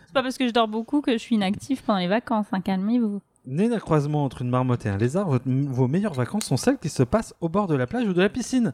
[0.06, 2.48] C'est pas parce que je dors beaucoup que je suis inactive pendant les vacances.
[2.52, 3.22] Hein, Calmez-vous.
[3.48, 6.90] Né d'un croisement entre une marmotte et un lézard, vos meilleures vacances sont celles qui
[6.90, 8.74] se passent au bord de la plage ou de la piscine.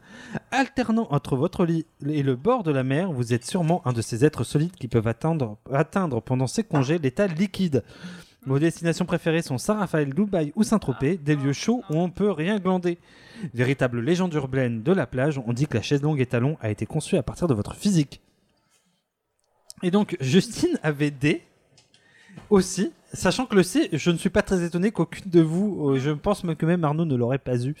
[0.50, 4.00] Alternant entre votre lit et le bord de la mer, vous êtes sûrement un de
[4.00, 5.58] ces êtres solides qui peuvent atteindre,
[6.22, 7.84] pendant ces congés l'état liquide.
[8.46, 12.58] Vos destinations préférées sont Saint-Raphaël, Dubaï ou Saint-Tropez, des lieux chauds où on peut rien
[12.58, 12.98] glander.
[13.52, 16.70] Véritable légende urbaine de la plage, on dit que la chaise longue et talon a
[16.70, 18.22] été conçue à partir de votre physique.
[19.82, 21.42] Et donc, Justine avait D
[22.48, 25.98] aussi, sachant que le C, je ne suis pas très étonné qu'aucune de vous, euh,
[25.98, 27.74] je pense même que même Arnaud ne l'aurait pas eu,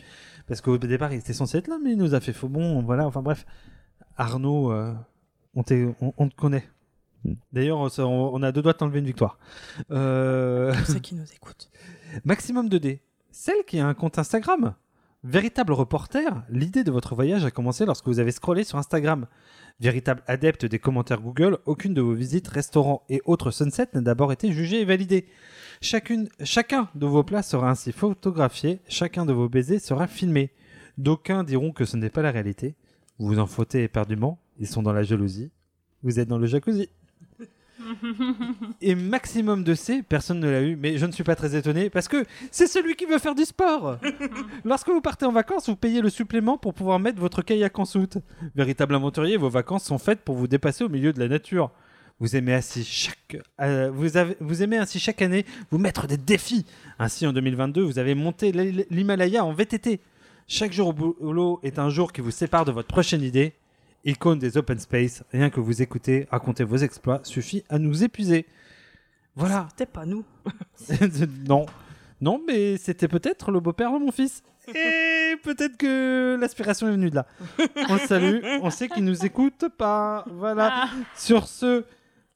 [0.46, 2.82] parce qu'au départ il était censé être là, mais il nous a fait faux bon,
[2.82, 3.46] voilà, enfin bref.
[4.16, 4.92] Arnaud, euh,
[5.54, 6.68] on, t'est- on- on te connaît.
[7.52, 9.38] D'ailleurs, ça, on, on a deux doigts de t'enlever une victoire.
[9.90, 10.74] Euh...
[10.74, 11.70] Pour ceux qui nous écoutent.
[12.24, 12.98] Maximum 2D.
[13.30, 14.74] Celle qui a un compte Instagram.
[15.24, 19.26] Véritable reporter, l'idée de votre voyage a commencé lorsque vous avez scrollé sur Instagram.
[19.78, 24.32] Véritable adepte des commentaires Google, aucune de vos visites, restaurants et autres sunsets n'a d'abord
[24.32, 25.26] été jugée et validée.
[25.80, 30.50] Chacune, chacun de vos plats sera ainsi photographié, chacun de vos baisers sera filmé.
[30.98, 32.74] D'aucuns diront que ce n'est pas la réalité.
[33.20, 35.52] Vous vous en fautez éperdument, ils sont dans la jalousie.
[36.02, 36.88] Vous êtes dans le jacuzzi.
[38.80, 41.90] Et maximum de C, personne ne l'a eu, mais je ne suis pas très étonné
[41.90, 43.98] parce que c'est celui qui veut faire du sport.
[44.64, 47.84] Lorsque vous partez en vacances, vous payez le supplément pour pouvoir mettre votre kayak en
[47.84, 48.18] soute.
[48.54, 51.70] Véritable aventurier, vos vacances sont faites pour vous dépasser au milieu de la nature.
[52.20, 56.16] Vous aimez ainsi chaque, euh, vous, avez- vous aimez ainsi chaque année vous mettre des
[56.16, 56.64] défis.
[56.98, 60.00] Ainsi, en 2022, vous avez monté l'Hi- l'Himalaya en VTT.
[60.46, 63.54] Chaque jour au boulot est un jour qui vous sépare de votre prochaine idée.
[64.04, 68.46] Icône des open space, rien que vous écoutez, raconter vos exploits suffit à nous épuiser.
[69.36, 69.68] Voilà.
[69.70, 70.24] C'était pas nous.
[71.48, 71.66] non.
[72.20, 74.42] Non, mais c'était peut-être le beau-père de mon fils.
[74.68, 77.26] Et peut-être que l'aspiration est venue de là.
[77.88, 78.44] On le salue.
[78.62, 80.24] On sait qu'il nous écoute pas.
[80.30, 80.88] Voilà.
[81.16, 81.84] Sur ce,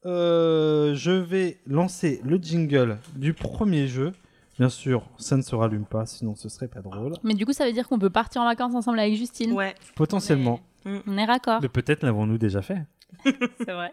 [0.05, 4.13] euh, je vais lancer le jingle du premier jeu.
[4.59, 7.13] Bien sûr, ça ne se rallume pas, sinon ce serait pas drôle.
[7.23, 9.53] Mais du coup, ça veut dire qu'on peut partir en vacances ensemble avec Justine.
[9.53, 9.75] Ouais.
[9.95, 10.61] Potentiellement.
[10.85, 11.61] On est raccord.
[11.61, 12.83] Mais peut-être l'avons-nous déjà fait.
[13.25, 13.93] C'est vrai.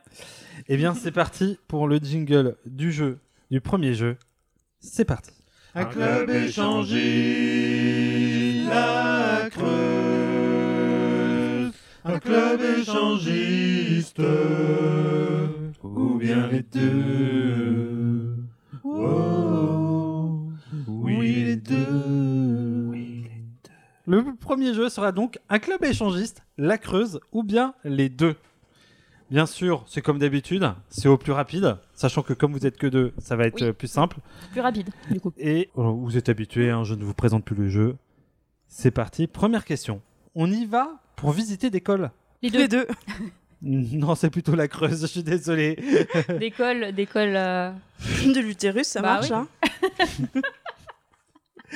[0.67, 3.19] Eh bien, c'est parti pour le jingle du jeu,
[3.51, 4.17] du premier jeu.
[4.79, 5.31] C'est parti.
[5.75, 6.99] Un club échangiste,
[8.69, 9.63] la Creuse.
[12.05, 14.21] Un club échangiste,
[15.81, 18.35] ou bien les deux.
[18.83, 19.92] Oh,
[21.03, 22.93] oui, les deux.
[24.05, 28.35] Le premier jeu sera donc un club échangiste, la Creuse ou bien les deux.
[29.31, 32.85] Bien sûr, c'est comme d'habitude, c'est au plus rapide, sachant que comme vous êtes que
[32.87, 33.73] deux, ça va être Oui.
[33.73, 34.17] plus simple.
[34.51, 35.31] Plus rapide, du coup.
[35.37, 37.95] Et euh, vous êtes habitués, hein, je ne vous présente plus le jeu.
[38.67, 40.01] C'est parti, première question.
[40.35, 42.59] On y va pour visiter des cols Les deux.
[42.59, 42.87] Les deux.
[43.65, 45.79] Non, c'est plutôt la Creuse, je suis désolé.
[46.37, 47.33] D'école, d'école.
[47.37, 47.71] euh,
[48.25, 49.29] de l'utérus, ça Bah marche.
[49.31, 49.35] oui.
[49.37, 50.41] Hein.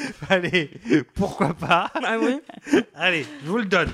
[0.29, 0.71] Allez,
[1.13, 2.39] pourquoi pas Ah oui.
[2.95, 3.91] Allez, je vous le donne.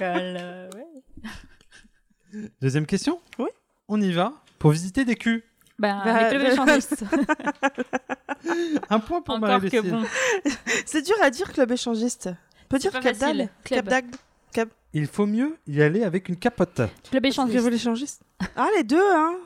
[0.00, 2.48] euh, ouais.
[2.60, 3.48] Deuxième question Oui.
[3.88, 5.42] On y va pour visiter des culs.
[5.78, 7.04] Bah, Bah, euh, échangistes.
[8.90, 10.04] Un point pour Encore que bon.
[10.86, 12.30] C'est dur à dire club échangiste.
[12.64, 13.84] On peut dire Cap d'Agde Club.
[13.84, 16.82] Cap d'Agde Il faut mieux y aller avec une capote.
[17.10, 17.60] Club échangiste.
[17.60, 18.22] Club échangiste.
[18.56, 19.36] Ah les deux hein.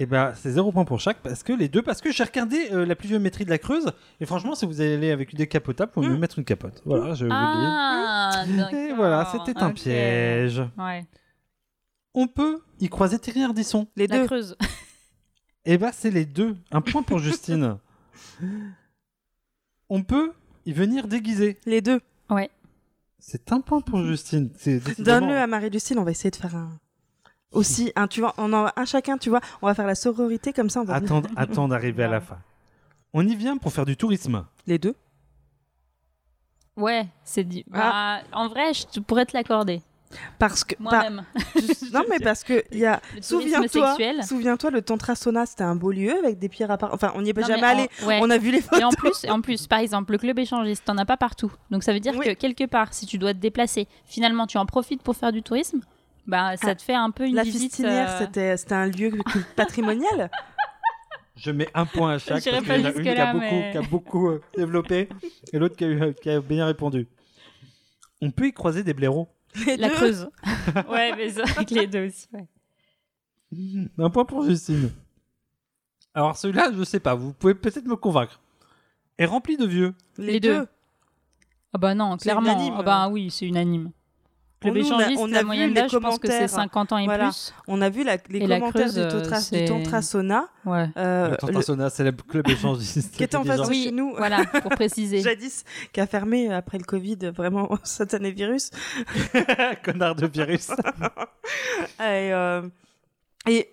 [0.00, 2.68] Et ben c'est zéro point pour chaque parce que les deux parce que j'ai regardé
[2.70, 3.86] euh, la pluviométrie de la Creuse
[4.20, 6.80] et franchement si vous allez avec des capotables, faut mieux mettre une capote.
[6.84, 8.76] Voilà, je vous le Ah, dis.
[8.76, 10.62] Et voilà, c'était un piège.
[10.78, 11.04] Ouais.
[12.14, 13.88] On peut y croiser Thierry Ardisson.
[13.96, 14.26] Les La deux.
[14.26, 14.56] Creuse.
[15.64, 16.56] Et ben c'est les deux.
[16.70, 17.76] Un point pour Justine.
[19.90, 20.32] On peut
[20.66, 21.58] y venir déguisé.
[21.66, 22.00] Les deux.
[22.30, 22.50] Ouais.
[23.18, 24.50] C'est un point pour Justine.
[24.98, 26.78] Donne-le à Marie-Lucille, on va essayer de faire un.
[27.52, 30.52] Aussi, un, tu vois, on en un chacun, tu vois, on va faire la sororité
[30.52, 32.38] comme ça, on va Attends, attends d'arriver à la fin.
[33.14, 34.44] On y vient pour faire du tourisme.
[34.66, 34.94] Les deux?
[36.76, 37.64] Ouais, c'est dit.
[37.72, 38.20] Ah.
[38.22, 39.82] Bah, en vrai, je pourrais te l'accorder.
[40.38, 40.74] Parce que.
[40.78, 41.24] Moi-même.
[41.34, 41.42] par-
[41.92, 43.00] non, mais parce que il y a.
[43.14, 44.24] Le tourisme Souviens-toi, sexuel.
[44.24, 46.94] souviens-toi, le Tantra Sauna, c'était un beau lieu avec des pierres à part.
[46.94, 47.88] Enfin, on n'y est pas Non, jamais allé.
[48.06, 48.18] ouais.
[48.22, 48.80] On a vu les photos.
[48.80, 51.52] Et en plus, et en plus, par exemple, le club échangiste, t'en as pas partout.
[51.70, 52.24] Donc ça veut dire Oui.
[52.26, 55.42] que quelque part, si tu dois te déplacer, finalement, tu en profites pour faire du
[55.42, 55.80] tourisme.
[56.28, 57.62] Bah, ça Ah, te fait un peu une La visite.
[57.62, 59.10] fistinière, euh, c'était c'était un lieu
[59.56, 60.30] patrimonial.
[61.36, 63.38] Je mets un point à chaque parce qu'il y en a une qui a beaucoup,
[63.44, 65.08] mais- qui a beaucoup euh, développé
[65.52, 67.06] et l'autre qui, a eu- qui a bien répondu.
[68.20, 69.28] On peut y croiser des blaireaux.
[69.66, 69.94] Les La deux.
[69.94, 70.28] Creuse.
[70.90, 72.28] ouais, mais ça, avec les deux aussi.
[72.34, 72.46] ouais.
[73.98, 74.90] Un point pour Justine.
[76.12, 78.40] Alors celui-là, je sais pas, vous pouvez peut-être me convaincre.
[79.16, 79.94] Est rempli de vieux.
[80.18, 80.58] Les, Les deux.
[80.60, 80.66] deux.
[81.72, 82.42] Ah bah non, clairement.
[82.52, 82.74] unanime.
[82.76, 83.92] Ah bah oui, c'est unanime.
[84.60, 86.32] Club Nous, on a- on a la vu moyenne les d'âge, je pense que c'est
[86.32, 86.50] commentaires.
[86.50, 87.26] 50 ans et Voilà.
[87.28, 87.54] plus.
[87.68, 90.48] On a vu la- les Et la commentaires Creuse, du, tantra, du c'est- Tantra Sauna.
[90.64, 90.88] Ouais.
[90.96, 93.16] euh, le Tantra le- le club échangiste.
[93.16, 94.14] Qui était en face de chez nous.
[94.16, 95.20] Voilà, pour préciser.
[95.22, 98.70] Jadis, qui a fermé après le Covid, vraiment satané virus.
[99.84, 100.70] Connard de virus.
[102.00, 102.62] Et, euh,
[103.46, 103.72] et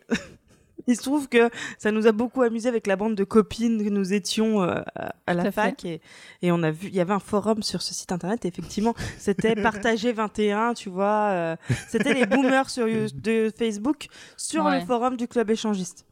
[0.88, 3.90] Il se trouve que ça nous a beaucoup amusé avec la bande de copines que
[3.90, 4.82] nous étions euh,
[5.26, 6.00] à- la fac et,
[6.42, 8.46] et on a vu, il y avait un forum sur ce site internet.
[8.46, 11.30] Et effectivement, c'était partagé 21, tu vois.
[11.32, 11.56] euh,
[11.88, 14.08] c'était les boomers sur de Facebook
[14.38, 14.80] sur Ouais.
[14.80, 16.06] le forum du club échangiste.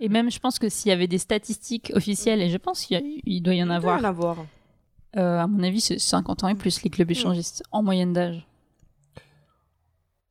[0.00, 3.42] Et même, je pense que s'il y avait des statistiques officielles, et je pense qu'il
[3.42, 4.36] doit y en Il doit avoir, y en avoir.
[5.16, 8.46] euh, à mon avis, c'est 50 ans et plus, les clubs échangistes, en moyenne d'âge.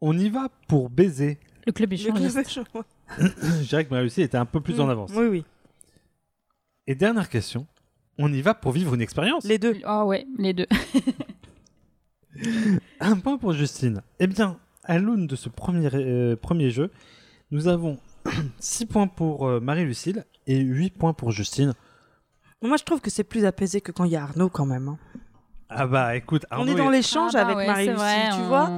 [0.02, 1.40] On y va pour baiser.
[1.66, 2.60] Le club Le club échangiste.
[3.61, 4.89] Je dirais que Marie-Lucie était un peu plus en Mm.
[4.91, 5.11] avance.
[5.16, 5.45] Oui, oui.
[6.88, 7.66] Et dernière question.
[8.20, 9.76] On y va pour vivre une expérience Les deux.
[9.86, 10.68] Ah ouais, les deux.
[12.99, 14.01] Un point pour Justine.
[14.20, 16.91] Eh bien, à l'aune de ce premier, euh, premier jeu,
[17.51, 17.97] nous avons
[18.59, 21.74] 6 points pour euh, Marie-Lucille et 8 points pour Justine.
[22.61, 24.88] Moi, je trouve que c'est plus apaisé que quand il y a Arnaud quand même.
[24.89, 24.97] hein.
[25.70, 28.30] Ah bah écoute, on Arnaud, est dans l'échange Ah bah avec ouais, Marie-Lucie, c'est vrai,
[28.36, 28.70] tu on- vois.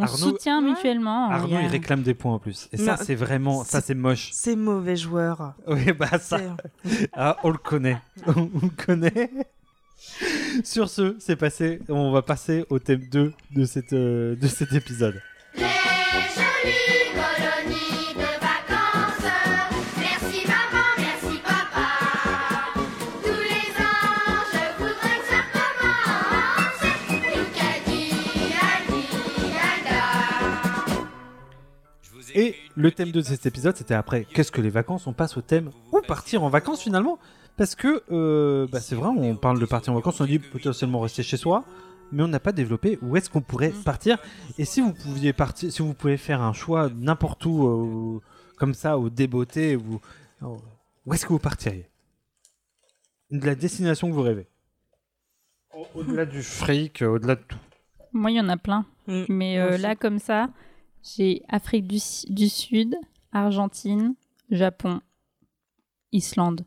[0.00, 1.28] On Arnaud- se soutient mutuellement.
[1.30, 2.68] Arnaud, il réclame des points en plus.
[2.72, 4.30] Et ça, c'est vraiment, ça c'est- moche.
[4.32, 5.52] C'est mauvais joueur.
[5.66, 6.40] Oui, bah ça,
[7.12, 7.98] ah, on le connaît.
[8.26, 9.30] on le connaît.
[10.64, 11.80] Sur ce, c'est passé.
[11.88, 15.20] On va passer au thème 2 de, cette, euh, de cet épisode.
[15.56, 15.64] Les
[32.34, 35.40] Et le thème de cet épisode, c'était après qu'est-ce que les vacances On passe au
[35.40, 37.18] thème où partir en vacances finalement?
[37.56, 41.00] Parce que euh, bah, c'est vrai, on parle de partir en vacances, on dit potentiellement
[41.00, 41.64] rester chez soi,
[42.12, 44.18] mais on n'a pas développé où est-ce qu'on pourrait partir.
[44.58, 48.20] Et si vous pouviez partir, si vous pouvez faire un choix n'importe où, euh,
[48.56, 50.00] comme ça, au débeauté, vous,
[50.42, 51.86] où est-ce que vous partiriez?
[53.30, 54.46] De la destination que vous rêvez
[55.74, 57.58] Au- Au-delà du fric, euh, au-delà de tout.
[58.12, 58.86] Moi, il y en a plein.
[59.06, 59.24] Mm.
[59.28, 60.48] Mais euh, là, comme ça,
[61.02, 62.96] j'ai Afrique du, Su- du Sud,
[63.32, 64.14] Argentine,
[64.50, 65.00] Japon,
[66.12, 66.64] Islande.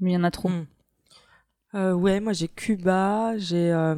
[0.00, 0.48] Mais il y en a trop.
[0.48, 0.66] Mm.
[1.74, 3.94] Euh, ouais, moi j'ai Cuba, j'ai euh,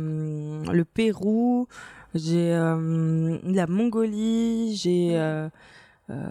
[0.64, 1.68] le Pérou,
[2.14, 5.48] j'ai euh, la Mongolie, j'ai euh,
[6.10, 6.24] euh,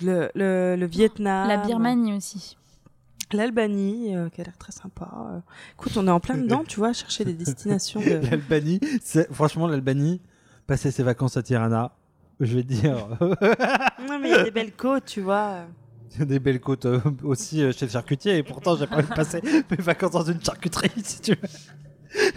[0.00, 1.48] le, le, le Vietnam.
[1.48, 2.56] La Birmanie aussi.
[3.32, 5.10] L'Albanie, euh, qui a l'air très sympa.
[5.32, 5.40] Euh,
[5.72, 8.00] Écoute, on est en plein dedans, tu vois, à chercher des destinations.
[8.00, 8.20] De...
[8.30, 8.78] L'Albanie,
[9.30, 10.20] franchement, l'Albanie,
[10.72, 11.92] passer ses vacances à Tirana,
[12.40, 15.66] je vais te dire, non, mais il y a des belles côtes, tu vois.
[16.14, 18.86] il y a des belles côtes euh, aussi euh, chez le charcutier, et pourtant, j'ai
[18.86, 22.30] pas envie de passer mes vacances dans une charcuterie, si tu veux.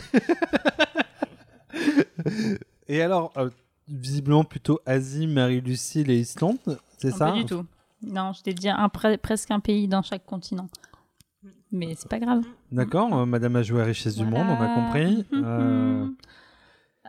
[2.90, 3.50] et alors, euh,
[3.88, 6.58] visiblement, plutôt Asie, Marie-Lucille et Islande,
[6.98, 7.66] c'est ça Pas du tout.
[8.06, 10.68] Non, je t'ai dit un, pre- presque un pays dans chaque continent.
[11.72, 12.44] Mais c'est pas grave.
[12.70, 15.26] D'accord, euh, Madame a joué à Richesse du Monde, on a compris.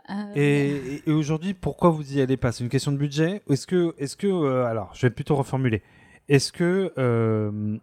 [0.09, 2.51] Euh, Et, aujourd'hui, pourquoi vous y allez pas?
[2.51, 3.41] C'est une question de budget.
[3.49, 5.83] Est-ce que, est-ce que, euh, alors, je vais plutôt reformuler.
[6.29, 7.77] Est-ce que euh,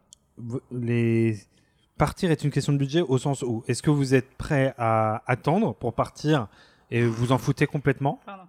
[0.71, 1.39] les
[1.97, 5.23] partir est une question de budget au sens où est-ce que vous êtes prêt à
[5.27, 6.49] attendre pour partir
[6.91, 8.21] et vous en foutez complètement?
[8.27, 8.45] Pardon.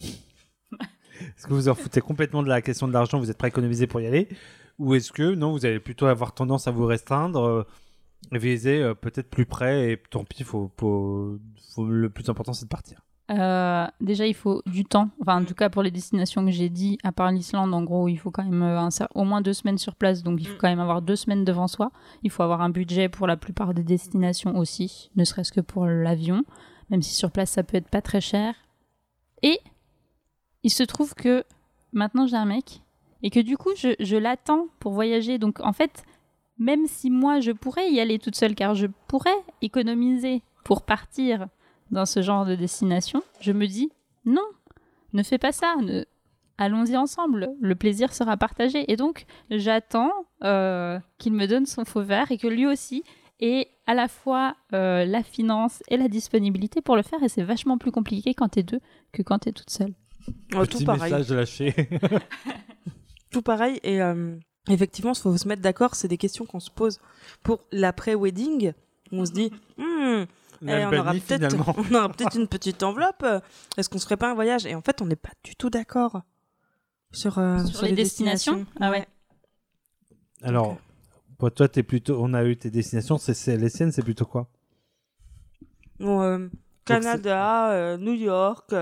[0.00, 3.18] Est-ce que vous en foutez complètement de la question de l'argent?
[3.18, 4.28] Vous êtes prêt à économiser pour y aller?
[4.78, 7.66] Ou est-ce que non, vous allez plutôt avoir tendance à vous restreindre
[8.30, 11.38] viser euh, peut-être plus près et tant pis, faut, faut,
[11.74, 13.00] faut- le plus important c'est de partir.
[13.30, 15.08] Euh, déjà, il faut du temps.
[15.22, 18.08] Enfin, en tout cas, pour les destinations que j'ai dit, à part l'Islande, en gros,
[18.08, 20.22] il faut quand même euh, un au moins deux semaines sur place.
[20.22, 21.92] Donc, il faut quand même avoir deux semaines devant soi.
[22.24, 25.86] Il faut avoir un budget pour la plupart des destinations aussi, ne serait-ce que pour
[25.86, 26.44] l'avion,
[26.90, 28.54] même si sur place, ça peut être pas très cher.
[29.42, 29.58] Et
[30.62, 31.44] il se trouve que
[31.92, 32.82] maintenant, j'ai un mec
[33.22, 35.38] et que du coup, je, je l'attends pour voyager.
[35.38, 36.02] Donc, en fait,
[36.58, 39.30] même si moi, je pourrais y aller toute seule, car je pourrais
[39.62, 41.48] économiser pour partir
[41.90, 43.90] dans ce genre de destination, je me dis
[44.24, 44.42] non,
[45.12, 46.04] ne fais pas ça, ne-
[46.58, 48.90] allons-y ensemble, le plaisir sera partagé.
[48.90, 50.12] Et donc, j'attends
[50.44, 53.02] euh, qu'il me donne son feu vert et que lui aussi
[53.40, 57.22] ait à la fois euh, la finance et la disponibilité pour le faire.
[57.24, 58.78] Et c'est vachement plus compliqué quand t'es deux
[59.12, 59.92] que quand t'es toute seule.
[60.54, 61.12] Oh, Petit tout pareil.
[61.12, 61.74] message lâché.
[63.32, 63.80] Tout pareil.
[63.82, 64.36] Et euh,
[64.68, 65.94] effectivement, il faut se mettre d'accord.
[65.94, 67.00] C'est des questions qu'on se pose
[67.42, 68.72] pour l'après-wedding.
[69.12, 70.24] On se dit, Hmm,
[70.68, 71.74] eh, on aura peut-être finalement.
[71.90, 73.24] on aura peut-être une petite enveloppe.
[73.76, 74.64] Est-ce qu'on se ferait pas un voyage?
[74.66, 76.22] Et en fait, on n'est pas du tout d'accord
[77.10, 78.64] sur, euh, Sur les destinations?
[78.80, 79.06] Ah ouais.
[80.42, 80.76] Alors,
[81.38, 84.26] pour toi, t'es plutôt, on a eu tes destinations, c'est, c'est- les siennes, c'est plutôt
[84.26, 84.48] quoi?
[85.98, 86.48] Bon, euh,
[86.84, 88.72] Canada, euh, New York.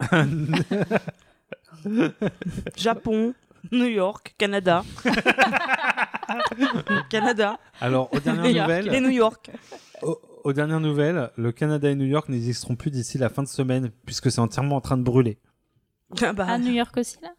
[2.76, 3.34] Japon,
[3.72, 4.84] New York, Canada.
[7.10, 7.58] Canada.
[7.80, 8.68] Alors, aux New dernières York.
[8.68, 9.50] nouvelles, Et New York.
[10.02, 13.48] aux, aux dernières nouvelles, le Canada et New York n'existeront plus d'ici la fin de
[13.48, 15.38] semaine, puisque c'est entièrement en train de brûler.
[16.22, 17.30] Ah bah, À New York aussi, là?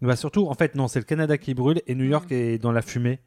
[0.00, 2.70] Bah surtout, en fait, non, c'est le Canada qui brûle et New York est dans
[2.70, 3.18] la fumée.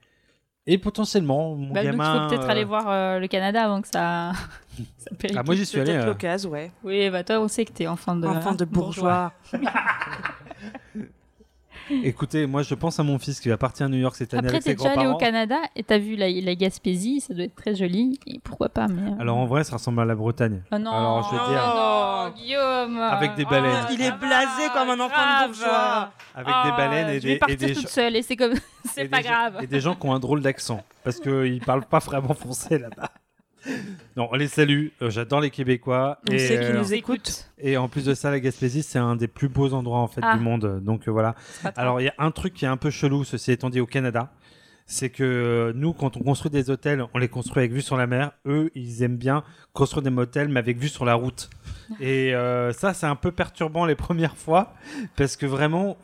[0.68, 2.24] Et potentiellement, mon bah, Donc, il gamin.
[2.24, 4.32] faut peut-être euh, aller voir euh, le Canada avant que ça.
[4.98, 5.10] ça.
[5.36, 5.92] Ah, moi j'y suis allé.
[5.94, 6.72] euh, l'occasion, ouais.
[6.84, 8.26] Oui, bah toi, on sait que t'es enfant de.
[8.28, 9.34] Enfant de bourgeois.
[12.04, 14.48] Écoutez, moi je pense à mon fils qui va partir à New York cette année
[14.48, 15.18] Après, avec t'es ses déjà allé au grands-parents.
[15.20, 18.20] Canada et t'as vu la, la Gaspésie, ça doit être très joli.
[18.28, 19.12] Et pourquoi pas, mais.
[19.12, 20.62] euh, Alors en vrai, ça ressemble à la Bretagne.
[20.72, 23.86] Oh non, Alors je vais dire, oh, non, Guillaume Avec des baleines.
[23.94, 26.12] Il est blasé comme un enfant de bourgeois.
[26.36, 28.36] avec Oh, des baleines et je vais des, et partir des, toute seule et c'est
[28.36, 28.54] comme.
[28.54, 29.58] et c'est pas gens- grave.
[29.62, 33.10] et des gens qui ont un drôle d'accent parce qu'ils parlent pas vraiment français là-bas.
[34.18, 34.88] Non, on les salue.
[35.02, 36.18] euh, J'adore les Québécois.
[36.30, 37.50] On et, sait qu'ils euh, nous écoutent.
[37.60, 40.22] et en plus de ça, la Gaspésie, c'est un des plus beaux endroits en fait
[40.24, 40.36] Ah.
[40.38, 40.82] du monde.
[40.84, 41.36] Donc euh, voilà.
[41.76, 43.86] Alors il y a un truc qui est un peu chelou, ceci étant dit au
[43.86, 44.32] Canada,
[44.86, 47.96] c'est que euh, nous, quand on construit des hôtels, on les construit avec vue sur
[47.98, 48.32] la mer.
[48.46, 49.44] Eux, ils aiment bien
[49.74, 51.50] construire des motels, mais avec vue sur la route.
[52.02, 52.34] Et
[52.74, 54.74] ça, c'est un peu perturbant les premières fois,
[55.16, 55.98] parce que vraiment,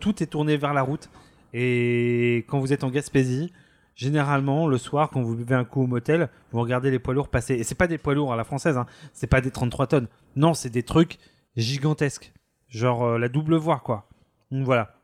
[0.00, 1.08] tout est tourné vers la route.
[1.54, 3.52] Et quand vous êtes en Gaspésie,
[3.98, 7.28] généralement, le soir, quand vous buvez un coup au motel, vous regardez les poids lourds
[7.28, 7.54] passer.
[7.54, 8.86] Et c'est pas des poids lourds à la française, hein.
[9.12, 10.06] c'est pas des 33 tonnes.
[10.36, 11.18] Non, c'est des trucs
[11.56, 12.32] gigantesques.
[12.68, 14.08] Genre euh, la double voie, quoi.
[14.50, 14.94] Voilà.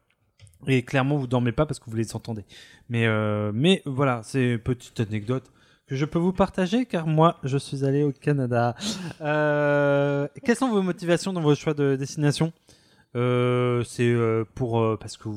[0.68, 2.44] Et clairement, vous dormez pas parce que vous les entendez.
[2.88, 5.50] Mais, euh, mais voilà, c'est une petite anecdote
[5.86, 8.76] que je peux vous partager car moi, je suis allé au Canada.
[9.20, 12.52] Euh, quelles sont vos motivations dans vos choix de destination?
[13.16, 15.28] Euh, C'est euh, pour euh, parce que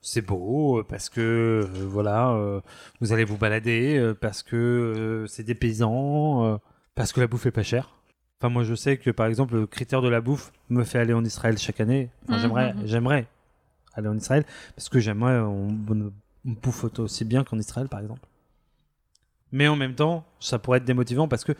[0.00, 2.34] c'est beau, parce que voilà,
[3.00, 6.58] vous allez vous balader, parce que c'est des paysans,
[6.94, 7.90] parce que la bouffe est pas chère.
[8.40, 11.12] Enfin, moi, je sais que par exemple, le critère de la bouffe me fait aller
[11.12, 12.08] en Israël chaque année.
[12.24, 12.40] Enfin, Mhm.
[12.40, 13.26] j'aimerais, j'aimerais
[13.92, 14.44] aller en Israël
[14.74, 16.12] parce que j'aimerais on, on,
[16.46, 18.22] on bouffe aussi bien qu'en Israël, par exemple.
[19.52, 21.52] Mais en même temps, ça pourrait être démotivant parce que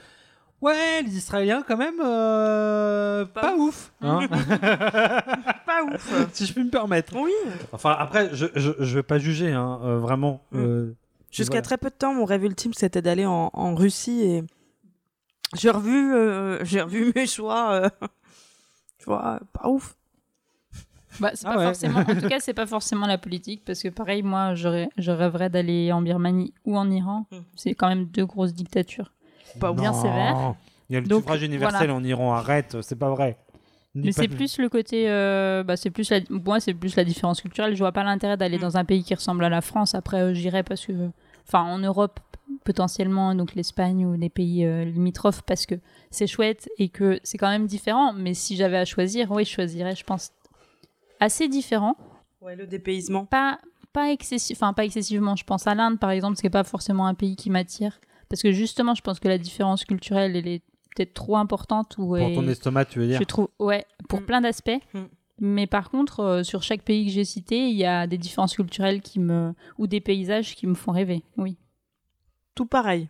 [0.63, 4.27] ouais, les Israéliens quand même euh, pas, ouf, hein.
[5.67, 6.29] Pas ouf.
[6.33, 7.15] si je puis me permettre.
[7.17, 7.33] Oui.
[7.73, 10.43] Enfin, après, je je, je vais pas juger, hein, euh, vraiment.
[10.53, 10.59] Mm.
[10.59, 10.97] euh,
[11.31, 11.63] Jusqu'à voilà.
[11.63, 14.45] très peu de temps, mon rêve ultime, c'était d'aller en, en Russie et
[15.57, 17.73] j'ai revu, euh, j'ai revu mes choix.
[17.73, 17.89] euh,
[18.99, 19.95] tu vois, pas ouf.
[21.21, 21.65] Bah, c'est Ah pas ouais.
[21.67, 22.01] forcément.
[22.01, 25.93] En tout cas, c'est pas forcément la politique parce que pareil, moi, je rêverais d'aller
[25.93, 27.27] en Birmanie ou en Iran.
[27.31, 27.37] Mm.
[27.57, 29.13] C'est quand même deux grosses dictatures.
[29.59, 30.03] Pas bien Non.
[30.03, 30.55] sévères.
[30.89, 31.95] Il y a le Donc, suffrage universel voilà.
[31.95, 33.37] en Iran, arrête, c'est pas vrai.
[33.95, 37.05] Mais pas c'est plus le côté, euh, bah, c'est plus la, moi c'est plus la
[37.05, 37.75] différence culturelle.
[37.75, 38.61] Je vois pas l'intérêt d'aller Mm.
[38.63, 39.95] dans un pays qui ressemble à la France.
[39.95, 40.93] Après, euh, j'irais parce que,
[41.49, 42.21] enfin, en Europe
[42.65, 45.75] potentiellement, donc l'Espagne ou les pays euh, limitrophes, parce que
[46.11, 48.13] c'est chouette et que c'est quand même différent.
[48.13, 50.31] Mais si j'avais à choisir, oui, je choisirais, je pense,
[51.21, 51.97] assez différent.
[52.41, 53.25] Ouais, le dépaysement.
[53.27, 53.59] Pas,
[53.93, 55.37] pas excessif, enfin pas excessivement.
[55.37, 58.01] Je pense à l'Inde par exemple, ce qui est pas forcément un pays qui m'attire,
[58.31, 60.63] parce que justement, je pense que la différence culturelle, elle est
[60.97, 64.25] peut-être trop importante ou Pour ton estomac, tu veux dire je trouve, ouais, pour Mm.
[64.25, 64.81] plein d'aspects.
[64.95, 65.01] Mm.
[65.43, 68.55] Mais par contre, euh, sur chaque pays que j'ai cité, il y a des différences
[68.55, 71.23] culturelles qui me, ou des paysages qui me font rêver.
[71.37, 71.57] Oui.
[72.55, 73.09] Tout pareil.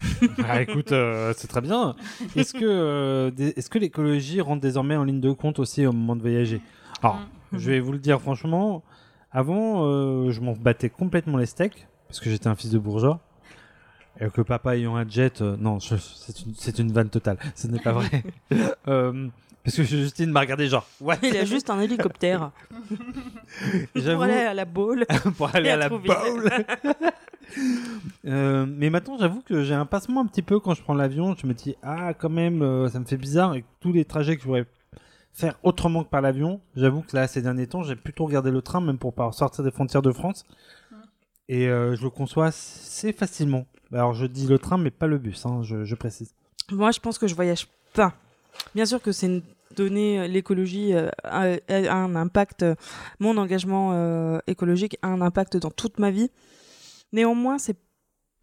[0.46, 1.94] Ah, écoute, euh, c'est très bien.
[2.36, 5.92] Est-ce que, euh, des- est-ce que l'écologie rentre désormais en ligne de compte aussi au
[5.92, 6.60] moment de voyager?
[7.02, 7.16] Alors,
[7.52, 7.58] Mm.
[7.58, 8.82] je vais vous le dire franchement,
[9.32, 13.20] avant, euh, je m'en battais complètement les steaks, parce que j'étais un fils de bourgeois.
[14.20, 17.66] Et que papa ayant un jet, euh, non, c'est une, c'est une vanne totale, ce
[17.66, 18.24] n'est pas vrai.
[18.88, 19.28] Euh,
[19.64, 22.50] parce que Justine m'a regardé genre, ouais, Il a juste un hélicoptère
[23.94, 25.06] pour aller à la boule.
[25.36, 26.50] pour aller à à la bowl.
[28.26, 31.34] Euh, mais maintenant, j'avoue que j'ai un passement un petit peu quand je prends l'avion.
[31.36, 33.54] Je me dis, ah, quand même, euh, ça me fait bizarre.
[33.54, 34.66] Et tous les trajets que je pourrais
[35.32, 38.62] faire autrement que par l'avion, j'avoue que là, ces derniers temps, j'ai plutôt regardé le
[38.62, 40.44] train, même pour pas sortir des frontières de France.
[41.50, 43.66] Et euh, je le conçois assez facilement.
[43.92, 46.32] Alors, je dis le train, mais pas le bus, hein, je, précise.
[46.70, 48.14] Moi, je pense que je voyage pas.
[48.76, 49.42] Bien sûr que c'est une
[49.74, 52.64] donnée, euh, l'écologie euh, a, un impact,
[53.18, 56.30] mon engagement écologique a un impact dans toute ma vie.
[57.12, 57.76] Néanmoins, c'est,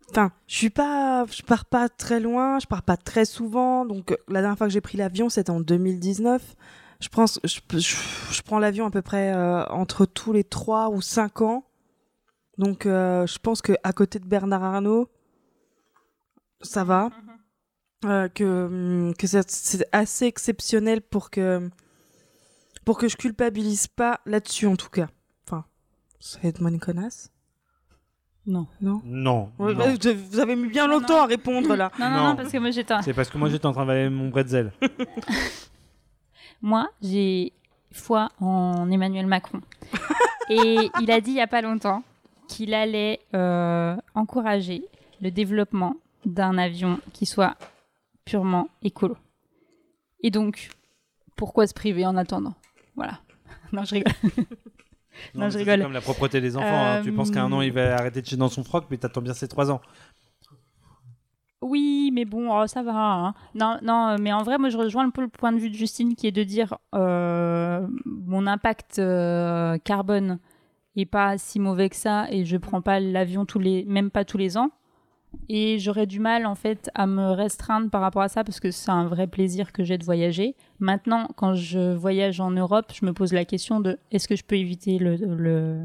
[0.10, 3.86] enfin, je suis pas, je pars pas très loin, je pars pas très souvent.
[3.86, 6.58] Donc, la dernière fois que j'ai pris l'avion, c'était en 2019.
[7.00, 9.34] Je pense, je, prends l'avion à peu près
[9.70, 11.64] entre tous les 3 ou 5 ans.
[12.58, 15.10] Donc, euh, je pense que à côté de Bernard Arnault,
[16.62, 17.10] ça va.
[18.06, 21.70] Euh, que, hum, que c'est- assez exceptionnel pour que
[22.86, 25.08] pour que je culpabilise pas là-dessus en tout cas.
[25.46, 25.66] Enfin,
[26.20, 27.32] ça va être moi une connasse.
[28.46, 28.68] Non.
[28.82, 29.02] Non?
[29.04, 29.52] Non.
[29.60, 29.80] Ouais, non.
[29.80, 31.92] bah, vous avez- vous avez mis bien longtemps à répondre là.
[32.00, 32.28] Non, non, Non.
[32.30, 32.94] non, parce que moi j'étais.
[32.94, 34.72] un- C'est parce que moi, j'étais en train de valer mon bretzel.
[36.62, 37.54] Moi, j'ai
[37.92, 39.62] foi en Emmanuel Macron.
[40.50, 42.04] Et il a dit il y a pas longtemps
[42.48, 44.84] qu'il allait euh, encourager
[45.22, 45.96] le développement
[46.26, 47.56] d'un avion qui soit
[48.26, 49.18] purement écolo.
[50.24, 50.70] Et donc,
[51.36, 52.56] pourquoi se priver en attendant?
[52.96, 53.20] Voilà.
[53.72, 54.14] non, je rigole.
[55.36, 55.78] Non, je rigole.
[55.80, 56.68] C'est comme la propreté des enfants.
[56.68, 57.02] hein.
[57.04, 59.22] Tu penses qu'à un an, il va arrêter de chier dans son froc, mais t'attends
[59.22, 59.82] bien ses 3 ans.
[61.62, 62.94] Oui, mais bon, oh, ça va.
[62.96, 63.34] hein.
[63.56, 65.76] Non, non, mais en vrai, moi, je rejoins un peu le point de vue de
[65.76, 70.38] Justine qui est de dire euh, mon impact euh, carbone
[71.02, 74.26] est pas si mauvais que ça et je prends pas l'avion tous les, même pas
[74.26, 74.70] tous les ans.
[75.50, 78.72] Et j'aurais du mal en fait à me restreindre par rapport à ça parce que
[78.72, 80.56] c'est un vrai plaisir que j'ai de voyager.
[80.80, 84.44] Maintenant, quand je voyage en Europe, je me pose la question de est-ce que je
[84.44, 85.80] peux éviter le-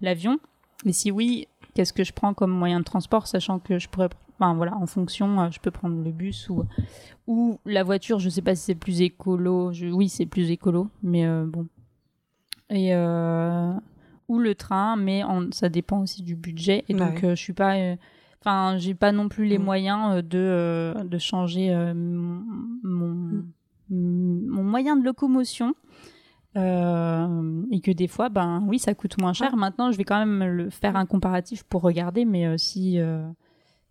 [0.00, 0.38] l'avion?
[0.86, 4.08] Et si oui, qu'est-ce que je prends comme moyen de transport, sachant que je pourrais,
[4.40, 6.64] enfin voilà, en fonction, euh, je peux prendre le bus ou
[7.26, 8.18] ou la voiture.
[8.18, 9.72] Je sais pas si c'est plus écolo.
[9.72, 11.66] Je- oui, c'est plus écolo, mais euh, bon.
[12.70, 13.72] Et euh,
[14.28, 16.84] ou le train, mais en- ça dépend aussi du budget.
[16.88, 17.76] Et donc, euh, je suis pas.
[17.76, 17.96] euh,
[18.40, 19.62] Enfin, j'ai pas non plus les Mm.
[19.64, 22.44] moyens euh, de, de changer euh, mon,
[22.84, 23.42] mon,
[23.90, 25.74] mon moyen de locomotion.
[26.56, 29.56] Euh, et que des fois, ben oui, ça coûte moins cher.
[29.56, 33.26] Maintenant, je vais quand même le faire un comparatif pour regarder, mais euh, si, euh,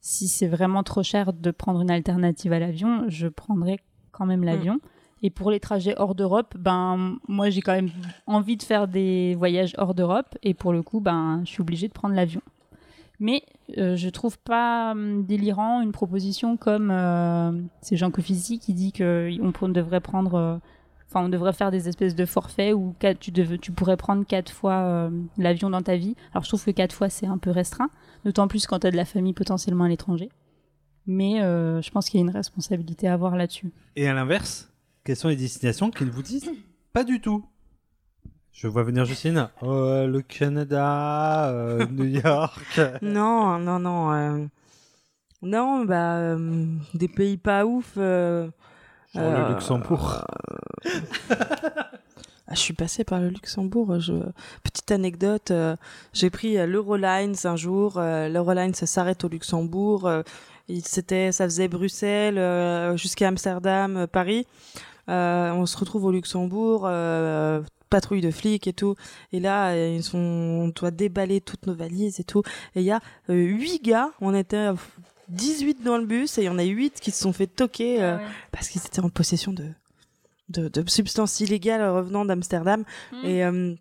[0.02, 3.80] si c'est vraiment trop cher de prendre une alternative à l'avion, je prendrai
[4.12, 4.80] quand même l'avion.
[5.26, 7.90] Et pour les trajets hors d'Europe, ben moi j'ai quand même
[8.28, 11.88] envie de faire des voyages hors d'Europe et pour le coup, ben je suis obligée
[11.88, 12.44] de prendre l'avion.
[13.20, 13.42] Mais
[13.80, 17.52] euh, je trouve pas hum, délirant une proposition comme euh,
[17.82, 20.58] c'est Jean Cofizi qui dit qu'on on devrait prendre, euh,
[21.10, 24.74] enfin on devrait faire des espèces de forfaits où tu, tu pourrais prendre quatre fois
[24.74, 25.10] euh,
[25.40, 26.16] l'avion dans ta vie.
[26.34, 27.90] Alors je trouve que quatre fois c'est un peu restreint,
[28.26, 30.30] d'autant plus quand tu as de la famille potentiellement à l'étranger.
[31.08, 33.72] Mais je pense qu'il y a une responsabilité à avoir là-dessus.
[33.96, 34.72] Et à l'inverse,
[35.06, 36.50] quelles sont les destinations qu'ils vous disent
[36.92, 37.46] Pas du tout.
[38.52, 39.50] Je vois venir Justine.
[39.62, 42.80] Oh, le Canada, euh, New York.
[43.02, 44.12] Non, non, non.
[44.14, 44.46] euh,
[45.42, 47.94] Non, bah, euh, des pays pas ouf.
[47.98, 48.48] euh,
[49.14, 50.26] Genre euh, le Luxembourg.
[52.48, 54.00] Ah, je suis passée par le Luxembourg.
[54.00, 54.14] Je...
[54.64, 55.76] Petite anecdote, euh,
[56.14, 57.96] j'ai pris euh, l'Eurolines un jour.
[57.98, 60.06] Euh, L'Eurolines ça s'arrête au Luxembourg.
[60.06, 60.22] Euh,
[60.68, 61.02] il, ça
[61.46, 64.46] faisait Bruxelles euh, jusqu'à Amsterdam, euh, Paris.
[65.10, 68.96] Euh, on se retrouve au Luxembourg, euh, patrouille de flics et tout.
[69.32, 72.42] Et là, euh, ils sont, on doit déballer toutes nos valises et tout.
[72.76, 73.00] Et il y a
[73.30, 74.12] euh, huit gars.
[74.22, 74.76] On était euh,
[75.30, 78.02] 18 dans le bus et il y en a 8 qui se sont fait toquer
[78.04, 78.18] euh,
[78.52, 79.68] parce qu'ils étaient en possession de,
[80.50, 82.84] de, de substances illégales revenant d'Amsterdam.
[83.24, 83.76] Et, euh,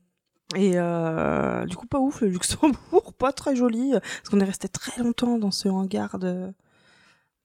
[0.57, 3.93] et euh, du coup, pas ouf le Luxembourg, pas très joli.
[3.93, 6.53] Parce qu'on est resté très longtemps dans ce hangar de.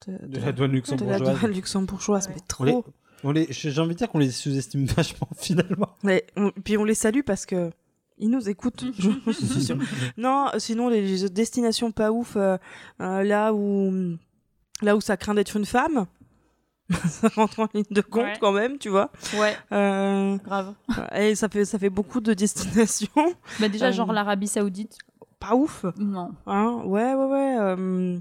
[0.06, 1.40] De la douane de la luxembourgeoise.
[1.40, 2.86] douane luxembourgeoise, mais trop.
[3.24, 5.90] On les- J'ai envie de dire qu'on les sous-estime vachement finalement.
[6.02, 7.70] Mais on- puis on les salue parce que
[8.18, 8.84] ils nous écoutent.
[8.98, 9.72] je, suis.
[10.18, 12.58] Non, sinon les, les destinations pas ouf, euh,
[13.00, 13.92] euh, là où
[14.82, 16.06] là où ça craint d'être une femme,
[17.08, 18.38] ça rentre en ligne de compte Ouais.
[18.40, 19.10] quand même, tu vois.
[19.38, 19.56] Ouais.
[19.72, 20.74] Euh, Grave.
[21.14, 23.08] Et ça fait ça fait beaucoup de destinations.
[23.58, 24.98] Bah déjà, Euh, genre l'Arabie Saoudite.
[25.38, 25.86] Pas ouf.
[25.96, 26.32] Non.
[26.46, 28.18] Hein ouais, ouais, ouais.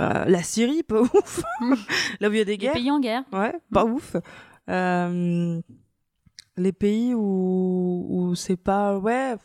[0.00, 1.42] Euh, la Syrie, pas ouf.
[2.20, 2.72] Là où il y a des Les guerres.
[2.74, 3.24] pays en guerre.
[3.32, 4.16] Ouais, pas ouf.
[4.68, 5.60] Euh,
[6.56, 8.98] les pays où, où c'est pas.
[8.98, 9.36] Ouais.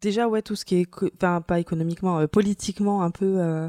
[0.00, 0.88] Déjà, ouais, tout ce qui est.
[1.16, 3.68] Enfin, pas économiquement, euh, politiquement un peu euh,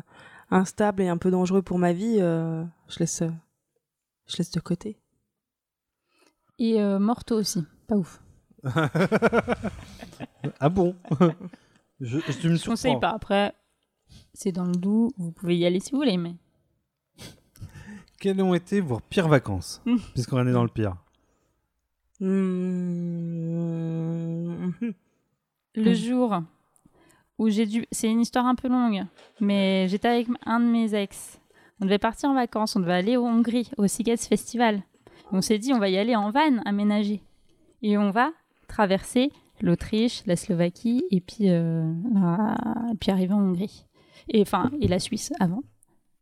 [0.50, 3.22] instable et un peu dangereux pour ma vie, euh, je laisse.
[3.22, 3.30] euh,
[4.28, 4.98] je laisse de côté.
[6.60, 7.66] Et euh, Morto aussi.
[7.88, 8.22] Pas ouf.
[10.60, 10.96] ah bon?
[12.00, 13.10] Je, Tu me Je conseille pas.
[13.10, 13.54] Après,
[14.34, 15.12] c'est dans le doux.
[15.18, 16.36] Vous pouvez y aller si vous voulez, mais.
[18.20, 19.98] Quelles ont été vos pires vacances Hmm.
[20.14, 20.96] Puisqu'on est dans le pire.
[22.20, 22.26] Mmh.
[25.76, 26.42] Le jour
[27.40, 27.86] où j'ai dû.
[27.92, 29.06] C'est une histoire un peu longue,
[29.40, 31.40] mais j'étais avec un de mes ex.
[31.80, 34.84] On devait partir en vacances, on devait aller en Hongrie, au Siget Festival.
[35.32, 37.22] On s'est dit, on va y aller en van aménagé.
[37.82, 38.32] Et on va
[38.68, 39.32] traverser
[39.62, 42.56] l'Autriche, la Slovaquie, et puis, euh, la-
[42.92, 43.86] et puis arriver en Hongrie.
[44.30, 45.64] Et, enfin, et la Suisse avant.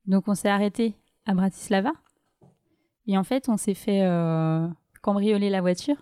[0.05, 0.95] Donc on s'est arrêté
[1.25, 1.91] à Bratislava.
[3.07, 4.67] Et en fait, on s'est fait euh,
[5.01, 5.95] cambrioler la voiture.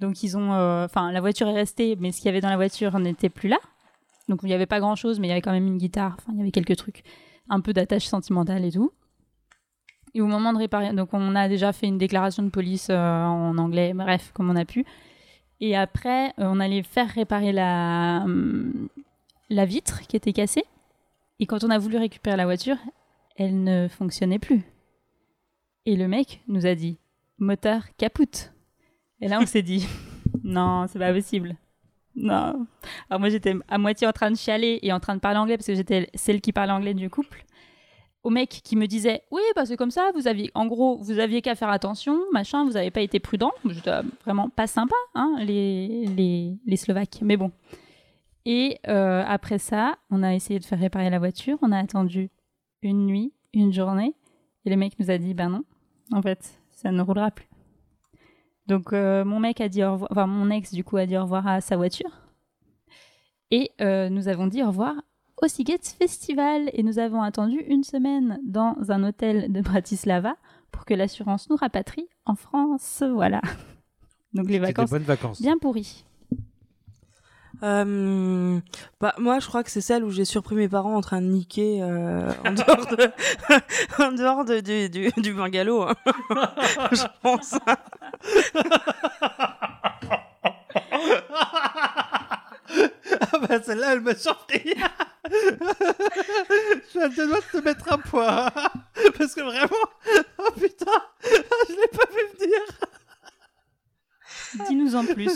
[0.00, 2.48] Donc ils ont, euh, enfin la voiture est restée, mais ce qu'il y avait dans
[2.48, 3.58] la voiture n'était plus là.
[4.28, 6.16] Donc il n'y avait pas grand chose, mais il y avait quand même une guitare.
[6.18, 7.04] Enfin il y avait quelques trucs,
[7.48, 8.92] un peu d'attache sentimentale et tout.
[10.14, 13.24] Et au moment de réparer, donc on a déjà fait une déclaration de police euh,
[13.24, 14.86] en anglais, bref comme on a pu.
[15.60, 18.88] Et après on allait faire réparer la hum,
[19.50, 20.64] la vitre qui était cassée.
[21.40, 22.76] Et quand on a voulu récupérer la voiture,
[23.36, 24.62] elle ne fonctionnait plus.
[25.86, 26.98] Et le mec nous a dit
[27.38, 28.50] moteur caput.
[29.20, 29.86] Et là, on s'est dit,
[30.44, 31.56] non, c'est pas possible.
[32.14, 32.66] Non.
[33.08, 35.56] Alors moi, j'étais à moitié en train de chialer et en train de parler anglais
[35.56, 37.44] parce que j'étais celle qui parlait anglais du couple.
[38.22, 41.18] au mec qui me disait oui bah c'est comme ça vous aviez en gros vous
[41.20, 43.52] aviez qu'à faire attention machin vous n'avez pas été prudent
[43.86, 46.04] euh, vraiment pas sympa hein, les,
[46.66, 47.50] les Slovaques mais bon
[48.52, 52.30] et euh, après ça on a essayé de faire réparer la voiture on a attendu
[52.82, 54.16] une nuit une journée
[54.64, 55.64] et le mec nous a dit ben non
[56.12, 57.48] en fait ça ne roulera plus
[58.66, 61.16] donc euh, mon mec a dit au revoir enfin mon ex du coup a dit
[61.16, 62.10] au revoir à sa voiture
[63.52, 64.94] et euh, nous avons dit au revoir
[65.40, 70.36] au Seagate Festival et nous avons attendu une semaine dans un hôtel de Bratislava
[70.70, 73.02] pour que l'assurance nous rapatrie en France.
[73.10, 73.40] Voilà.
[74.34, 75.40] Donc les C'était des vacances bonnes vacances.
[75.40, 76.04] bien pourries.
[77.62, 78.58] Euh,
[79.00, 81.26] bah, moi, je crois que c'est celle où j'ai surpris mes parents en train de
[81.26, 83.10] niquer euh, en dehors, de,
[84.02, 85.82] en dehors de- du, du, du bungalow.
[85.82, 85.94] hein.
[86.92, 87.54] je pense.
[93.32, 94.74] Ah bah celle-là, elle m'a surpris.
[95.30, 98.48] je doigts de te mettre un point.
[99.18, 99.68] Parce que vraiment,
[100.38, 102.60] oh putain, je l'ai pas vu venir.
[104.68, 105.30] Dis-nous en plus.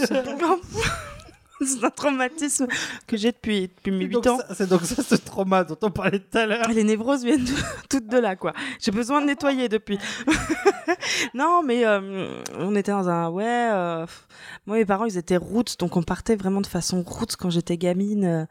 [1.80, 2.66] c'est un traumatisme
[3.06, 4.38] que j'ai depuis, depuis mes 8 Donc ans.
[4.54, 6.68] C'est donc ça ce trauma dont on parlait tout à l'heure.
[6.68, 7.44] Les névroses viennent
[7.88, 8.52] toutes de là, quoi.
[8.80, 9.98] J'ai besoin de nettoyer depuis.
[11.34, 13.28] non, mais euh, on était dans un...
[13.28, 14.06] Ouais, euh,
[14.66, 17.76] moi, mes parents, ils étaient roots, donc on partait vraiment de façon roots quand j'étais
[17.76, 18.44] gamine, euh,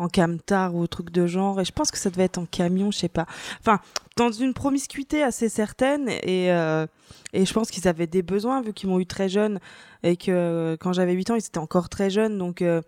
[0.00, 1.60] en camtar ou truc de genre.
[1.60, 3.26] Et je pense que ça devait être en camion, je sais pas.
[3.60, 3.80] Enfin,
[4.16, 6.08] dans une promiscuité assez certaine.
[6.08, 6.86] Et, euh,
[7.32, 9.60] et je pense qu'ils avaient des besoins, vu qu'ils m'ont eu très jeune.
[10.02, 12.38] Et que quand j'avais 8 ans, ils étaient encore très jeunes.
[12.38, 12.80] Donc, euh,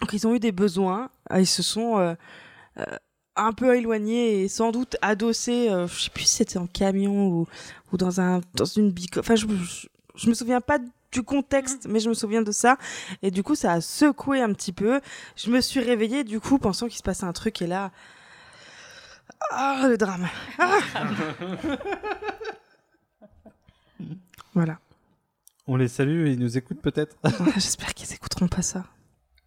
[0.00, 1.10] donc ils ont eu des besoins.
[1.34, 1.98] Ils se sont...
[1.98, 2.14] euh,
[3.36, 7.28] un peu éloigné et sans doute adossé, euh, je sais plus si c'était en camion
[7.28, 7.46] ou,
[7.92, 9.20] ou dans un dans une bico.
[9.20, 10.78] Enfin, je, je, je me souviens pas
[11.14, 12.76] du contexte, mais je me souviens de ça.
[13.22, 15.00] Et du coup, ça a secoué un petit peu.
[15.36, 17.62] Je me suis réveillée, du coup, pensant qu'il se passait un truc.
[17.62, 17.92] Et là,
[19.50, 20.28] ah, le drame.
[20.58, 20.78] Ah.
[24.54, 24.78] voilà.
[25.66, 27.16] On les salue et ils nous écoutent peut-être.
[27.54, 28.84] J'espère qu'ils écouteront pas ça.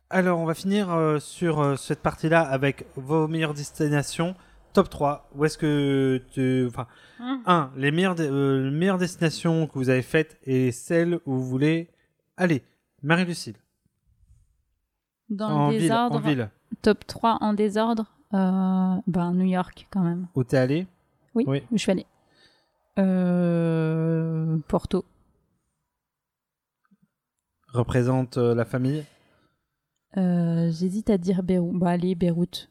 [0.10, 4.36] Alors, on va finir euh, sur euh, cette partie-là avec vos meilleures destinations.
[4.78, 5.28] Top 3.
[5.34, 6.68] Où est-ce que tu.
[6.68, 6.86] Enfin.
[7.20, 7.72] 1.
[7.78, 11.44] Les meilleures, de- euh, les meilleures destinations que vous avez faites et celles où vous
[11.48, 11.90] voulez
[12.38, 12.62] aller.
[13.02, 13.56] Marie-Lucille.
[15.32, 16.50] Dans En le ville, en désordre, ville.
[16.84, 18.06] top 3 en désordre,
[18.36, 20.28] euh, ben New York quand même.
[20.36, 20.86] Où t'es allé
[21.34, 21.64] Oui, Oui.
[21.72, 22.06] où je suis allée.
[23.00, 25.06] Euh, Porto.
[27.70, 29.04] Représente la famille?
[30.16, 31.80] J'hésite à dire Beyrouth.
[31.80, 32.70] Bah allez, Beyrouth.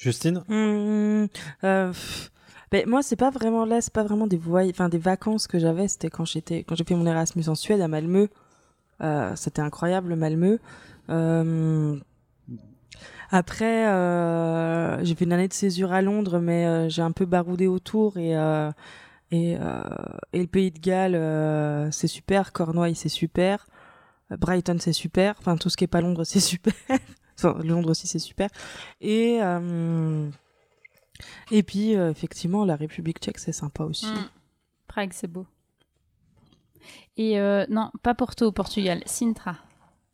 [0.00, 0.42] Justine?
[0.48, 1.28] Hum,
[1.62, 2.30] euh, pff,
[2.70, 4.38] ben, moi, c'est pas vraiment là, c'est pas vraiment des
[4.98, 5.88] vacances que j'avais.
[5.88, 8.28] C'était quand j'étais, quand j'ai fait mon Erasmus en Suède à Malmö.
[9.02, 10.58] Euh, c'était incroyable Malmö.
[11.10, 11.96] Euh,
[13.30, 17.66] après, euh, j'ai fait une année de césure à Londres, mais j'ai un peu baroudé
[17.66, 18.34] autour et
[19.32, 22.52] et, et le pays de Galles, c'est super.
[22.52, 23.66] Cornouailles, c'est super.
[24.30, 25.34] Brighton, c'est super.
[25.38, 26.74] Enfin, tout ce qui est pas Londres, c'est super.
[27.42, 28.48] Enfin, Londres aussi, c'est super.
[29.00, 30.28] Et euh,
[31.50, 34.06] et puis, euh, effectivement, la République tchèque, c'est sympa aussi.
[34.06, 34.28] Mm.
[34.88, 35.46] Prague, c'est beau.
[37.16, 39.56] Et euh, non, pas Porto au Portugal, Sintra.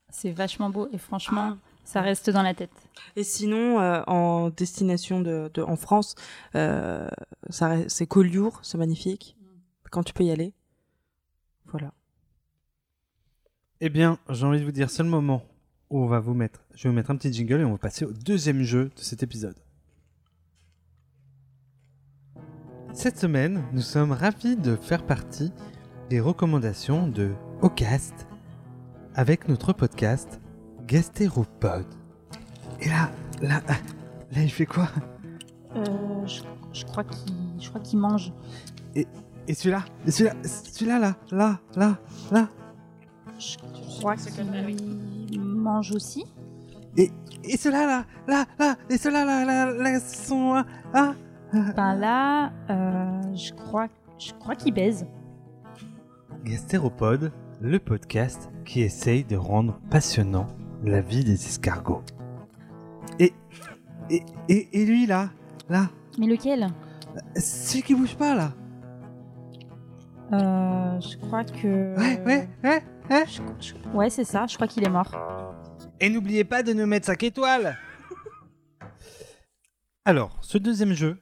[0.08, 2.72] C'est vachement beau et franchement, ça reste dans la tête.
[3.16, 6.14] Et sinon, euh, en destination de, de- en France,
[6.54, 7.08] euh,
[7.50, 9.36] c'est Collioure, c'est magnifique.
[9.90, 10.52] Quand tu peux y aller.
[11.66, 11.92] Voilà.
[13.80, 15.42] Eh bien, j'ai envie de vous dire, c'est le moment
[15.90, 16.60] on va vous mettre.
[16.74, 19.00] Je vais vous mettre un petit jingle et on va passer au deuxième jeu de
[19.00, 19.56] cet épisode.
[22.92, 25.52] Cette semaine, nous sommes ravis de faire partie
[26.08, 28.26] des recommandations de Ocast
[29.14, 30.40] avec notre podcast
[30.86, 31.84] Gastéropod.
[32.80, 33.10] Et là,
[33.42, 34.88] là, là, il fait quoi?
[35.74, 35.84] Euh,
[36.26, 38.32] je, je crois qu'il je crois qu'il mange.
[38.94, 39.84] Et celui-là?
[40.06, 41.98] Et celui-là Celui-là, là Là Là
[42.32, 42.48] Là
[43.38, 43.56] Je
[43.98, 44.32] crois qu'il
[45.66, 46.24] mange aussi.
[46.96, 47.10] Et,
[47.44, 50.54] et ceux-là, là Là Là Et ceux-là, là Là, là sont...
[50.54, 50.64] là,
[50.94, 51.14] Ah
[51.76, 53.88] Ben là, euh, je crois,
[54.18, 55.06] je crois qu'il baise.
[56.44, 60.46] Gastéropode, le podcast qui essaye de rendre passionnant
[60.84, 62.02] la vie des escargots.
[63.18, 63.32] Et,
[64.10, 65.30] et, et, et lui là,
[65.68, 65.88] là,
[66.18, 66.68] Mais lequel?
[67.36, 68.52] Celui qui bouge pas là.
[70.32, 71.96] euh, Je crois que.
[71.98, 74.46] Ouais, ouais, ouais, Je- je- ouais, c'est ça.
[74.46, 75.14] Je crois qu'il est mort.
[76.00, 77.78] Et n'oubliez pas de nous mettre 5 étoiles.
[80.04, 81.18] Alors, ce deuxième jeu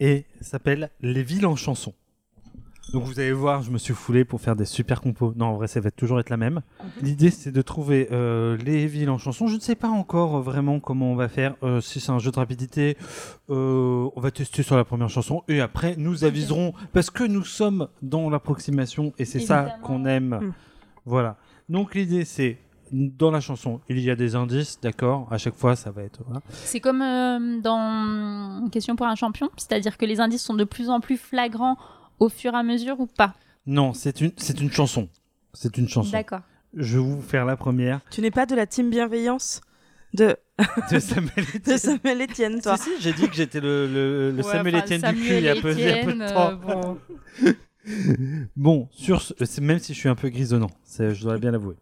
[0.00, 1.94] et s'appelle Les villes en chanson.
[2.92, 5.34] Donc vous allez voir, je me suis foulé pour faire des super compos.
[5.36, 6.62] Non, en vrai, ça va toujours être la même.
[7.02, 9.46] L'idée, c'est de trouver euh, les villes en chanson.
[9.46, 11.54] Je ne sais pas encore euh, vraiment comment on va faire.
[11.62, 12.96] Euh, si c'est un jeu de rapidité,
[13.50, 15.42] euh, on va tester sur la première chanson.
[15.48, 20.38] Et après, nous aviserons, parce que nous sommes dans l'approximation, et c'est ça qu'on aime.
[20.40, 20.52] Mm.
[21.04, 21.36] Voilà.
[21.68, 22.58] Donc l'idée, c'est...
[22.90, 25.28] Dans la chanson, il y a des indices, d'accord?
[25.30, 26.22] À chaque fois, ça va être...
[26.24, 26.40] voilà.
[26.48, 30.88] C'est comme euh, dans Question pour un champion, c'est-à-dire que les indices sont de plus
[30.88, 31.76] en plus flagrants
[32.18, 33.34] au fur et à mesure ou pas
[33.66, 35.08] Non, c'est une, c'est une chanson.
[35.54, 36.10] C'est une chanson.
[36.10, 36.40] D'accord.
[36.74, 39.60] Je vais vous faire la première Tu n'es pas de la team bienveillance
[40.14, 40.36] de,
[40.90, 41.78] de Samuel de Etienne.
[41.78, 42.76] Samuel Etienne, toi.
[42.76, 45.36] Si, si, j'ai dit que j'étais le, le, le Ouais, Samuel enfin, Etienne du cul
[45.38, 46.54] il y a peu, il y a peu Etienne, de euh, temps.
[46.54, 46.98] bon.
[48.56, 51.76] Bon, sur ce- même si je suis un peu grisonnant, c'est- je dois bien l'avouer.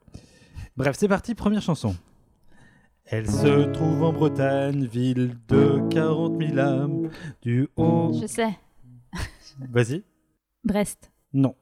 [0.77, 1.97] Bref, c'est parti, première chanson.
[3.07, 7.11] Elle se trouve en Bretagne, ville de 40 000 âmes,
[7.43, 8.13] du haut...
[8.21, 8.57] Je sais.
[9.71, 10.03] Vas-y.
[10.67, 11.11] Brest.
[11.33, 11.55] Non.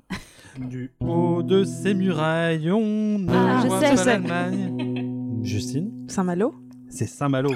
[0.58, 4.04] Du haut de ces murailles, on ne Ah, je voit sais, pas je sais.
[4.18, 5.40] l'Allemagne.
[5.42, 6.54] Justine Saint-Malo
[6.88, 7.50] C'est Saint-Malo.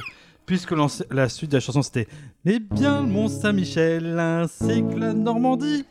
[0.46, 0.72] Puisque
[1.10, 2.06] la suite de la chanson c'était
[2.44, 5.84] Eh bien, le Mont Saint-Michel ainsi que la Normandie,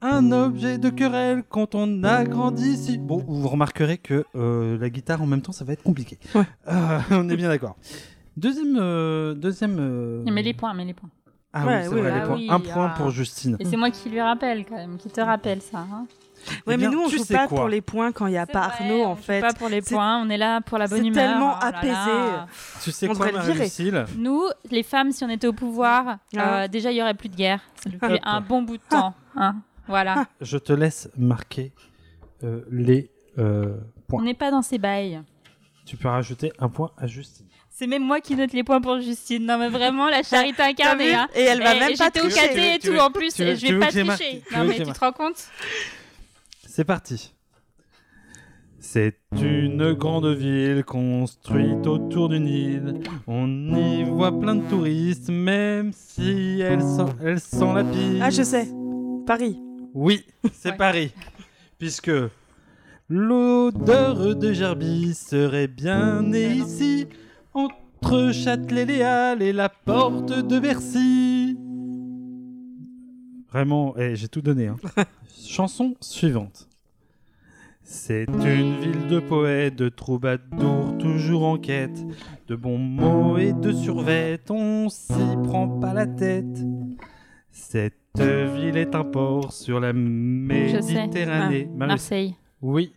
[0.00, 2.98] un objet de querelle quand on a grandi ici.
[2.98, 6.18] Bon, vous remarquerez que euh, la guitare en même temps ça va être compliqué.
[6.34, 6.42] Ouais.
[6.68, 7.76] Euh, on est bien d'accord.
[8.36, 8.76] Deuxième.
[8.78, 11.10] euh, deuxième euh, Mais les points, mais les points.
[11.56, 12.14] Ah Ouais, oui, c'est oui, vrai, oui.
[12.14, 12.36] les Ah points.
[12.36, 12.96] oui, Un point ah.
[12.98, 13.56] pour Justine.
[13.60, 15.78] Et c'est moi qui lui rappelle quand même, qui te rappelle ça.
[15.78, 16.06] hein.
[16.66, 18.52] Ouais, Eh mais nous, on joue pas pour les points quand il n'y a C'est
[18.52, 19.40] pas vrai, Arnaud, on en joue fait.
[19.40, 21.30] Pas pour les C'est- points, on est là pour la bonne c'est humeur.
[21.30, 21.92] tellement oh apaisé.
[21.92, 22.46] là.
[22.82, 23.54] Tu sais On quoi, devrait le virer.
[23.60, 26.64] Marie-Lucille Nous, les femmes, si on était au pouvoir, Ah.
[26.64, 27.60] euh, déjà il y aurait plus de guerre.
[27.82, 29.14] Ça depuis un bon bout de temps.
[29.36, 29.56] hein.
[29.86, 30.26] Voilà.
[30.42, 31.72] Je te laisse marquer
[32.42, 34.22] euh, les euh, On points.
[34.24, 35.22] n'est pas dans ces bails.
[35.86, 37.46] Tu peux rajouter un point à Justine.
[37.76, 39.44] C'est même moi qui note les points pour Justine.
[39.46, 41.12] Non mais vraiment, la charité incarnée.
[41.12, 41.26] Hein.
[41.34, 42.46] Et elle va Et même pas J'étais au tricher.
[42.48, 44.42] caté et tout veux- en plus, veux- et je vais pas tricher.
[44.56, 45.42] Non mais tu te rends compte
[46.68, 47.32] C'est parti.
[48.78, 53.00] C'est une grande ville construite autour d'une île.
[53.26, 58.20] On y voit plein de touristes, même si elle sent, elle sent la pile.
[58.22, 58.68] Ah, je sais.
[59.26, 59.58] Paris.
[59.94, 60.76] Oui, c'est Ouais.
[60.76, 61.12] Paris.
[61.78, 62.10] Puisque
[63.08, 67.06] l'odeur de Gerbis serait bien née ici,
[68.04, 71.56] entre Châtelet-Les-Halles et la porte de Bercy.
[73.50, 74.66] Vraiment, eh, j'ai tout donné.
[74.66, 74.76] hein.
[75.46, 76.68] Chanson suivante.
[77.82, 81.98] C'est une ville de poètes, de troubadours, toujours en quête
[82.48, 84.50] de bons mots et de survêtes.
[84.50, 85.12] On s'y
[85.44, 86.62] prend pas la tête.
[87.52, 91.66] Cette ville est un port sur la Méditerranée.
[91.74, 92.34] Marie- Marseille.
[92.60, 92.92] Oui,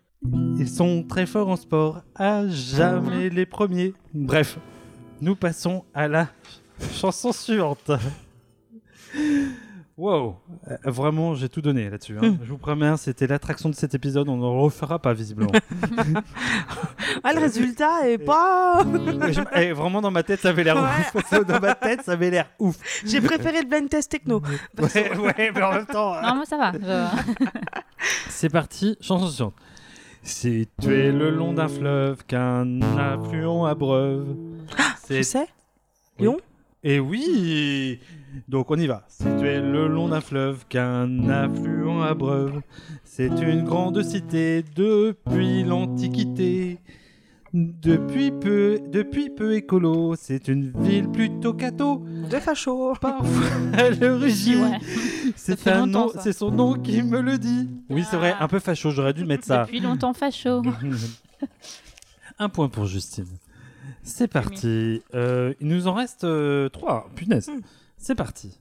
[0.57, 3.93] ils sont très forts en sport, à jamais les premiers.
[4.13, 4.57] Bref,
[5.21, 6.27] nous passons à la
[6.93, 7.91] chanson suivante.
[9.97, 10.35] Wow,
[10.69, 12.15] Euh, vraiment, j'ai tout donné là-dessus.
[12.21, 12.35] hein.
[12.43, 14.29] Je vous promets, c'était l'attraction de cet épisode.
[14.29, 15.51] On ne le refera pas visiblement.
[17.23, 18.83] Ah, le résultat est pas.
[19.27, 21.31] Et je- et vraiment, dans ma tête, ça avait l'air ouf.
[21.47, 22.75] Dans ma tête, ça avait l'air ouf.
[23.05, 24.41] J'ai préféré le blind test techno.
[24.77, 26.13] Ouais, ouais, mais en même temps.
[26.13, 26.71] euh, Non, moi ça va.
[26.73, 27.47] Je-
[28.29, 29.55] C'est parti, chanson suivante.
[30.27, 34.35] Situé le long d'un fleuve qu'un affluent abreuve.
[34.77, 35.47] Je C'est sais.
[36.19, 36.37] Lyon
[36.83, 38.01] Et oui
[38.49, 39.05] Donc on y va.
[39.07, 42.61] Situé le long d'un fleuve qu'un affluent abreuve.
[43.05, 46.79] C'est une grande cité depuis l'Antiquité.
[47.53, 52.03] Depuis peu, depuis peu écolo, c'est une ville plutôt catho.
[52.29, 52.93] De facho.
[52.99, 53.25] Parfois
[53.77, 54.57] elle rugit.
[54.57, 54.77] Ouais.
[55.35, 57.69] C'est un nom, son nom qui me le dit.
[57.89, 58.43] Oui, c'est vrai, Ah.
[58.43, 59.63] un peu facho, j'aurais dû mettre ça.
[59.63, 60.61] Depuis longtemps facho.
[62.39, 63.25] Un point pour Justine.
[64.03, 65.01] C'est parti.
[65.15, 67.09] Euh, il nous en reste euh, trois.
[67.15, 67.49] Punaise.
[67.97, 68.59] C'est parti.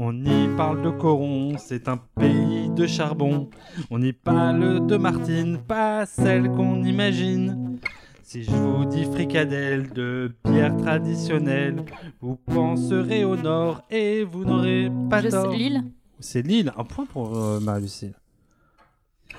[0.00, 3.50] On y parle de Coron, c'est un pays de charbon.
[3.90, 7.78] On y parle de Martine, pas celle qu'on imagine.
[8.22, 11.84] Si je vous dis fricadelle de bière traditionnelle,
[12.20, 15.52] vous penserez au nord et vous n'aurez pas Je tort.
[15.52, 15.82] Lille.
[16.20, 18.14] C'est Lille, un point pour euh, Marie-Lucille.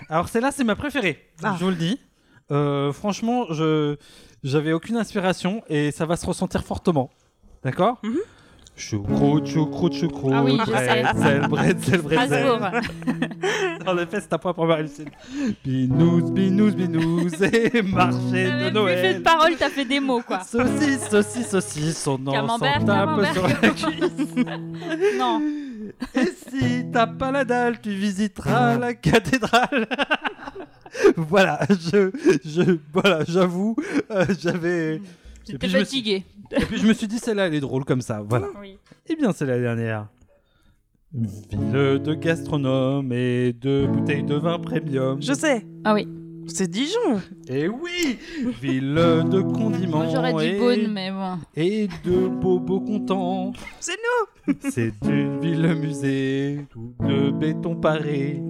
[0.09, 1.55] Alors celle-là, c'est ma préférée, Ah.
[1.57, 1.99] je vous le dis.
[2.51, 3.95] Euh, franchement, je
[4.43, 7.09] j'avais aucune inspiration et ça va se ressentir fortement.
[7.63, 7.99] D'accord?
[8.03, 8.17] Mhm.
[8.79, 12.47] Choucroute, choucroute, choucroute, Ah oui, bretzel, bretzel, bretzel.
[13.85, 15.09] En effet, c'est un point pour Marie-Lucille.
[15.65, 19.21] Binous, binous, binous et marché de Plus fait de Noël.
[19.21, 20.39] parole, t'as fait des mots quoi.
[20.43, 24.45] Saucisse, saucisse, saucisse, on en Camembert, s'en tape sur la cuisse.
[25.17, 25.41] Non.
[26.15, 29.87] Et si t'as pas la dalle, tu visiteras la cathédrale.
[31.17, 32.11] voilà, je,
[32.45, 33.75] je, voilà, j'avoue,
[34.11, 35.01] euh, j'avais.
[35.49, 36.23] J'étais je me suis-.
[36.51, 38.21] Et puis je me suis dit, celle-là, elle est drôle comme ça.
[38.27, 38.47] Voilà.
[38.59, 38.77] Oui.
[39.07, 40.07] Eh bien, c'est la dernière.
[41.13, 45.21] Ville de gastronomes et de bouteilles de vin premium.
[45.21, 45.65] Je sais.
[45.83, 46.07] Ah oui.
[46.47, 47.21] C'est Dijon.
[47.47, 48.17] Et oui
[48.61, 50.03] Ville de condiments.
[50.03, 50.59] Moi, j'aurais dit et...
[50.59, 51.37] Beaune, mais bon.
[51.55, 53.53] Et de bobos contents.
[53.79, 53.97] C'est
[54.47, 54.53] nous.
[54.69, 58.41] C'est une ville musée, tout de béton paré.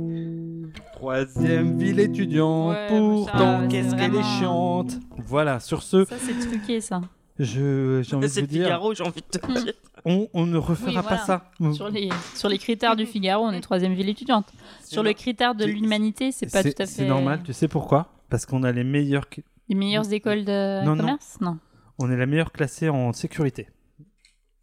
[0.94, 4.98] Troisième ville étudiante, Ouais, pourtant qu'est-ce qu'elle est chiante.
[5.26, 7.02] Voilà, sur ce, Ça, c'est truqué, ça.
[7.40, 9.74] Je j'ai envie de vous dire, Figaro, j'ai envie de te dire.
[10.06, 11.18] on, on ne refera Oui, pas voilà.
[11.20, 11.52] ça.
[11.74, 14.48] Sur les, sur les critères du Figaro, on est troisième ville étudiante.
[14.84, 16.86] Sur le critère de l'humanité, c'est pas tout à fait.
[16.88, 18.12] C'est normal, tu sais pourquoi?
[18.30, 19.26] Parce qu'on a les meilleurs,
[19.70, 21.38] Les meilleures écoles de Non, commerce?
[21.42, 21.58] Non.
[21.98, 23.70] on est la meilleure classée en sécurité.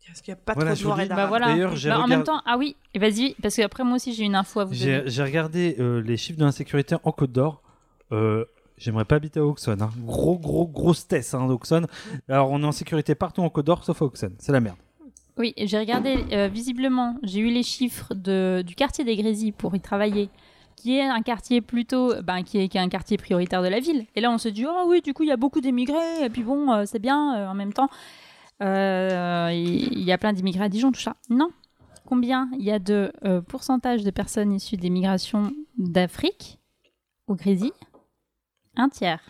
[0.07, 1.09] Parce qu'il n'y a pas Voilà, trop de et.
[1.09, 1.47] Bah voilà.
[1.49, 4.25] D'ailleurs, j'ai Bah, En même temps, ah oui, et vas-y, parce qu'après moi aussi j'ai
[4.25, 5.03] une info à vous donner.
[5.05, 7.61] J'ai j'ai regardé euh, les chiffres de l'insécurité en Côte d'Or.
[8.13, 8.45] Euh,
[8.79, 9.81] J'aimerais pas habiter à Auxonne.
[9.81, 9.91] hein.
[10.05, 11.87] Gros, gros, grosse test, hein, Auxonne.
[12.29, 14.35] Alors, on est en sécurité partout en Côte d'Or, sauf à Auxonne.
[14.39, 14.77] C'est la merde.
[15.39, 19.75] Oui, j'ai regardé, euh, visiblement, j'ai eu les chiffres de, du quartier des Grésilles pour
[19.77, 20.31] y travailler,
[20.77, 23.81] qui est un quartier plutôt, ben, qui, est, qui est un quartier prioritaire de la
[23.81, 24.07] ville.
[24.15, 26.31] Et là, on se dit, oh oui, du coup, il y a beaucoup d'émigrés, et
[26.31, 27.89] puis bon, euh, c'est bien, euh, en même temps,
[28.61, 31.17] il y a plein d'immigrés à Dijon, tout ça.
[31.29, 31.51] Non.
[32.07, 33.13] Combien il y a de
[33.49, 34.91] pourcentage de personnes issues des
[35.77, 36.61] d'Afrique
[37.27, 37.73] au Grésil
[38.77, 39.21] Un tiers.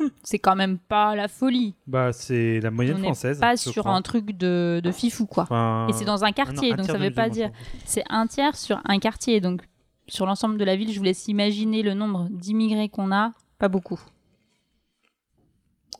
[0.00, 1.74] Hum, C'est quand même pas la folie.
[1.86, 3.38] Bah, c'est la moyenne on n'est française.
[3.38, 3.94] pas je sur crois.
[3.94, 5.44] un truc de, de fifou, quoi.
[5.44, 7.50] Enfin, Et c'est dans un quartier, non, un donc tiers ça de veut pas dire.
[7.84, 9.62] C'est un tiers sur un quartier, donc
[10.08, 13.68] sur l'ensemble de la ville, je vous laisse imaginer le nombre d'immigrés qu'on a, pas
[13.68, 14.00] beaucoup.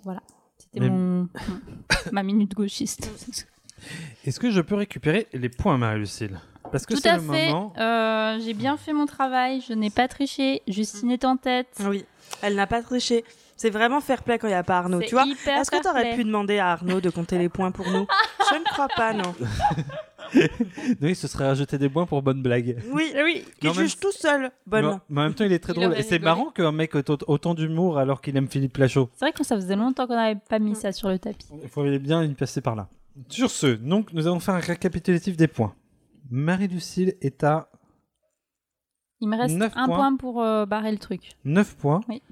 [0.02, 0.22] Voilà,
[0.58, 1.28] c'était Mais- mon-
[2.12, 3.08] ma minute gauchiste.
[4.24, 6.40] Est-ce que je peux récupérer les points, Marie-Lucille?
[6.72, 7.46] Parce que Tout c'est à le fait.
[7.48, 7.72] moment.
[7.78, 10.62] euh, J'ai bien fait mon travail, je n'ai pas triché.
[10.66, 11.68] Justine est en tête.
[11.88, 12.04] Oui,
[12.42, 13.24] elle n'a pas triché.
[13.56, 15.00] C'est vraiment fair play quand il n'y a pas Arnaud.
[15.00, 17.88] Tu vois Est-ce que tu aurais pu demander à Arnaud de compter les points pour
[17.88, 18.06] nous?
[18.50, 19.34] Je ne crois pas, non.
[21.00, 22.82] Oui, ce serait rajouter des points pour bonne blague.
[22.92, 24.50] Oui, oui, qui Non, même- juge tout seul.
[24.66, 24.84] Bonne.
[24.86, 25.96] Mais, mais en même temps, il est très Il drôle.
[25.96, 29.10] Et c'est marrant qu'un mec ait autant- d'humour alors qu'il aime Philippe Lachaud.
[29.14, 31.46] C'est vrai que ça faisait longtemps qu'on n'avait pas mis ça sur le tapis.
[31.62, 32.88] Il faudrait bien y passer par là.
[33.28, 35.74] Sur ce, donc, nous allons faire un récapitulatif des points.
[36.30, 37.68] Marie-Lucille est à
[39.20, 39.96] Il me reste Neuf un points.
[39.96, 41.32] point pour euh, barrer le truc.
[41.44, 42.00] 9 points.
[42.08, 42.22] Oui.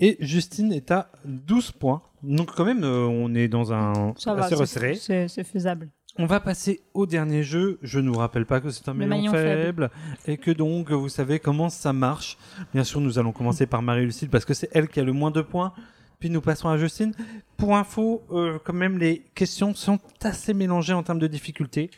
[0.00, 2.02] Et Justine est à 12 points.
[2.22, 4.94] Donc quand même, euh, on est dans un Ça va, assez c'est- resserré.
[4.96, 5.90] c'est c'est faisable.
[6.18, 7.78] On va passer au dernier jeu.
[7.82, 9.90] Je ne vous rappelle pas que c'est un Le maillon, maillon faible,
[10.26, 12.36] et que donc vous savez comment ça marche.
[12.74, 15.30] Bien sûr, nous allons commencer par Marie-Lucille parce que c'est elle qui a le moins
[15.30, 15.72] de points.
[16.18, 17.12] Puis nous passons à Justine.
[17.56, 21.90] Pour info, euh, quand même, les questions sont assez mélangées en termes de difficulté.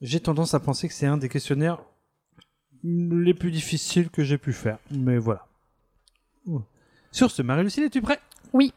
[0.00, 1.78] J'ai tendance à penser que c'est un des questionnaires
[2.82, 4.78] les plus difficiles que j'ai pu faire.
[4.90, 5.46] Mais voilà.
[7.10, 8.20] Sur ce, Marie-Lucille, es-tu prête?
[8.52, 8.72] Oui.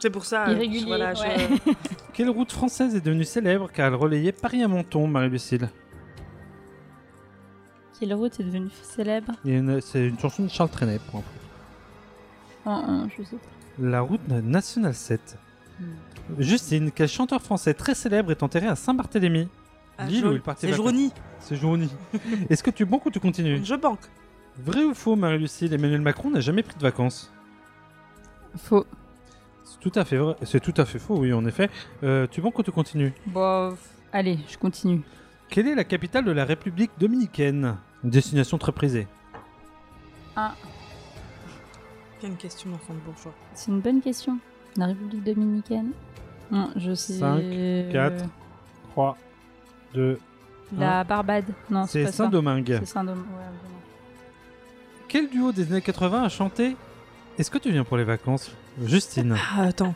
[0.00, 0.48] C'est pour ça.
[0.48, 0.86] euh, irrégulier.
[0.86, 1.74] voilà, je- ouais.
[2.12, 5.68] Quelle route française est devenue célèbre car elle relayait Paris à Menton, Marie-Lucille?
[7.98, 9.32] Quelle route est devenue célèbre?
[9.82, 11.28] C'est une chanson de Charles Trenet, pour info.
[12.66, 13.36] Oh, oh, je sais.
[13.78, 15.38] La route nationale 7.
[16.38, 19.48] Justine, quel chanteur français très célèbre est enterré à Saint-Barthélemy?
[19.98, 20.74] Ah, L'île Jo- où il partait C'est.
[20.74, 21.12] Journy.
[21.40, 21.90] C'est Journy.
[22.50, 23.60] Est-ce que tu banques ou tu continues?
[23.64, 24.00] Je banque.
[24.64, 25.72] Vrai ou faux, Marie-Lucille?
[25.72, 27.30] Emmanuel Macron n'a jamais pris de vacances
[28.56, 28.84] Faux.
[29.70, 30.34] C'est tout à fait vrai.
[30.42, 31.70] C'est tout à fait faux, oui, en effet.
[32.02, 33.12] Euh, tu banques ou tu continues?
[33.26, 33.76] Bon,
[34.12, 35.02] allez, je continue.
[35.48, 37.76] Quelle est la capitale de la République dominicaine?
[38.02, 39.06] Une destination très prisée.
[40.36, 40.54] Ah,
[42.22, 43.32] une question d'enfant de bourgeois.
[43.54, 44.38] c'est une bonne question.
[44.76, 45.92] La République dominicaine?
[46.50, 47.14] Non, je sais.
[47.14, 47.42] Cinq,
[47.92, 48.24] 4,
[48.92, 49.16] 3,
[49.94, 50.18] 2,
[50.78, 51.46] La Barbade.
[51.70, 52.24] Non, c'est C'est pas ça.
[52.24, 52.76] Saint-Domingue.
[52.80, 53.24] C'est Saint-Domingue.
[53.24, 53.70] ouais.
[55.08, 56.76] Quel duo des années 80 a chanté
[57.38, 58.50] Est-ce que tu viens pour les vacances
[58.84, 59.36] Justine?
[59.56, 59.94] Ah, attends.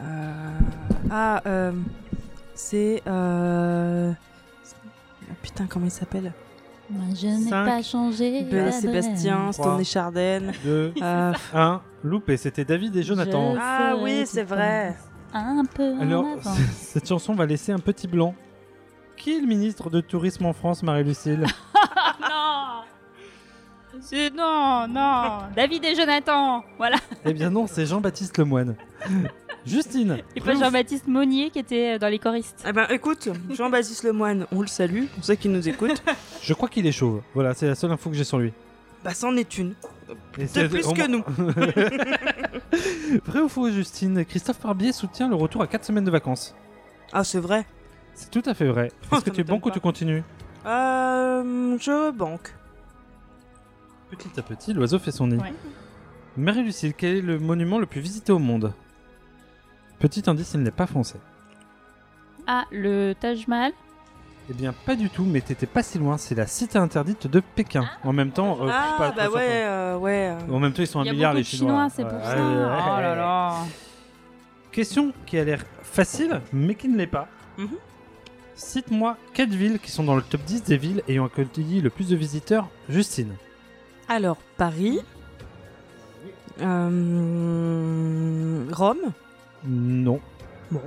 [0.00, 0.58] Euh,
[1.10, 1.72] Ah, euh...
[2.54, 3.02] c'est.
[3.06, 4.12] Euh...
[4.12, 6.32] ah, Putain, comment il s'appelle?
[6.88, 8.42] Moi, je n'ai Cinq, pas changé.
[8.42, 8.80] D'adresse.
[8.80, 9.52] Sébastien, Trois.
[9.52, 10.40] Stone et Chardin.
[10.64, 11.80] 2, Euh, 1.
[12.04, 13.54] Loupé, c'était David et Jonathan.
[13.54, 14.96] Je- Ah oui, c'est vrai.
[15.34, 16.54] un peu en Alors, avant.
[16.76, 18.34] cette chanson va laisser un petit blanc.
[19.16, 21.44] Qui est le ministre de Tourisme en France, Marie-Lucille?
[24.34, 28.76] Non, non David et Jonathan Voilà Eh bien non, c'est Jean-Baptiste Lemoine.
[29.66, 32.64] Justine Et pas Jean-Baptiste Monnier qui était dans les choristes.
[32.68, 36.02] Eh ben écoute, Jean-Baptiste Lemoine, on le salue, on sait qu'il nous écoute.
[36.42, 37.22] Je crois qu'il est chauve.
[37.34, 38.52] Voilà, c'est la seule info que j'ai sur lui.
[39.02, 39.74] bah c'en est une.
[40.38, 41.24] De c'est- plus que nous.
[43.26, 44.24] Vrai ou faux, Justine?
[44.24, 46.54] Christophe Barbier soutient le retour à 4 semaines de vacances.
[47.12, 47.66] Ah c'est vrai.
[48.14, 48.92] C'est tout à fait vrai.
[49.12, 50.22] Est-ce que tu es bon m'étonne ou tu continues?
[50.64, 52.54] Euh, je banque.
[54.18, 55.36] Petit à petit, l'oiseau fait son nid.
[55.36, 55.52] Ouais.
[56.36, 58.72] Marie-Lucille, quel est le monument le plus visité au monde?
[59.98, 61.18] Petit indice, il n'est pas français.
[62.46, 63.72] Ah, le Taj Mahal?
[64.48, 66.18] Eh bien, pas du tout, mais t'étais pas si loin.
[66.18, 67.88] C'est la cité interdite de Pékin.
[68.04, 70.30] En même temps, euh, ah pas bah trop ouais, euh, ouais.
[70.48, 70.52] euh.
[70.54, 71.70] En même temps, ils sont un Il y a milliard beaucoup les de Chinois.
[71.72, 72.36] Chinois, c'est pour Ouais, ça.
[72.36, 72.82] ouais, ouais.
[72.96, 73.54] Oh là là
[74.70, 77.26] Question qui a l'air facile, mais qui ne l'est pas.
[77.58, 77.70] Mhm.
[78.54, 82.08] Cite-moi 4 villes qui sont dans le top 10 des villes ayant accueilli le plus
[82.10, 82.68] de visiteurs.
[82.88, 83.32] Justine.
[84.08, 85.00] Alors Paris,
[86.60, 89.12] euh, Rome.
[89.64, 90.20] Non.
[90.70, 90.80] Bon.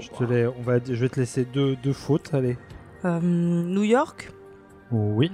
[0.00, 2.32] Je, te l'ai- on va, je vais te laisser deux, deux fautes.
[2.32, 2.56] Allez.
[3.04, 4.30] Euh, New York,
[4.92, 5.30] Oui.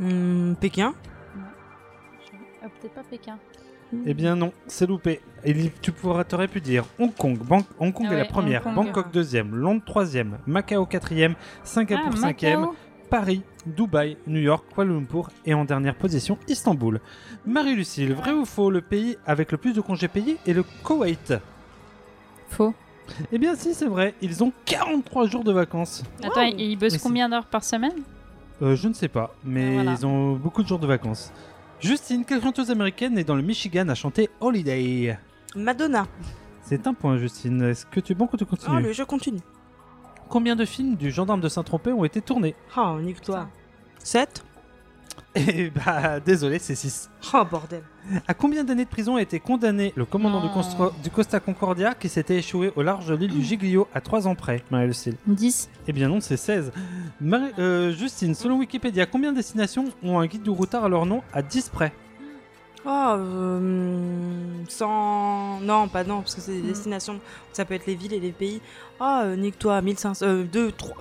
[0.00, 0.94] hum, Pékin.
[2.62, 3.38] Ah, Peut-être pas Pékin.
[4.06, 5.20] Eh bien non, c'est loupé.
[5.44, 7.38] Et tu pourrais, t'aurais pu dire Hong Kong.
[7.38, 8.86] Ban- Hong Kong Ah est la ouais, première, Hong Kong.
[8.86, 12.74] Bangkok deuxième, Londres troisième, Macao quatrième, Singapour Ah, cinquième, Macao.
[13.14, 17.00] Paris, Dubaï, New York, Kuala Lumpur et en dernière position Istanbul.
[17.46, 21.32] Marie-Lucille, vrai ou faux, le pays avec le plus de congés payés est le Koweït?
[22.48, 22.74] Faux.
[23.30, 26.02] Eh bien si, c'est vrai, ils ont 43 jours de vacances.
[26.24, 28.02] Attends, et il bosse Mais c'est- combien d'heures par semaine?
[28.62, 29.92] Euh, je ne sais pas, mais Ah, voilà.
[29.96, 31.32] ils ont beaucoup de jours de vacances.
[31.78, 35.16] Justine, quelle chanteuse américaine est dans le Michigan à chanter Holiday?
[35.54, 36.08] Madonna.
[36.62, 37.62] C'est un point, Justine.
[37.62, 38.76] Est-ce que tu es bon que tu continues?
[38.76, 39.38] Allez, je continue.
[40.34, 42.56] Combien de films du gendarme de Saint-Tropez ont été tournés?
[42.76, 43.46] Oh, nique-toi.
[44.00, 44.44] 7
[45.36, 47.08] Eh bah, désolé, c'est 6.
[47.32, 47.84] Oh, bordel.
[48.26, 50.48] À combien d'années de prison a été condamné le commandant du,
[51.04, 54.34] du Costa Concordia qui s'était échoué au large de l'île du Giglio à 3 ans
[54.34, 55.70] près, Marie-Lucille 10.
[55.86, 56.72] Eh bien non, c'est 16.
[57.20, 61.06] Marie- euh, Justine, selon Wikipédia, combien de destinations ont un guide du routard à leur
[61.06, 61.92] nom à 10 près?
[62.86, 65.60] Oh, euh, 100...
[65.62, 66.66] Non, pas non, parce que c'est des Hmm.
[66.66, 67.20] destinations.
[67.52, 68.60] Ça peut être les villes et les pays.
[69.00, 70.24] Ah, euh, nique-toi, 1500...
[70.26, 70.94] Euh, 2, 3...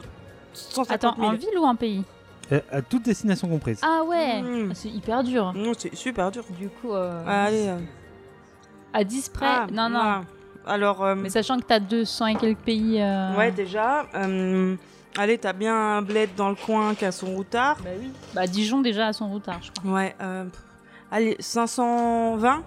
[0.54, 1.28] 150 Attends, 000.
[1.30, 2.04] en ville ou en pays
[2.52, 3.80] Euh, À toutes destinations comprises.
[3.84, 4.74] Ah ouais Mm.
[4.76, 5.52] C'est hyper dur.
[5.56, 6.44] Non, c'est super dur.
[6.60, 7.68] Du coup, euh, Allez.
[7.68, 7.78] euh,
[8.94, 10.00] à 10 près ah, Non, non.
[10.02, 10.22] ah.
[10.66, 13.02] Alors, euh, Mais sachant que t'as 200 et quelques pays.
[13.02, 14.06] euh, ouais, déjà.
[14.16, 14.76] euh,
[15.18, 17.78] allez, t'as bien un bled dans le coin qui a son routard.
[17.84, 18.12] Bah oui.
[18.34, 19.92] Bah Dijon déjà à son routard, je crois.
[19.92, 20.16] Ouais.
[20.22, 20.62] euh, pff,
[21.14, 22.64] allez, 520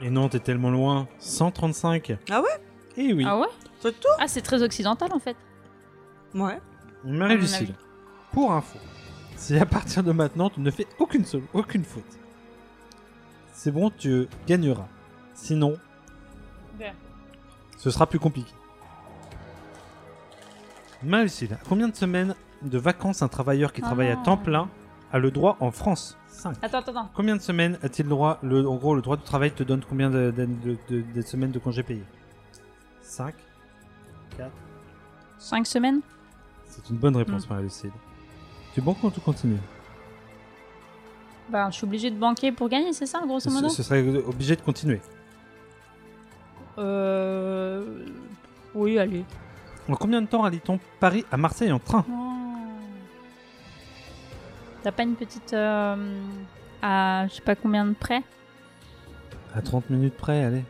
[0.00, 1.06] Et non, t'es tellement loin.
[1.18, 2.16] 135.
[2.30, 2.48] Ah ouais?
[2.96, 3.24] Eh oui.
[3.26, 3.46] Ah ouais?
[3.80, 4.08] C'est tout?
[4.18, 5.36] Ah, c'est très occidental en fait.
[6.34, 6.58] Ouais.
[7.04, 7.74] Marie-Lucille,
[8.32, 8.78] pour info,
[9.36, 12.04] si à partir de maintenant tu ne fais aucune, seule, aucune faute,
[13.52, 14.88] c'est bon, tu gagneras.
[15.34, 15.76] Sinon,
[17.76, 18.50] ce sera plus compliqué.
[21.02, 24.22] Marie-Lucille, à combien de semaines de vacances un travailleur qui Ah travaille à non.
[24.22, 24.68] temps plein
[25.12, 26.16] a le droit en France?
[26.36, 26.56] 5.
[26.62, 27.10] Attends, attends, attends.
[27.14, 29.82] Combien de semaines a-t-il le droit le, En gros, le droit du travail te donne
[29.88, 32.04] combien de, de- de- de- de semaines de congés payés?
[33.02, 33.34] 5
[34.36, 34.50] 4
[35.38, 36.00] 5 semaines?
[36.68, 37.92] C'est une bonne réponse, Marie-Lucille.
[38.74, 39.58] Tu es bon quand tu continues?
[41.48, 43.68] Bah, je suis obligée de banquer pour gagner, c'est ça, grosso modo?
[43.68, 45.00] ce, ce serait obligé de continuer.
[46.78, 48.04] Euh.
[48.74, 49.24] Oui, allez.
[49.88, 52.04] En combien de temps allie-t-on Paris à Marseille en train?
[52.10, 52.25] Oh.
[54.86, 55.52] T'as pas une petite.
[55.52, 55.96] euh,
[56.80, 58.22] à je sais pas combien de près
[59.52, 60.62] À 30 minutes près, allez.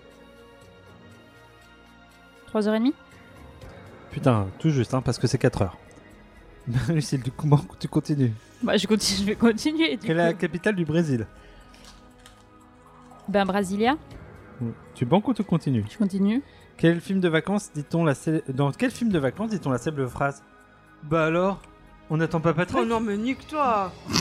[2.50, 2.94] 3h30
[4.10, 5.76] Putain, tout juste, hein, parce que c'est 4 heures.
[6.88, 7.46] Lucille, du coup,
[7.78, 8.32] tu continues.
[8.62, 9.98] Bah, je, continue, je vais continuer.
[9.98, 11.26] Quelle est la capitale du Brésil?
[13.28, 13.98] Ben, Brasilia,
[14.94, 15.84] Tu banques ou tu continues?
[15.90, 16.42] Je continue.
[16.78, 18.14] Quel film de vacances dit-on la
[18.48, 20.42] Dans quel film de vacances dit-on la célèbre phrase?
[21.02, 21.60] Bah alors?
[22.10, 23.92] On n'attend pas Patrick Oh non, mais nique-toi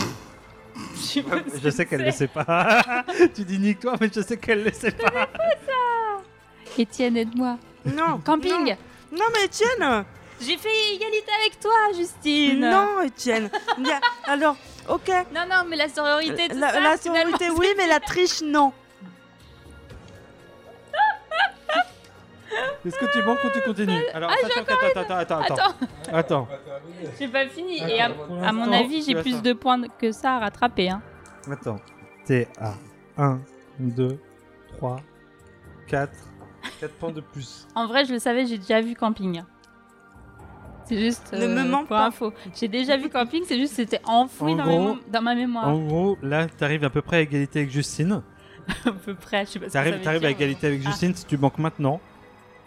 [1.63, 3.03] Je sais qu'elle ne sait pas.
[3.35, 5.29] tu dis nique-toi, mais je sais qu'elle ne sait pas.
[6.77, 7.57] Étienne, aide-moi.
[7.85, 10.03] Non Camping Non, non, mais Étienne
[10.41, 14.57] J'ai fait égalité avec toi, Justine Non, Étienne a- Alors,
[14.89, 15.07] ok.
[15.33, 18.41] Non, non, mais la sororité, tout La, ça, la finalement, sororité, oui, mais la triche,
[18.41, 18.73] non.
[22.85, 25.75] Est-ce que tu banques ou tu continues Alors, Ah, attends, attends, attends, attends, attends,
[26.13, 26.47] attends.
[27.19, 27.77] J'ai pas fini.
[27.79, 30.89] Et à, mon avis, j'ai plus de points que ça à rattraper.
[30.89, 31.01] Hein.
[31.51, 31.77] Attends.
[32.25, 32.73] T'es à
[33.17, 33.39] 1,
[33.79, 34.19] 2,
[34.77, 34.99] 3,
[35.87, 36.11] 4,
[36.79, 37.67] 4 points de plus.
[37.75, 39.43] En vrai, je le savais, j'ai déjà vu camping.
[40.85, 42.05] C'est juste Ne me mens pour pas.
[42.07, 42.31] info.
[42.55, 45.67] J'ai déjà vu camping, c'est juste c'était enfoui En dans, gros- ma mémoire.
[45.67, 48.21] En gros, là, t'arrives à peu près à égalité avec Justine.
[48.85, 50.89] à peu près, je sais pas T'arrives à égalité avec Ah.
[50.89, 51.99] Justine si tu banques maintenant.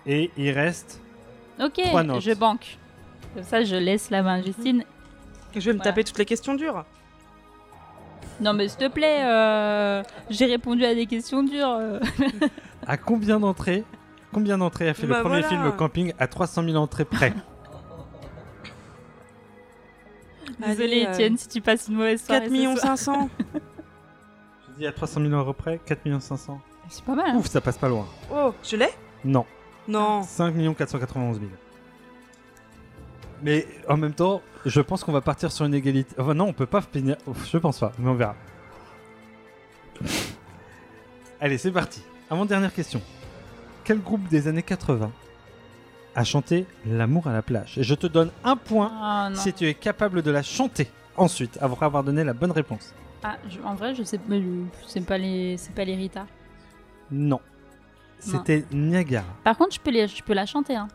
[0.09, 1.01] Et il reste.
[1.61, 2.21] Ok, Trois notes.
[2.23, 2.79] je banque.
[3.35, 4.83] Comme ça, je laisse la main à Justine.
[5.55, 5.91] Je vais me Voilà.
[5.91, 6.85] taper toutes les questions dures.
[8.41, 11.69] Non, mais s'il te plaît, euh, j'ai répondu à des questions dures.
[11.79, 12.01] euh.
[12.87, 13.85] À combien d'entrées
[14.33, 15.49] Combien d'entrées a fait Bah le premier voilà.
[15.65, 17.35] film Camping à 300 000 entrées près?
[20.67, 22.41] Désolée, Allez, euh, Étienne, si tu passes une mauvaise soirée.
[22.43, 22.97] 4 ce millions soir.
[22.99, 23.29] 500.
[24.69, 27.31] Je dis à 300 000 euros près 4 500 C'est pas mal.
[27.31, 27.37] hein.
[27.37, 28.07] Ouf, ça passe pas loin.
[28.33, 28.89] Oh, je l'ai?
[29.25, 29.45] Non.
[29.89, 30.23] Non.
[30.23, 31.51] 5 491 000.
[33.43, 36.15] Mais en même temps, je pense qu'on va partir sur une égalité.
[36.19, 37.17] Enfin, non, on peut pas finir.
[37.27, 38.35] Ouf, Je pense pas, mais on verra.
[41.41, 42.03] Allez, c'est parti.
[42.31, 43.01] Avant-dernière question.
[43.85, 45.11] Quel groupe des années 80
[46.15, 47.79] a chanté L'amour à la plage?
[47.79, 49.37] Et je te donne un point Ah, non.
[49.37, 52.93] si tu es capable de la chanter ensuite, après avoir donné la bonne réponse.
[53.23, 54.47] Ah, je- en vrai, je sais, mais je-
[54.87, 56.27] c'est pas les, c'est pas les Rita?
[57.11, 57.41] Non.
[58.19, 59.27] C'était Niagara.
[59.45, 60.77] Par contre, je peux les, je peux la chanter.
[60.77, 60.89] Hein.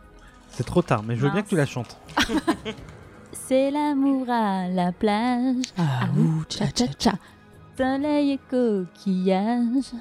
[0.50, 1.98] C'est trop tard, mais je veux bien que tu la chantes.
[3.32, 5.64] C'est l'amour à la plage.
[5.76, 7.12] Ah ouh, cha cha cha.
[7.76, 9.92] Soleil et coquillage.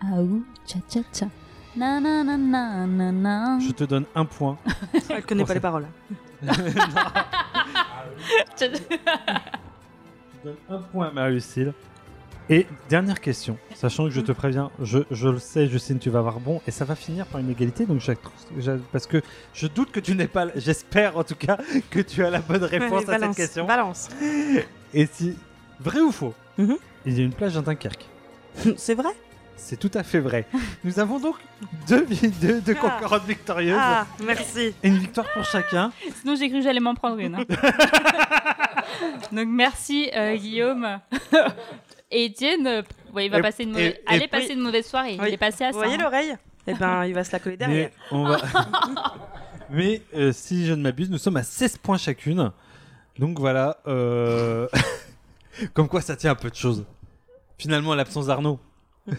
[0.00, 1.26] Ah ouh, cha cha cha.
[1.76, 3.58] Na na na na na na.
[3.60, 4.56] Je te donne un point.
[5.10, 5.86] Elle connaît pas les paroles.
[8.58, 8.66] Je
[10.44, 11.72] donne un point à Marie-Lucille.
[12.50, 16.20] Et dernière question, sachant que je te préviens, je, je le sais, Justine, tu vas
[16.20, 18.00] avoir bon, et ça va finir par une égalité, donc
[18.90, 19.20] parce que
[19.52, 21.58] je doute que tu n'es pas, j'espère en tout cas
[21.90, 23.66] que tu as la bonne réponse Allez, à balance, cette question.
[23.66, 24.08] Balance.
[24.94, 25.36] Et si,
[25.80, 26.76] vrai ou faux, Mhm.
[27.04, 28.06] il y a une plage à Dunkerque.
[28.78, 29.10] C'est vrai?
[29.60, 30.46] C'est tout à fait vrai.
[30.84, 31.34] Nous avons donc
[31.86, 32.06] deux,
[32.40, 32.88] deux, deux Ah.
[32.90, 34.72] concurrentes victorieuses, Ah, merci.
[34.82, 35.90] et une victoire pour chacun.
[36.22, 37.34] Sinon, j'ai cru que j'allais m'en prendre une.
[37.34, 37.44] hein.
[39.32, 40.98] Donc, merci euh, Guillaume.
[42.10, 42.82] Et Étienne, euh,
[43.14, 43.92] ouais, il va Et- passer une mauvaise...
[43.94, 45.16] et- allez passer une mauvaise soirée.
[45.20, 45.26] Oui.
[45.28, 45.84] Il est passé à Vous ça.
[45.84, 46.04] voyez hein.
[46.04, 46.34] l'oreille?
[46.66, 47.90] Eh ben, il va se la coller derrière.
[48.10, 48.38] Mais on va.
[49.70, 52.50] Mais euh, si je ne m'abuse, nous sommes à 16 points chacune.
[53.18, 53.78] Donc voilà.
[53.86, 54.66] euh,
[55.74, 56.84] Comme quoi ça tient un peu de choses.
[57.58, 58.58] Finalement, à l'absence d'Arnaud.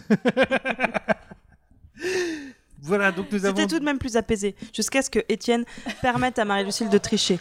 [2.81, 3.55] voilà, donc nous avons.
[3.55, 5.65] C'était tout de même plus apaisé, jusqu'à ce que Étienne
[6.01, 7.39] permette à Marie-Lucille de tricher.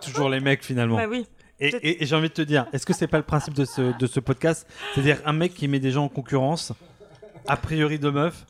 [0.00, 0.96] Toujours les mecs finalement.
[0.96, 1.26] Bah oui.
[1.58, 3.64] Et, et- et j'ai envie de te dire, est-ce que c'est pas le principe de
[3.64, 4.66] ce, de ce podcast?
[4.94, 6.72] C'est-à-dire un mec qui met des gens en concurrence,
[7.48, 8.44] a priori de meufs,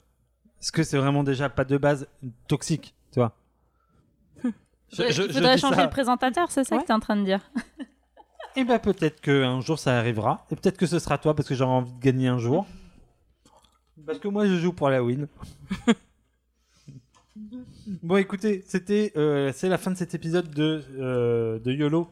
[0.60, 2.08] est-ce que c'est vraiment déjà pas de base
[2.48, 3.36] toxique Tu vois?
[4.42, 5.84] Je- Il je- faudrait, je dis changer ça.
[5.84, 7.40] le présentateur, c'est ça que tu es en train de dire
[8.56, 10.46] Et bah peut-être qu'un jour ça arrivera.
[10.50, 12.66] Et peut-être que ce sera toi parce que j'aurai envie de gagner un jour.
[14.06, 15.26] Parce que moi je joue pour la win.
[18.02, 22.08] bon écoutez, c'était euh, c'est la fin de cet épisode de, euh, de YOLO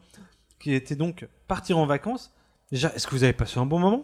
[0.65, 2.33] qui était donc partir en vacances.
[2.71, 4.03] Déjà, est-ce que vous avez passé un bon moment?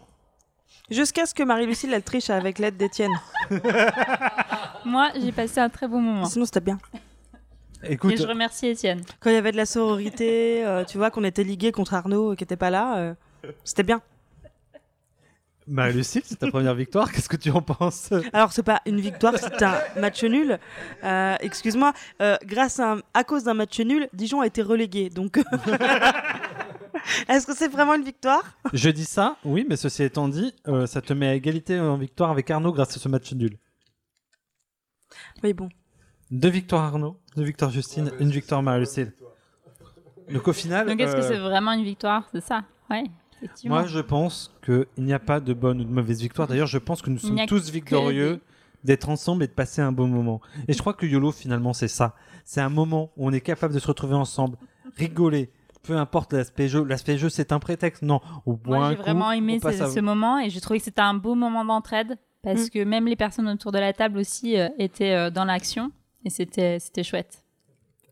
[0.91, 3.09] Jusqu'à ce que Marie-Lucille elle triche avec l'aide d'Étienne.
[4.85, 6.25] Moi, j'ai passé un très bon moment.
[6.25, 6.77] Sinon, c'était bien.
[7.83, 9.01] Écoute, Et je remercie Étienne.
[9.19, 12.33] Quand il y avait de la sororité, euh, tu vois, qu'on était ligués contre Arnaud
[12.33, 13.13] euh, qui était pas là, euh,
[13.63, 13.99] c'était bien.
[15.67, 17.11] Marie-Lucille, c'est ta première victoire.
[17.11, 18.11] Qu'est-ce que tu en penses?
[18.33, 20.59] Alors, c'est pas une victoire, c'est un match nul.
[21.03, 25.09] Euh, Excuse-moi, euh, grâce à, un- à cause d'un match nul, Dijon a été relégué.
[25.09, 25.39] Donc,
[27.29, 28.43] est-ce que c'est vraiment une victoire
[28.73, 31.97] Je dis ça, oui, mais ceci étant dit, euh, ça te met à égalité en
[31.97, 33.57] victoire avec Arnaud grâce à ce match nul.
[35.43, 35.69] Oui, bon.
[36.29, 39.11] Deux victoires Arnaud, deux victoires Justine, une victoire Marie-Lucille.
[40.31, 42.29] Donc au final, Donc, est-ce que euh, c'est vraiment une victoire?
[42.31, 43.03] C'est ça Ouais,
[43.65, 46.47] moi je pense qu'il n'y a pas de bonne ou de mauvaise victoire.
[46.47, 48.39] D'ailleurs, je pense que nous sommes tous que victorieux
[48.83, 50.41] d'être ensemble et de passer un bon moment.
[50.67, 52.15] Et je crois que YOLO finalement c'est ça.
[52.45, 54.57] C'est un moment où on est capable de se retrouver ensemble,
[54.97, 55.51] rigoler.
[55.83, 58.03] Peu importe l'aspect jeu, l'aspect jeu c'est un prétexte.
[58.03, 60.79] Non, au un j'ai vraiment aimé on passe ce, à- ce moment et j'ai trouvé
[60.79, 62.69] que c'était un beau moment d'entraide parce Mm.
[62.69, 65.91] que même les personnes autour de la table aussi euh, étaient euh, dans l'action
[66.25, 67.43] et c'était c'était chouette.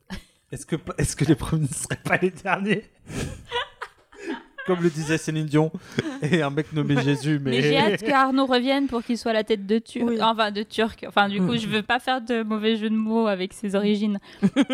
[0.52, 2.84] Est-ce que, est-ce que les premiers ne seraient pas les derniers?
[4.66, 5.72] Comme le disait Céline Dion
[6.22, 7.52] et un mec nommé Jésus, mais.
[7.52, 10.08] Mais j'ai hâte que Arnaud revienne pour qu'il soit la tête de Turc.
[10.08, 10.22] Oui.
[10.22, 11.06] Enfin, de Turc.
[11.08, 11.58] Enfin, du coup, Mm.
[11.58, 14.20] je veux pas faire de mauvais jeu de mots avec ses origines.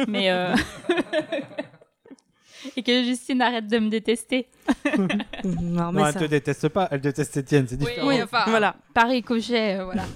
[0.08, 0.32] mais.
[0.32, 0.54] euh,
[2.76, 4.48] Et que Justine arrête de me détester.
[5.44, 8.08] Non, mais Non, elle ça- te déteste pas, elle déteste Étienne, c'est différent.
[8.08, 8.76] Oui, enfin, Voilà.
[8.94, 10.04] par ricochet, euh, voilà.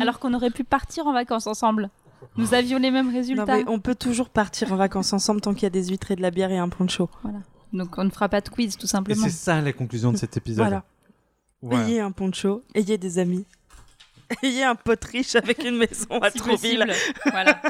[0.00, 1.90] Alors qu'on aurait pu partir en vacances ensemble.
[2.36, 3.56] Nous avions les mêmes Non, résultats.
[3.56, 6.16] mais on peut toujours partir en vacances ensemble tant qu'il y a des huîtres et
[6.16, 7.08] de la bière et un poncho.
[7.72, 9.24] Donc on ne fera pas de quiz, tout Et simplement.
[9.24, 10.64] c'est ça la conclusion de cet épisode.
[10.66, 10.84] Voilà.
[11.62, 11.86] Voilà.
[11.88, 13.44] Ayez un poncho, ayez des amis.
[14.42, 16.84] Ayez un pote riche avec une maison à si Trouville.
[16.86, 17.20] possible.
[17.32, 17.60] voilà.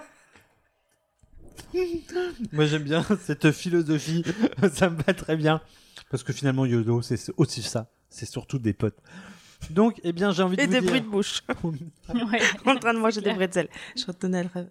[2.52, 4.24] Moi j'aime bien cette philosophie,
[4.72, 5.60] ça me va très bien.
[6.10, 8.98] Parce que finalement YOLO c'est aussi ça, c'est surtout des potes.
[9.70, 10.88] Donc eh bien j'ai envie de Et vous des dire...
[10.90, 11.42] bruits de bouche.
[12.14, 12.40] Ouais.
[12.64, 13.68] en train de manger des bretzels.
[13.96, 14.68] Je retenais le rêve.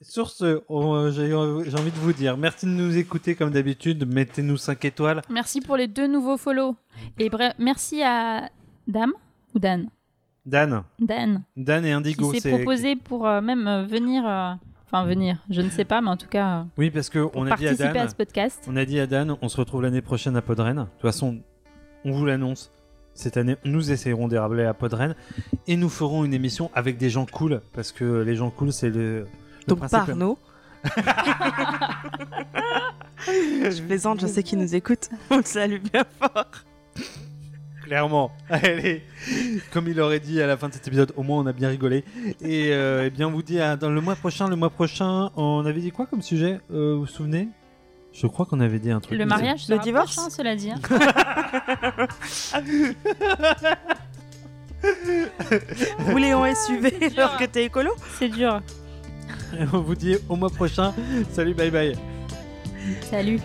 [0.00, 1.34] Sur ce, on- j'ai j'ai
[1.78, 5.22] envie de vous dire merci de nous écouter comme d'habitude, mettez-nous 5 étoiles.
[5.30, 6.76] Merci pour les deux nouveaux follow.
[7.18, 8.50] Et bref, merci à
[8.88, 9.12] Dame
[9.54, 9.88] ou Dan
[10.44, 12.50] Dan, Dan, Dan et qui Indigo, s'est c'est...
[12.50, 14.26] proposé pour euh, même euh, venir.
[14.26, 14.54] euh,
[14.92, 17.46] Enfin, venir, je ne sais pas, mais en tout cas, euh, Oui parce que on
[17.46, 17.96] a dit à participer Dan...
[17.96, 18.62] à ce podcast.
[18.68, 20.76] On a dit à Dan, on se retrouve l'année prochaine à Podren.
[20.76, 21.38] De toute façon,
[22.04, 22.70] on vous l'annonce.
[23.14, 25.14] Cette année, nous essayerons d'érabler à Podren
[25.66, 28.90] et nous ferons une émission avec des gens cool parce que les gens cool, c'est
[28.90, 29.26] le, le
[29.66, 29.98] Donc principe.
[29.98, 30.38] pas Arnaud.
[33.26, 35.08] je plaisante, je sais qu'il nous écoute.
[35.30, 36.46] On le salue bien fort.
[37.84, 38.30] Clairement.
[38.50, 39.02] Allez,
[39.72, 41.68] comme il aurait dit à la fin de cet épisode, au moins on a bien
[41.68, 42.04] rigolé.
[42.40, 44.48] Et euh, eh bien, on vous dit à- dans le mois prochain.
[44.48, 47.48] Le mois prochain, on avait dit quoi comme sujet Euh, Vous vous souvenez?
[48.12, 49.18] Je crois qu'on avait dit un truc.
[49.18, 50.14] Le mariage, Le divorce?
[50.14, 50.70] prochain, cela dit.
[50.70, 50.80] hein.
[56.10, 57.90] Rouler en SUV alors que t'es écolo?
[58.18, 58.60] C'est dur.
[59.50, 60.92] c'est- On vous dit au mois prochain.
[61.32, 61.96] Salut, bye bye.
[63.10, 63.40] Salut.